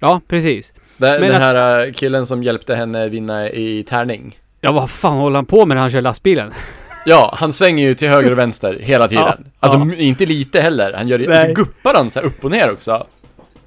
Ja, 0.00 0.20
precis. 0.28 0.72
Den, 0.96 1.20
Men 1.20 1.30
den 1.30 1.36
att- 1.36 1.42
här 1.42 1.86
eh, 1.86 1.92
killen 1.92 2.26
som 2.26 2.42
hjälpte 2.42 2.74
henne 2.74 3.08
vinna 3.08 3.50
i 3.50 3.82
tärning. 3.88 4.38
Ja, 4.60 4.72
vad 4.72 4.90
fan 4.90 5.16
håller 5.16 5.36
han 5.36 5.46
på 5.46 5.66
med 5.66 5.74
när 5.76 5.82
han 5.82 5.90
kör 5.90 6.00
lastbilen? 6.00 6.50
Ja, 7.06 7.34
han 7.38 7.52
svänger 7.52 7.84
ju 7.88 7.94
till 7.94 8.08
höger 8.08 8.32
och 8.32 8.38
vänster 8.38 8.78
hela 8.80 9.08
tiden. 9.08 9.24
Ja, 9.38 9.50
alltså 9.60 9.78
ja. 9.78 9.94
inte 9.94 10.26
lite 10.26 10.60
heller. 10.60 10.92
Han 10.92 11.08
gör 11.08 11.18
det, 11.18 11.28
Nej. 11.28 11.46
så 11.48 11.54
guppar 11.54 11.94
han 11.94 12.10
så 12.10 12.20
här 12.20 12.26
upp 12.26 12.44
och 12.44 12.50
ner 12.50 12.70
också. 12.70 13.06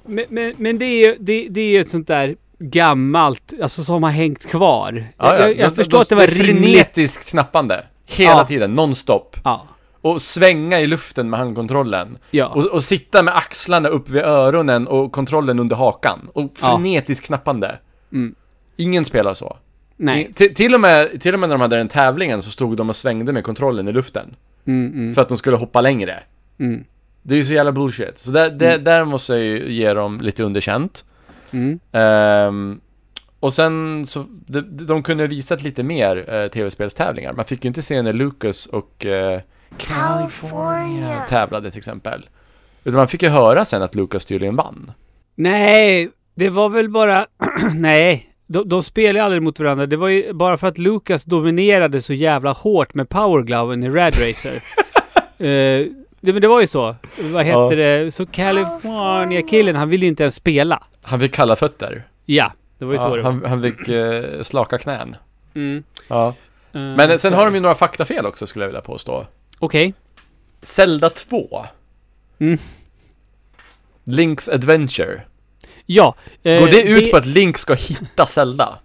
Men, 0.06 0.24
men, 0.28 0.54
men 0.58 0.78
det 0.78 0.84
är 0.84 1.06
ju 1.06 1.16
det, 1.20 1.48
det 1.50 1.60
är 1.76 1.80
ett 1.80 1.90
sånt 1.90 2.06
där 2.08 2.36
gammalt, 2.58 3.52
alltså 3.62 3.84
som 3.84 4.02
har 4.02 4.10
hängt 4.10 4.46
kvar. 4.46 5.04
Ja, 5.18 5.34
ja. 5.34 5.38
Jag, 5.40 5.50
jag 5.58 5.70
De- 5.70 5.74
förstår 5.76 5.98
de- 5.98 6.02
att 6.02 6.08
det 6.08 6.14
var 6.14 6.26
frenetiskt 6.26 7.30
knappande. 7.30 7.84
Hela 8.06 8.30
Ja. 8.32 8.44
tiden, 8.44 8.74
nonstop. 8.74 9.36
Ja. 9.44 9.66
Och 10.00 10.22
svänga 10.22 10.80
i 10.80 10.86
luften 10.86 11.30
med 11.30 11.38
handkontrollen. 11.40 12.18
Ja. 12.30 12.46
Och, 12.46 12.66
och 12.66 12.84
sitta 12.84 13.22
med 13.22 13.36
axlarna 13.36 13.88
upp 13.88 14.08
vid 14.10 14.22
öronen 14.22 14.86
och 14.86 15.12
kontrollen 15.12 15.58
under 15.58 15.76
hakan. 15.76 16.28
Och 16.32 16.52
frenetiskt 16.56 17.26
knappande. 17.26 17.78
Mm. 18.12 18.34
Ingen 18.76 19.04
spelar 19.04 19.34
så. 19.34 19.56
Nej. 19.96 20.26
I- 20.30 20.32
Till, 20.32 20.54
till, 20.54 20.74
och 20.74 20.80
med, 20.80 21.20
till 21.20 21.34
och 21.34 21.40
med 21.40 21.48
när 21.48 21.54
de 21.54 21.60
hade 21.60 21.76
den 21.76 21.88
tävlingen 21.88 22.42
så 22.42 22.50
stod 22.50 22.76
de 22.76 22.88
och 22.88 22.96
svängde 22.96 23.32
med 23.32 23.44
kontrollen 23.44 23.88
i 23.88 23.92
luften. 23.92 24.34
Mm, 24.66 24.92
mm, 24.92 25.14
För 25.14 25.22
att 25.22 25.28
de 25.28 25.36
skulle 25.38 25.56
hoppa 25.56 25.80
längre. 25.80 26.22
mm, 26.60 26.84
Det 27.22 27.34
är 27.34 27.38
ju 27.38 27.44
så 27.44 27.52
jävla 27.52 27.72
bullshit. 27.72 28.18
Så 28.18 28.30
där, 28.30 28.50
där, 28.50 28.78
där 28.78 29.04
måste 29.04 29.32
jag 29.32 29.42
ju 29.42 29.72
ge 29.72 29.94
dem 29.94 30.20
lite 30.20 30.42
underkänt. 30.42 31.04
mm. 31.50 31.80
Ehm, 31.92 32.80
och 33.40 33.52
sen 33.52 34.06
så, 34.06 34.26
de, 34.28 34.60
de 34.86 35.02
kunde 35.02 35.22
ha 35.22 35.28
visat 35.28 35.62
lite 35.62 35.82
mer 35.82 36.34
eh, 36.34 36.48
tv-spelstävlingar. 36.48 37.32
Man 37.32 37.44
fick 37.44 37.64
ju 37.64 37.68
inte 37.68 37.82
se 37.82 38.02
när 38.02 38.12
Lucas 38.12 38.66
och 38.66 39.06
eh, 39.06 39.40
California 39.76 41.20
tävlade 41.28 41.70
till 41.70 41.78
exempel. 41.78 42.26
Utan 42.84 42.98
man 42.98 43.08
fick 43.08 43.22
ju 43.22 43.28
höra 43.28 43.64
sen 43.64 43.82
att 43.82 43.94
Lucas 43.94 44.24
tydligen 44.24 44.56
vann. 44.56 44.92
Nej, 45.34 46.10
det 46.34 46.50
var 46.50 46.68
väl 46.68 46.88
bara... 46.90 47.26
Nej. 47.74 48.28
De, 48.46 48.68
de 48.68 48.82
spelade 48.82 49.24
aldrig 49.24 49.42
mot 49.42 49.60
varandra. 49.60 49.86
Det 49.86 49.96
var 49.96 50.08
ju 50.08 50.32
bara 50.32 50.58
för 50.58 50.66
att 50.66 50.78
Lucas 50.78 51.24
dominerade 51.24 52.02
så 52.02 52.12
jävla 52.12 52.52
hårt 52.52 52.94
med 52.94 53.08
powergloven 53.08 53.82
i 53.82 53.90
Rad 53.90 54.14
Racer. 54.20 54.62
Eh, 55.38 55.86
det, 56.22 56.32
men 56.32 56.42
det 56.42 56.48
var 56.48 56.60
ju 56.60 56.66
så. 56.66 56.96
Vad 57.20 57.44
heter 57.44 57.76
det? 57.76 58.10
Så 58.14 58.26
California-killen, 58.26 59.76
han 59.76 59.88
ville 59.88 60.04
ju 60.04 60.08
inte 60.08 60.22
ens 60.22 60.34
spela. 60.34 60.82
Han 61.02 61.20
fick 61.20 61.34
kalla 61.34 61.56
fötter. 61.56 62.02
Ja, 62.24 62.52
det 62.78 62.84
var 62.84 62.92
ju 62.92 62.98
så 62.98 63.04
Ja, 63.08 63.16
det 63.16 63.22
var. 63.22 63.30
han, 63.32 63.44
han 63.44 63.62
fick 63.62 63.88
eh, 63.88 64.42
slaka 64.42 64.78
knän. 64.78 65.16
Mm. 65.54 65.82
Ja. 66.08 66.28
Eh, 66.28 66.34
Men 66.72 67.08
sen 67.08 67.18
så- 67.18 67.30
har 67.38 67.44
de 67.44 67.54
ju 67.54 67.60
några 67.60 67.74
faktafel 67.74 68.26
också 68.26 68.46
skulle 68.46 68.62
jag 68.64 68.68
vilja 68.68 68.80
påstå. 68.80 69.26
Okej. 69.58 69.94
Zelda 70.62 71.10
2. 71.10 71.66
Mm. 72.38 72.58
Link's 74.04 74.54
Adventure. 74.54 75.22
Ja. 75.86 76.14
eh, 76.42 76.60
Går 76.60 76.66
det 76.66 76.82
ut 76.82 77.10
på 77.10 77.16
att 77.16 77.26
Link 77.26 77.58
ska 77.58 77.74
hitta 77.74 78.26
Zelda? 78.26 78.78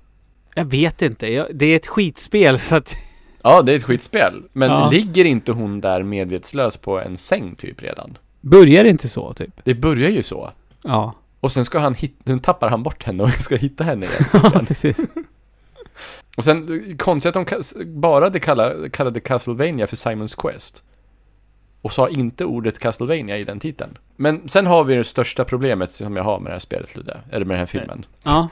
Jag 0.56 0.66
vet 0.66 1.02
inte. 1.02 1.34
Jag, 1.34 1.48
det 1.54 1.66
är 1.66 1.76
ett 1.76 1.88
skitspel 1.88 2.60
så 2.60 2.76
att... 2.76 2.96
Ja, 3.44 3.62
det 3.62 3.72
är 3.72 3.76
ett 3.78 3.84
skitspel. 3.84 4.44
Men 4.54 4.70
Ja. 4.70 4.90
ligger 4.92 5.26
inte 5.26 5.52
hon 5.52 5.82
där 5.82 6.04
medvetslös 6.04 6.78
på 6.78 7.00
en 7.00 7.18
säng 7.18 7.56
typ 7.56 7.82
redan? 7.82 8.18
Börjar 8.42 8.84
det 8.84 8.90
inte 8.90 9.10
så, 9.10 9.34
typ? 9.34 9.50
Det 9.64 9.74
börjar 9.76 10.10
ju 10.10 10.24
så. 10.24 10.52
Ja. 10.84 11.14
Och 11.40 11.52
sen 11.52 11.66
ska 11.66 11.80
han 11.80 11.94
hit- 11.94 12.20
sen 12.26 12.40
tappar 12.40 12.70
han 12.70 12.84
bort 12.84 13.04
henne 13.04 13.24
och 13.24 13.30
ska 13.40 13.56
hitta 13.56 13.84
henne 13.84 14.06
igen. 14.06 14.24
Ja, 14.54 14.62
precis. 14.68 14.98
Och 16.38 16.44
sen, 16.44 16.96
konstigt 16.98 17.36
att 17.36 17.48
de 17.48 17.86
bara 17.86 18.30
det 18.30 18.40
kalla, 18.40 18.90
kallade 18.90 19.20
Castlevania 19.20 19.88
för 19.88 19.96
Simons 19.96 20.36
Quest. 20.36 20.84
Och 21.82 21.94
sa 21.94 22.10
inte 22.10 22.46
ordet 22.46 22.80
Castlevania 22.80 23.38
i 23.38 23.44
den 23.44 23.60
titeln. 23.60 23.98
Men 24.16 24.50
sen 24.50 24.66
har 24.66 24.84
vi 24.84 24.96
det 24.96 25.04
största 25.04 25.46
problemet 25.46 25.92
som 25.92 26.16
jag 26.16 26.24
har 26.24 26.40
med 26.40 26.50
det 26.50 26.54
här 26.54 26.60
spelet, 26.60 26.96
Ludde. 26.96 27.18
Eller 27.32 27.46
med 27.46 27.54
den 27.56 27.60
här 27.60 27.66
filmen. 27.66 28.06
Ja. 28.24 28.48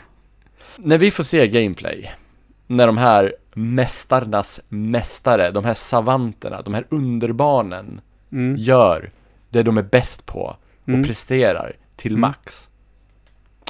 När 0.77 0.97
vi 0.97 1.11
får 1.11 1.23
se 1.23 1.47
gameplay, 1.47 2.11
när 2.67 2.87
de 2.87 2.97
här 2.97 3.33
mästarnas 3.53 4.61
mästare, 4.69 5.51
de 5.51 5.65
här 5.65 5.73
savanterna, 5.73 6.61
de 6.61 6.73
här 6.73 6.85
underbarnen 6.89 8.01
Mm. 8.31 8.55
gör 8.57 9.11
det 9.49 9.63
de 9.63 9.77
är 9.77 9.81
bäst 9.83 10.25
på 10.25 10.55
och 10.83 10.89
Mm. 10.89 11.03
presterar 11.03 11.73
till 11.95 12.11
Mm. 12.11 12.21
max. 12.21 12.69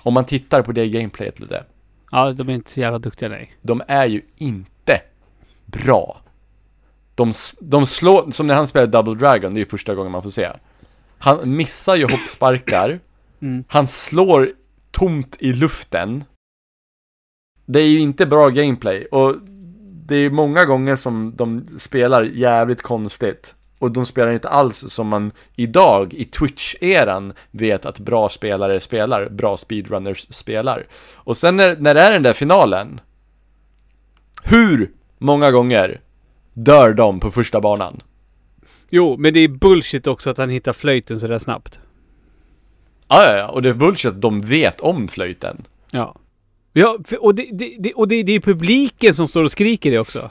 Om 0.04 0.14
man 0.14 0.26
tittar 0.26 0.62
på 0.62 0.72
det 0.72 0.88
gameplayet, 0.88 1.40
Ludde, 1.40 1.64
Ja, 2.12 2.32
de 2.34 2.50
är 2.50 2.54
inte 2.54 2.72
så 2.72 2.80
jävla 2.80 3.00
duktiga, 3.00 3.30
nej. 3.30 3.52
de 3.62 3.82
är 3.88 4.06
ju 4.06 4.22
inte 4.36 5.02
bra. 5.66 6.22
De, 7.16 7.34
de 7.62 7.86
slår, 7.86 8.32
som 8.32 8.48
när 8.48 8.56
han 8.56 8.68
spelar 8.68 8.88
Double 8.88 9.16
Dragon, 9.16 9.54
det 9.54 9.58
är 9.58 9.62
ju 9.62 9.70
första 9.70 9.96
gången 9.96 10.12
man 10.12 10.24
får 10.24 10.30
se. 10.30 10.50
Han 11.18 11.56
missar 11.56 11.96
ju 11.96 12.04
hoppsparkar, 12.04 13.00
Mm. 13.42 13.64
han 13.68 13.88
slår 13.88 14.52
tomt 14.92 15.38
i 15.40 15.54
luften. 15.54 16.24
Det 17.66 17.80
är 17.80 17.88
ju 17.88 18.00
inte 18.00 18.26
bra 18.26 18.50
gameplay 18.50 19.06
och 19.06 19.36
det 20.06 20.16
är 20.16 20.30
många 20.30 20.66
gånger 20.66 20.96
som 20.96 21.34
de 21.36 21.66
spelar 21.78 22.24
jävligt 22.24 22.82
konstigt. 22.82 23.56
Och 23.80 23.92
de 23.92 24.06
spelar 24.06 24.32
inte 24.32 24.50
alls 24.50 24.86
som 24.88 25.08
man 25.10 25.32
idag 25.56 26.14
i 26.14 26.24
Twitch-eran 26.24 27.34
vet 27.52 27.86
att 27.86 28.00
bra 28.00 28.30
spelare 28.30 28.80
spelar, 28.80 29.30
bra 29.30 29.58
speedrunners 29.58 30.28
spelar. 30.30 30.86
Och 31.14 31.38
sen 31.38 31.56
när, 31.56 31.76
när 31.76 31.94
det 31.94 32.02
är 32.02 32.12
den 32.12 32.24
där 32.24 32.34
finalen, 32.34 33.02
hur 34.44 34.92
många 35.18 35.52
gånger 35.52 36.02
dör 36.54 36.94
de 36.94 37.20
på 37.20 37.32
första 37.32 37.62
banan? 37.62 38.02
Jo, 38.90 39.16
men 39.20 39.34
det 39.34 39.40
är 39.40 39.48
bullshit 39.48 40.08
också 40.08 40.30
att 40.30 40.38
han 40.38 40.50
hittar 40.50 40.74
flöjten 40.74 41.20
så 41.20 41.28
där 41.28 41.40
snabbt. 41.40 41.80
Ja, 43.08 43.24
ja, 43.26 43.38
ja, 43.38 43.48
och 43.48 43.62
det 43.62 43.70
är 43.70 43.74
bullshit 43.74 44.12
att 44.12 44.22
de 44.22 44.40
vet 44.40 44.82
om 44.82 45.08
flöjten. 45.08 45.68
Ja. 45.92 46.16
Ja, 46.78 46.98
och, 47.20 47.36
det, 47.36 47.50
det, 47.80 47.94
och 47.94 48.08
det, 48.08 48.24
det 48.24 48.32
är 48.36 48.40
publiken 48.40 49.14
som 49.16 49.28
står 49.28 49.44
och 49.44 49.52
skriker 49.52 49.92
det 49.92 50.00
också. 50.00 50.30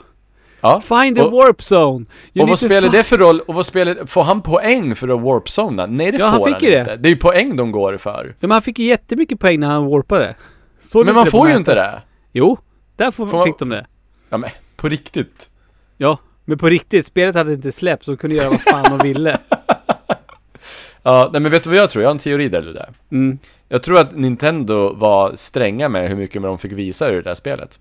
Ja. 0.61 0.81
Find 0.81 1.15
the 1.17 1.21
Och- 1.21 1.31
warp 1.31 1.61
zone! 1.61 2.05
You 2.33 2.43
och 2.43 2.49
vad 2.49 2.59
spelar 2.59 2.89
det 2.89 3.03
för 3.03 3.17
roll? 3.17 3.39
Och 3.41 3.55
vad 3.55 3.65
spelar, 3.65 4.05
får 4.05 4.23
han 4.23 4.41
poäng 4.41 4.95
för 4.95 5.07
att 5.07 5.19
warp-zona? 5.19 5.87
Nej 5.87 6.11
det 6.11 6.17
Ja, 6.17 6.25
får 6.31 6.31
han 6.31 6.53
fick 6.53 6.63
ju 6.63 6.71
det. 6.75 6.79
inte. 6.79 6.95
Det 6.95 7.07
är 7.07 7.11
ju 7.11 7.15
poäng 7.17 7.55
de 7.55 7.71
går 7.71 7.97
för. 7.97 8.25
Ja, 8.27 8.33
men 8.47 8.51
han 8.51 8.61
fick 8.61 8.79
ju 8.79 8.85
jättemycket 8.85 9.39
poäng 9.39 9.59
när 9.59 9.67
han 9.67 9.85
warpade. 9.85 10.35
Du 10.91 10.99
Men 10.99 11.01
inte 11.01 11.13
man 11.13 11.25
får 11.27 11.49
ju 11.49 11.55
inte 11.55 11.75
det. 11.75 12.01
Jo, 12.33 12.57
där 12.95 13.11
får, 13.11 13.27
Får 13.27 13.37
man- 13.37 13.45
fick 13.47 13.59
de 13.59 13.69
det. 13.69 13.85
Ja 14.29 14.37
men, 14.37 14.49
på 14.75 14.89
riktigt. 14.89 15.49
Ja, 15.97 16.17
men 16.45 16.57
på 16.57 16.67
riktigt, 16.69 17.05
spelet 17.05 17.35
hade 17.35 17.53
inte 17.53 17.71
släppts. 17.71 18.05
De 18.05 18.17
kunde 18.17 18.35
göra 18.35 18.49
vad 18.49 18.61
fan 18.61 18.97
de 18.97 19.07
ville. 19.07 19.37
Ja, 21.03 21.29
nej 21.33 21.41
men 21.41 21.51
vet 21.51 21.63
du 21.63 21.69
vad 21.69 21.79
jag 21.79 21.89
tror? 21.89 22.03
Jag 22.03 22.09
har 22.09 22.11
en 22.13 22.17
teori 22.19 22.49
där 22.49 22.61
Ludde. 22.61 22.89
Mm. 23.11 23.37
Jag 23.69 23.83
tror 23.83 23.99
att 23.99 24.15
Nintendo 24.15 24.93
var 24.93 25.35
stränga 25.35 25.89
med 25.89 26.09
hur 26.09 26.15
mycket 26.15 26.41
de 26.41 26.57
fick 26.59 26.71
visa 26.71 27.09
ur 27.09 27.15
det 27.15 27.21
där 27.21 27.33
spelet. 27.33 27.79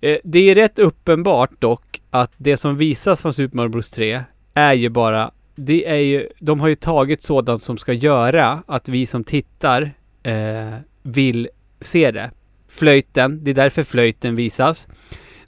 Eh, 0.00 0.18
det 0.24 0.50
är 0.50 0.54
rätt 0.54 0.78
uppenbart 0.78 1.50
dock 1.58 2.00
att 2.10 2.32
det 2.36 2.56
som 2.56 2.76
visas 2.76 3.22
från 3.22 3.34
Super 3.34 3.56
Mario 3.56 3.68
Bros 3.68 3.90
3 3.90 4.22
är 4.54 4.72
ju 4.74 4.88
bara... 4.88 5.30
Det 5.54 5.86
är 5.88 5.96
ju... 5.96 6.28
De 6.38 6.60
har 6.60 6.68
ju 6.68 6.74
tagit 6.74 7.22
sådant 7.22 7.62
som 7.62 7.78
ska 7.78 7.92
göra 7.92 8.62
att 8.66 8.88
vi 8.88 9.06
som 9.06 9.24
tittar 9.24 9.82
eh, 10.22 10.74
vill 11.02 11.48
se 11.80 12.10
det. 12.10 12.30
Flöjten, 12.68 13.44
det 13.44 13.50
är 13.50 13.54
därför 13.54 13.84
flöjten 13.84 14.36
visas. 14.36 14.86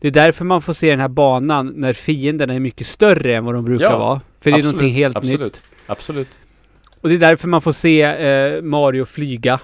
Det 0.00 0.08
är 0.08 0.12
därför 0.12 0.44
man 0.44 0.62
får 0.62 0.72
se 0.72 0.90
den 0.90 1.00
här 1.00 1.08
banan 1.08 1.72
när 1.76 1.92
fienderna 1.92 2.54
är 2.54 2.60
mycket 2.60 2.86
större 2.86 3.36
än 3.36 3.44
vad 3.44 3.54
de 3.54 3.64
brukar 3.64 3.84
Ja, 3.84 3.98
vara. 3.98 4.20
För 4.40 4.50
det 4.50 4.58
är 4.58 4.62
någonting 4.62 4.94
helt 4.94 5.22
nytt. 5.22 5.32
absolut, 5.32 5.62
Absolut. 5.86 6.38
Och 7.02 7.08
det 7.08 7.14
är 7.14 7.18
därför 7.18 7.48
man 7.48 7.62
får 7.62 7.72
se 7.72 8.02
eh, 8.02 8.62
Mario 8.62 9.04
flyga. 9.04 9.60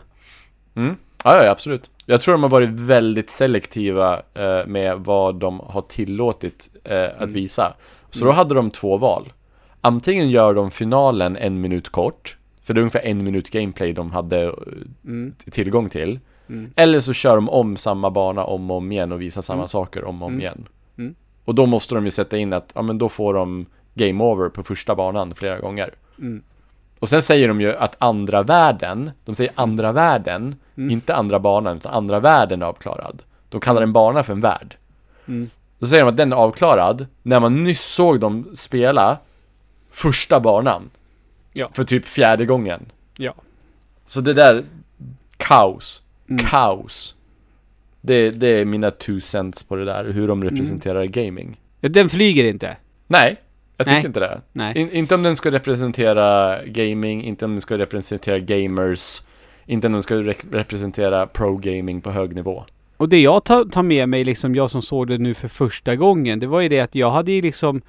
Mm. 0.76 0.97
Ja, 1.24 1.45
ja, 1.45 1.51
absolut. 1.51 1.91
Jag 2.07 2.20
tror 2.20 2.32
de 2.32 2.43
har 2.43 2.51
varit 2.51 2.68
väldigt 2.70 3.30
selektiva 3.30 4.22
eh, 4.34 4.66
med 4.66 4.99
vad 4.99 5.34
de 5.34 5.61
har 5.61 5.82
tillåtit 5.82 6.70
eh, 6.84 7.03
att 7.05 7.16
Mm. 7.18 7.32
visa. 7.32 7.74
Så 8.11 8.24
då 8.24 8.30
hade 8.30 8.55
de 8.55 8.70
två 8.70 8.97
val. 8.97 9.32
Antingen 9.80 10.30
gör 10.30 10.55
de 10.55 10.70
finalen 10.70 11.36
en 11.36 11.61
minut 11.61 11.89
kort, 11.89 12.36
för 12.62 12.74
det 12.74 12.78
är 12.78 12.82
ungefär 12.82 13.01
en 13.07 13.24
minut 13.24 13.51
gameplay 13.51 13.93
de 13.93 14.11
hade 14.12 14.43
eh, 14.45 14.53
Mm. 15.05 15.32
tillgång 15.51 15.89
till. 15.89 16.18
Mm. 16.49 16.70
Eller 16.76 17.01
så 17.01 17.12
kör 17.12 17.34
de 17.36 17.49
om 17.49 17.76
samma 17.76 18.11
bana 18.11 18.45
om 18.45 18.70
och 18.70 18.76
om 18.76 18.93
igen 18.93 19.12
och 19.12 19.20
visar 19.20 19.43
samma 19.43 19.59
Mm. 19.59 19.68
saker 19.68 20.05
om 20.05 20.22
och 20.22 20.26
om 20.26 20.32
Mm. 20.32 20.41
igen. 20.41 20.68
Mm. 20.99 21.14
Och 21.45 21.55
då 21.55 21.66
måste 21.66 21.95
de 21.95 22.05
ju 22.05 22.11
sätta 22.11 22.39
in 22.39 22.53
att, 22.53 22.72
ja 22.74 22.82
men 22.82 22.99
då 22.99 23.09
får 23.09 23.34
de 23.34 23.66
game 23.95 24.24
over 24.24 24.49
på 24.49 24.62
första 24.62 24.95
banan 24.95 25.34
flera 25.34 25.59
gånger. 25.61 25.91
Mm. 26.99 27.03
Och 27.03 27.09
sen 27.09 27.22
säger 27.22 27.49
de 27.49 27.61
ju 27.61 27.76
att 27.76 27.96
andra 27.99 28.42
världen, 28.42 29.11
de 29.24 29.34
säger 29.34 29.53
andra 29.55 29.92
världen, 29.92 30.57
Mm. 30.76 30.90
inte 30.90 31.14
andra 31.14 31.38
banan, 31.38 31.76
utan 31.76 31.94
andra 31.94 32.20
världen 32.20 32.62
är 32.62 32.66
avklarad. 32.66 33.22
De 33.49 33.61
kallar 33.61 33.82
en 33.82 33.92
bana 33.92 34.22
för 34.22 34.32
en 34.32 34.40
värld. 34.40 34.76
Mm. 35.28 35.51
Då 35.78 35.86
säger 35.86 36.05
de 36.05 36.09
att 36.11 36.16
den 36.16 36.32
är 36.32 36.36
avklarad 36.36 37.07
när 37.22 37.40
man 37.40 37.64
nyss 37.64 37.84
såg 37.84 38.20
dem 38.20 38.49
spela 38.55 39.18
första 39.90 40.40
banan. 40.40 40.90
Ja. 41.53 41.68
För 41.72 41.84
typ 41.84 42.05
fjärde 42.05 42.46
gången. 42.46 42.80
Ja. 43.16 43.34
Så 44.05 44.20
det 44.20 44.34
där, 44.34 44.64
kaos. 45.36 46.03
Mm. 46.30 46.44
Kaos. 46.44 47.14
Det, 48.01 48.30
det 48.30 48.49
är 48.61 48.64
mina 48.64 48.90
two 48.90 49.20
cents 49.20 49.62
på 49.62 49.76
det 49.76 49.84
där, 49.84 50.05
hur 50.05 50.24
Mm. 50.24 50.26
de 50.26 50.44
representerar 50.44 51.05
gaming. 51.05 51.61
Den 51.80 52.09
flyger 52.09 52.44
inte. 52.44 52.76
Nej, 53.07 53.36
jag 53.79 53.87
tycker 53.87 53.97
Nej. 53.97 54.07
inte 54.07 54.20
det. 54.20 54.41
Nej. 54.53 54.79
In, 54.79 54.91
inte 54.91 55.14
om 55.14 55.22
den 55.22 55.37
ska 55.37 55.51
representera 55.51 56.59
gaming, 56.66 57.24
inte 57.24 57.45
om 57.45 57.53
den 57.53 57.61
ska 57.61 57.79
representera 57.79 58.39
gamers, 58.39 59.22
inte 59.66 59.87
om 59.87 59.93
den 59.93 60.03
ska 60.03 60.14
re- 60.14 60.53
representera 60.53 61.26
pro-gaming 61.26 62.01
på 62.01 62.11
hög 62.11 62.35
nivå. 62.35 62.64
Och 62.97 63.09
det 63.09 63.20
jag 63.20 63.45
tar, 63.45 63.64
tar 63.64 63.83
med 63.83 64.09
mig, 64.09 64.24
liksom 64.24 64.55
jag 64.55 64.70
som 64.70 64.83
såg 64.83 65.09
det 65.09 65.18
nu 65.18 65.35
för 65.35 65.49
första 65.49 65.97
gången, 65.97 66.41
det 66.41 66.47
var 66.47 66.61
ju 66.61 66.68
det 66.68 66.81
att 66.81 66.95
jag 66.95 67.11
hade 67.11 67.33
ju 67.33 67.41
liksom 67.41 67.83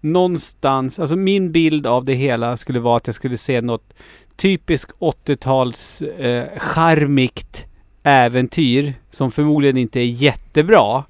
någonstans, 0.00 0.98
alltså 0.98 1.16
min 1.16 1.52
bild 1.52 1.86
av 1.86 2.04
det 2.04 2.14
hela 2.14 2.56
skulle 2.56 2.80
vara 2.80 2.96
att 2.96 3.06
jag 3.06 3.14
skulle 3.14 3.36
se 3.36 3.60
något 3.60 3.94
typiskt 4.36 4.92
80-tals 4.98 6.02
eh, 6.02 6.58
charmigt 6.58 7.66
äventyr 8.02 8.94
som 9.10 9.30
förmodligen 9.30 9.76
inte 9.76 10.00
är 10.00 10.04
jättebra. 10.06 11.04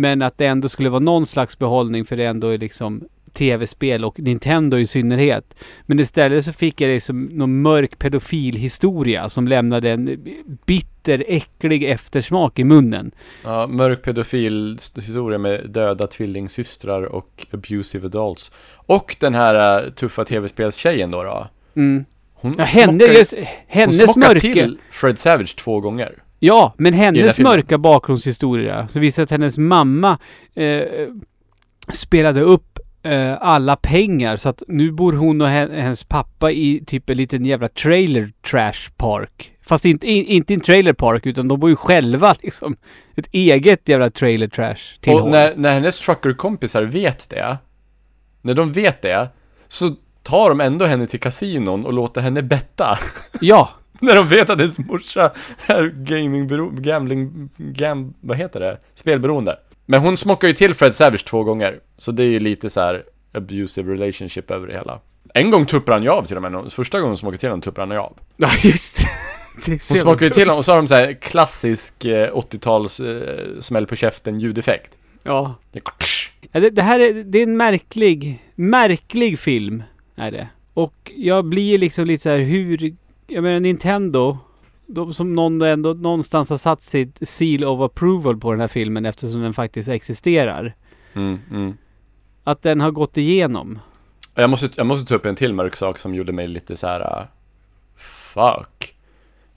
Men 0.00 0.22
att 0.22 0.38
det 0.38 0.46
ändå 0.46 0.68
skulle 0.68 0.88
vara 0.88 1.00
någon 1.00 1.26
slags 1.26 1.58
behållning 1.58 2.04
för 2.04 2.16
det 2.16 2.24
ändå 2.24 2.48
är 2.48 2.58
liksom 2.58 3.04
tv-spel 3.32 4.04
och 4.04 4.20
Nintendo 4.20 4.78
i 4.78 4.86
synnerhet. 4.86 5.54
Men 5.86 6.00
istället 6.00 6.44
så 6.44 6.52
fick 6.52 6.80
jag 6.80 6.88
liksom 6.88 7.24
någon 7.24 7.62
mörk 7.62 7.98
pedofilhistoria 7.98 9.28
som 9.28 9.48
lämnade 9.48 9.90
en 9.90 10.24
bitter, 10.66 11.24
äcklig 11.28 11.84
eftersmak 11.84 12.58
i 12.58 12.64
munnen. 12.64 13.10
Ja, 13.44 13.66
mörk 13.66 14.02
pedofil 14.02 14.74
st- 14.76 15.00
historia 15.00 15.38
med 15.38 15.70
döda 15.70 16.06
tvillingsystrar 16.06 17.02
och 17.02 17.46
abusive 17.50 18.06
adults. 18.06 18.52
Och 18.76 19.16
den 19.20 19.34
här 19.34 19.84
uh, 19.84 19.90
tuffa 19.90 20.24
tv-spelstjejen 20.24 21.10
då 21.10 21.22
då. 21.22 21.48
Mm. 21.76 22.04
Hon 22.34 22.54
Ja, 22.58 22.64
henne, 22.64 22.92
smockar- 23.04 23.18
just, 23.18 23.34
hon 23.34 23.44
hennes 23.66 23.98
smockar 23.98 24.20
mörka... 24.28 24.40
till 24.40 24.78
Fred 24.90 25.18
Savage 25.18 25.56
två 25.56 25.80
gånger. 25.80 26.14
Ja, 26.42 26.74
men 26.78 26.92
hennes 26.92 27.38
mörka 27.44 27.78
bakgrundshistoria. 27.78 28.88
Så 28.88 29.00
visar 29.00 29.22
att 29.22 29.30
hennes 29.30 29.58
mamma 29.58 30.18
eh, 30.54 30.82
spelade 31.92 32.40
upp 32.40 32.78
eh, 33.02 33.34
alla 33.40 33.76
pengar. 33.76 34.36
Så 34.36 34.48
att 34.48 34.62
nu 34.68 34.92
bor 34.92 35.12
hon 35.12 35.40
och 35.40 35.48
hen- 35.48 35.70
hennes 35.74 36.04
pappa 36.04 36.50
i 36.50 36.84
typ 36.86 37.10
en 37.10 37.16
liten 37.16 37.44
jävla 37.44 37.68
trailer 37.68 38.32
trash 38.50 38.90
park. 38.96 39.52
Fast 39.66 39.84
inte, 39.84 40.06
in, 40.08 40.24
inte 40.26 40.54
en 40.54 40.60
trailer 40.60 40.92
park 40.92 41.26
utan 41.26 41.48
de 41.48 41.60
bor 41.60 41.70
ju 41.70 41.76
själva 41.76 42.34
liksom. 42.42 42.76
Ett 43.16 43.28
eget 43.32 43.88
jävla 43.88 44.10
trailer 44.10 44.48
trash 44.48 44.70
Och 44.96 45.00
tillhåll. 45.00 45.30
när, 45.30 45.54
när 45.56 45.72
hennes 45.72 45.98
truckerkompisar 45.98 46.82
vet 46.82 47.30
det, 47.30 47.58
när 48.42 48.54
de 48.54 48.72
vet 48.72 49.02
det, 49.02 49.28
så 49.68 49.88
tar 50.22 50.48
de 50.48 50.60
ändå 50.60 50.84
henne 50.84 51.06
till 51.06 51.20
kasinon 51.20 51.86
och 51.86 51.92
låter 51.92 52.20
henne 52.20 52.42
betta. 52.42 52.98
Ja, 53.40 53.70
när 54.06 54.14
de 54.14 54.28
vet 54.28 54.50
att 54.50 54.58
hennes 54.60 54.78
morsa 54.78 55.32
är 55.66 55.86
gamingbero, 55.86 56.70
gambling, 56.70 57.50
gam, 57.56 58.14
vad 58.20 58.36
heter 58.36 58.60
det? 58.60 58.78
Spelberoende. 58.94 59.58
Men 59.86 60.00
hon 60.00 60.16
smockar 60.16 60.48
ju 60.48 60.54
till 60.54 60.74
Fred 60.74 60.94
Savage 60.94 61.24
två 61.24 61.44
gånger, 61.44 61.80
så 61.98 62.12
det 62.12 62.22
är 62.22 62.28
ju 62.28 62.40
lite 62.40 62.70
så 62.70 62.80
här 62.80 63.02
abusive 63.34 63.92
relationship 63.92 64.50
över 64.50 64.66
det 64.66 64.72
hela. 64.72 65.00
En 65.34 65.50
gång 65.50 65.66
tuppar 65.66 65.92
han 65.92 66.02
ju 66.02 66.08
av 66.08 66.22
till 66.24 66.36
och 66.36 66.42
med, 66.42 66.72
första 66.72 66.98
gången 66.98 67.10
hon 67.10 67.16
smockar 67.18 67.36
till 67.38 67.48
honom 67.48 67.60
tuppar 67.62 67.82
han 67.82 67.90
ju 67.90 67.96
av. 67.98 68.16
ja 68.36 68.48
just 68.62 68.96
det. 68.96 69.08
Hon 69.66 69.78
smockar 69.98 70.26
ju 70.26 70.30
till 70.32 70.42
honom 70.42 70.58
och 70.58 70.64
så 70.64 70.72
har 70.72 70.76
de 70.76 70.86
så 70.86 70.94
här 70.94 71.12
klassisk 71.12 72.04
eh, 72.04 72.34
80-tals 72.34 73.00
eh, 73.00 73.60
smäll 73.60 73.86
på 73.86 73.96
käften 73.96 74.40
ljudeffekt. 74.40 74.90
Ja. 75.22 75.54
Det- 75.72 75.80
Ja, 76.52 76.60
det, 76.60 76.70
det 76.70 76.82
här 76.82 77.00
är, 77.00 77.14
det 77.24 77.38
är 77.38 77.42
en 77.42 77.56
märklig, 77.56 78.42
märklig 78.54 79.38
film. 79.38 79.82
Är 80.16 80.30
det. 80.30 80.48
Och 80.74 81.12
jag 81.16 81.44
blir 81.44 81.78
liksom 81.78 82.06
lite 82.06 82.22
så 82.22 82.28
här 82.28 82.38
hur... 82.38 82.96
Jag 83.32 83.42
menar 83.42 83.60
Nintendo. 83.60 84.38
De 84.86 85.14
som 85.14 85.34
någon 85.34 85.62
ändå 85.62 85.92
någonstans 85.94 86.50
har 86.50 86.56
satt 86.56 86.82
sitt 86.82 87.28
seal 87.28 87.64
of 87.64 87.80
approval 87.80 88.36
på 88.36 88.50
den 88.50 88.60
här 88.60 88.68
filmen 88.68 89.06
eftersom 89.06 89.40
den 89.40 89.54
faktiskt 89.54 89.88
existerar. 89.88 90.74
Mm, 91.12 91.38
mm. 91.50 91.76
Att 92.44 92.62
den 92.62 92.80
har 92.80 92.90
gått 92.90 93.16
igenom. 93.16 93.78
Jag 94.34 94.50
måste, 94.50 94.68
jag 94.76 94.86
måste 94.86 95.08
ta 95.08 95.14
upp 95.14 95.26
en 95.26 95.36
till 95.36 95.54
mörk 95.54 95.76
sak 95.76 95.98
som 95.98 96.14
gjorde 96.14 96.32
mig 96.32 96.48
lite 96.48 96.76
så 96.76 96.86
här. 96.86 97.00
uh, 97.00 97.26
fuck. 97.96 98.94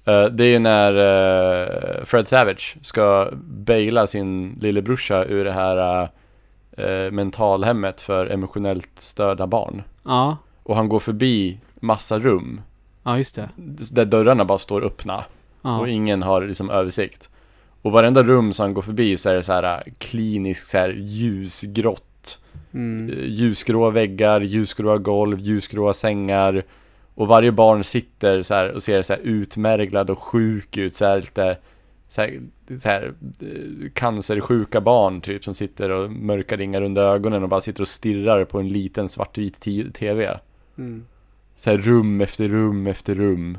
Eh, 0.06 0.26
det 0.26 0.44
är 0.44 0.50
ju 0.50 0.60
när 0.60 0.92
eh, 0.96 2.06
Fred 2.06 2.28
Savage 2.28 2.78
ska 2.82 3.30
baila 3.44 4.08
sin 4.08 4.58
lillebrorsa 4.62 5.26
ur 5.26 5.46
det 5.46 5.52
här 5.52 6.10
uh, 6.80 7.12
mentalhemmet 7.12 8.02
för 8.02 8.26
emotionellt 8.26 8.92
störda 8.96 9.48
barn. 9.48 9.84
Ja. 10.04 10.38
Och 10.64 10.76
han 10.76 10.90
går 10.90 11.00
förbi 11.00 11.60
massa 11.76 12.20
rum 12.20 12.62
Ja, 13.04 13.18
just 13.18 13.36
det. 13.36 13.50
där 13.94 14.06
dörrarna 14.06 14.46
bara 14.46 14.58
står 14.58 14.84
öppna 14.84 15.24
Ja. 15.62 15.80
och 15.80 15.90
ingen 15.90 16.24
har 16.24 16.42
liksom 16.42 16.70
översikt. 16.70 17.30
Och 17.82 17.92
varenda 17.92 18.24
rum 18.24 18.54
som 18.54 18.64
han 18.64 18.74
går 18.74 18.82
förbi 18.82 19.18
så 19.18 19.30
är 19.30 19.36
det 19.36 19.44
så 19.44 19.54
här 19.54 19.78
uh, 19.78 19.94
kliniskt 19.98 20.70
så 20.70 20.78
här 20.78 20.90
ljusgrått 20.90 22.04
Mm. 22.74 23.10
Eh, 23.10 23.26
ljusgråa 23.26 23.90
väggar, 23.90 24.42
ljusgråa 24.42 24.98
golv, 24.98 25.40
ljusgråa 25.42 25.94
sängar 25.94 26.64
och 27.16 27.28
varje 27.28 27.52
barn 27.52 27.84
sitter 27.84 28.42
så 28.42 28.54
här 28.54 28.72
och 28.72 28.84
ser 28.84 29.02
så 29.02 29.14
här 29.14 29.22
utmärglad 29.24 30.10
och 30.10 30.24
sjuk 30.24 30.78
ut, 30.78 30.96
så 30.96 31.06
här 31.06 31.18
lite 31.18 31.58
så 32.08 32.22
här, 32.22 32.42
så 32.80 32.90
här 32.90 33.14
eh, 33.42 33.90
cancersjuka 33.94 34.82
barn 34.82 35.22
typ 35.22 35.44
som 35.44 35.54
sitter 35.54 35.90
och 35.90 36.12
mörka 36.12 36.58
ringar 36.58 36.82
under 36.82 37.02
ögonen 37.02 37.44
och 37.44 37.50
bara 37.50 37.62
sitter 37.62 37.82
och 37.82 37.88
stirrar 37.88 38.46
på 38.46 38.60
en 38.60 38.70
liten 38.70 39.10
svartvit 39.10 39.60
TV. 39.94 40.40
Mm. 40.78 41.06
Så 41.56 41.72
här 41.72 41.78
rum 41.78 42.22
efter 42.22 42.48
rum 42.48 42.88
efter 42.88 43.16
rum. 43.16 43.58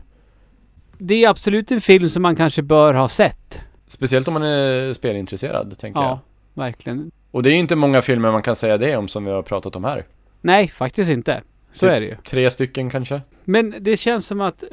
Det 0.99 1.25
är 1.25 1.29
absolut 1.29 1.73
en 1.73 1.81
film 1.81 2.09
som 2.09 2.23
man 2.23 2.37
kanske 2.37 2.63
bör 2.63 2.95
ha 2.95 3.09
sett. 3.09 3.61
Speciellt 3.87 4.29
om 4.29 4.35
man 4.35 4.43
är 4.43 4.93
spelintresserad, 4.93 5.79
tänker 5.79 6.01
jag. 6.01 6.11
Ja, 6.11 6.21
verkligen. 6.55 7.11
Och 7.31 7.43
det 7.43 7.51
är 7.51 7.55
inte 7.55 7.77
många 7.77 8.03
filmer 8.03 8.33
man 8.33 8.43
kan 8.43 8.57
säga 8.57 8.79
det 8.79 8.97
om 8.97 9.09
som 9.09 9.25
vi 9.25 9.31
har 9.31 9.43
pratat 9.43 9.77
om 9.77 9.85
här. 9.85 10.05
Nej, 10.41 10.69
faktiskt 10.69 11.11
inte. 11.11 11.43
Så 11.73 11.87
Typ. 11.87 11.91
är 11.91 12.01
det 12.01 12.07
ju. 12.07 12.17
Tre 12.25 12.51
stycken 12.51 12.91
kanske? 12.91 13.21
Men 13.45 13.75
det 13.81 13.97
känns 13.97 14.27
som 14.27 14.41
att 14.41 14.63
eh, 14.63 14.69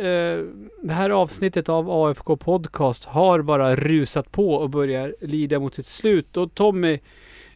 det 0.82 0.94
här 0.94 1.10
avsnittet 1.10 1.70
av 1.70 1.92
AFK 1.92 2.38
Podcast 2.38 3.06
har 3.06 3.42
bara 3.42 3.76
rusat 3.76 4.32
på 4.32 4.54
och 4.54 4.70
börjar 4.70 5.16
lida 5.22 5.60
mot 5.60 5.76
sitt 5.76 5.86
slut. 5.86 6.38
Och 6.38 6.54
Tommy, 6.54 6.94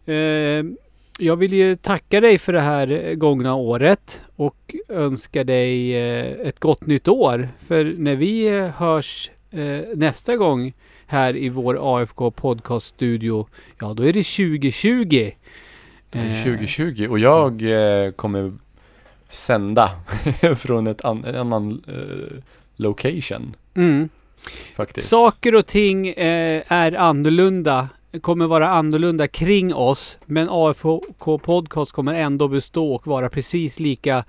eh, 0.05 0.63
jag 1.19 1.35
vill 1.35 1.53
ju 1.53 1.75
tacka 1.75 2.21
dig 2.21 2.37
för 2.37 2.53
det 2.53 2.61
här 2.61 3.15
gångna 3.15 3.55
året 3.55 4.21
och 4.35 4.75
önska 4.89 5.43
dig 5.43 5.95
eh, 5.95 6.47
ett 6.47 6.59
gott 6.59 6.85
nytt 6.85 7.07
år. 7.07 7.49
För 7.59 7.95
när 7.97 8.15
vi 8.15 8.47
eh, 8.47 8.65
hörs 8.67 9.31
eh, 9.51 9.79
nästa 9.95 10.35
gång 10.37 10.73
här 11.07 11.37
i 11.37 11.49
vår 11.49 11.77
AFK 12.01 12.31
Podcast 12.31 12.85
Studio, 12.85 13.47
ja 13.79 13.93
då 13.93 14.03
är 14.03 14.13
det 14.13 14.23
2020. 14.23 15.31
Det 16.09 16.19
är 16.19 16.29
Eh, 16.29 16.43
2020 16.43 17.07
och 17.09 17.19
jag 17.19 17.61
eh, 17.61 18.11
kommer 18.11 18.51
sända 19.29 19.91
från 20.57 20.87
ett 20.87 21.05
an, 21.05 21.23
en 21.25 21.35
annan 21.35 21.83
eh, 21.87 22.37
location 22.75 23.55
Mm. 23.75 24.09
faktiskt. 24.75 25.07
Saker 25.07 25.55
och 25.55 25.65
ting 25.65 26.07
eh, 26.07 26.63
är 26.67 26.91
annorlunda, 26.91 27.89
kommer 28.21 28.47
vara 28.47 28.69
annorlunda 28.69 29.27
kring 29.27 29.73
oss. 29.73 30.17
Men 30.25 30.47
AFK 30.51 31.01
Podcast 31.43 31.91
kommer 31.91 32.13
ändå 32.13 32.47
bestå 32.47 32.93
och 32.93 33.07
vara 33.07 33.29
precis 33.29 33.79
lika 33.79 34.25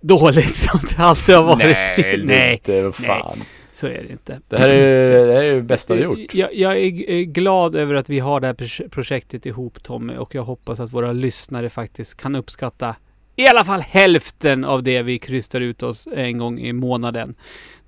dåligt 0.00 0.56
som 0.56 0.80
det 0.88 1.02
alltid 1.02 1.34
har 1.34 1.42
varit. 1.42 1.58
Nej, 1.58 2.20
Nej, 2.24 2.52
inte, 2.52 2.92
fan. 2.92 3.38
så 3.72 3.86
är 3.86 4.02
det 4.06 4.12
inte. 4.12 4.40
Det 4.48 4.58
här 4.58 4.68
är 4.68 5.26
det 5.26 5.32
här 5.32 5.42
är 5.42 5.54
det 5.54 5.62
bästa 5.62 5.94
vi 5.94 6.02
gjort. 6.02 6.34
Jag, 6.34 6.54
jag 6.54 6.76
är 6.78 7.22
glad 7.22 7.74
över 7.76 7.94
att 7.94 8.08
vi 8.08 8.18
har 8.18 8.40
det 8.40 8.46
här 8.46 8.88
projektet 8.88 9.46
ihop 9.46 9.82
Tommy 9.82 10.16
och 10.16 10.34
jag 10.34 10.42
hoppas 10.42 10.80
att 10.80 10.92
våra 10.92 11.12
lyssnare 11.12 11.70
faktiskt 11.70 12.16
kan 12.16 12.34
uppskatta 12.34 12.96
i 13.36 13.46
alla 13.46 13.64
fall 13.64 13.80
hälften 13.80 14.64
av 14.64 14.82
det 14.82 15.02
vi 15.02 15.18
krystar 15.18 15.60
ut 15.60 15.82
oss 15.82 16.08
en 16.12 16.38
gång 16.38 16.58
i 16.58 16.72
månaden 16.72 17.34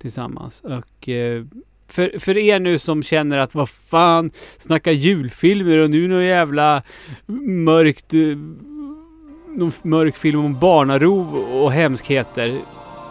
tillsammans. 0.01 0.61
Och 0.63 1.09
eh, 1.09 1.45
för, 1.89 2.19
för 2.19 2.37
er 2.37 2.59
nu 2.59 2.79
som 2.79 3.03
känner 3.03 3.37
att 3.37 3.55
vad 3.55 3.69
fan, 3.69 4.31
snacka 4.57 4.91
julfilmer 4.91 5.77
och 5.77 5.89
nu 5.89 6.07
någon 6.07 6.25
jävla 6.25 6.83
mörkt 7.65 8.13
eh, 8.13 8.19
någon 9.55 9.71
mörk 9.81 10.17
film 10.17 10.45
om 10.45 10.59
barnarov 10.59 11.35
och 11.35 11.71
hemskheter. 11.71 12.59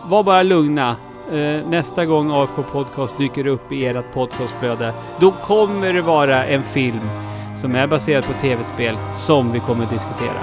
Var 0.04 0.22
bara 0.22 0.42
lugna. 0.42 0.96
Eh, 1.32 1.68
nästa 1.68 2.04
gång 2.04 2.30
AFK 2.30 2.62
Podcast 2.62 3.18
dyker 3.18 3.46
upp 3.46 3.72
i 3.72 3.86
ert 3.86 4.12
podcastflöde, 4.14 4.92
då 5.20 5.30
kommer 5.30 5.92
det 5.92 6.02
vara 6.02 6.44
en 6.44 6.62
film 6.62 7.08
som 7.56 7.74
är 7.74 7.86
baserad 7.86 8.24
på 8.24 8.32
tv-spel 8.32 8.96
som 9.14 9.52
vi 9.52 9.60
kommer 9.60 9.84
att 9.84 9.90
diskutera. 9.90 10.40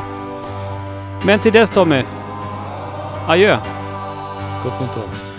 Men 1.25 1.39
till 1.39 1.53
dess 1.53 1.69
Tommy, 1.69 2.03
adjö! 3.27 3.57
Gott 4.63 4.81
nytt 4.81 4.97
år. 4.97 5.34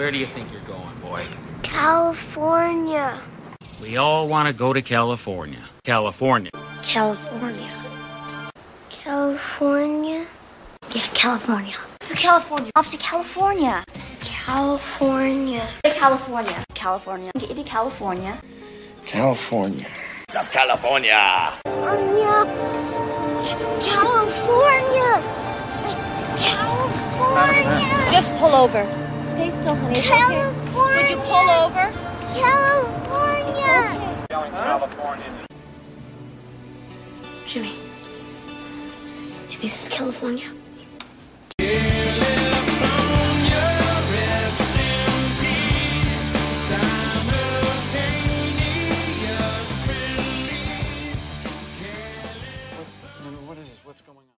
Where 0.00 0.10
do 0.10 0.16
you 0.16 0.24
think 0.24 0.50
you're 0.50 0.62
going, 0.62 0.96
boy? 1.02 1.26
California. 1.62 3.20
We 3.82 3.98
all 3.98 4.28
want 4.28 4.48
to 4.48 4.54
go 4.54 4.72
to 4.72 4.80
California. 4.80 5.58
California. 5.84 6.50
California. 6.82 7.68
California? 8.88 10.26
Yeah, 10.94 11.06
California. 11.12 11.76
It's 12.00 12.14
California. 12.14 12.70
Off 12.76 12.88
to 12.88 12.96
California. 12.96 13.84
California. 14.22 15.68
California. 15.84 16.64
California. 16.72 17.30
Get 17.38 17.50
you 17.50 17.56
to 17.56 17.64
California. 17.64 18.40
California. 19.04 19.86
Of 20.34 20.50
California. 20.50 21.20
California. 21.66 22.36
California. 23.82 25.10
California. 26.40 28.08
Just 28.10 28.34
pull 28.36 28.54
over. 28.54 28.99
Stay 29.24 29.50
still, 29.50 29.74
honey. 29.74 30.00
California. 30.00 30.52
Okay. 30.74 31.02
Would 31.02 31.10
you 31.10 31.16
pull 31.18 31.50
over? 31.50 31.92
California. 32.34 33.56
It's 34.22 34.30
okay. 34.32 35.46
Jimmy. 37.46 37.74
Jimmy, 39.48 39.62
this 39.62 39.82
is 39.82 39.88
California. 39.88 40.50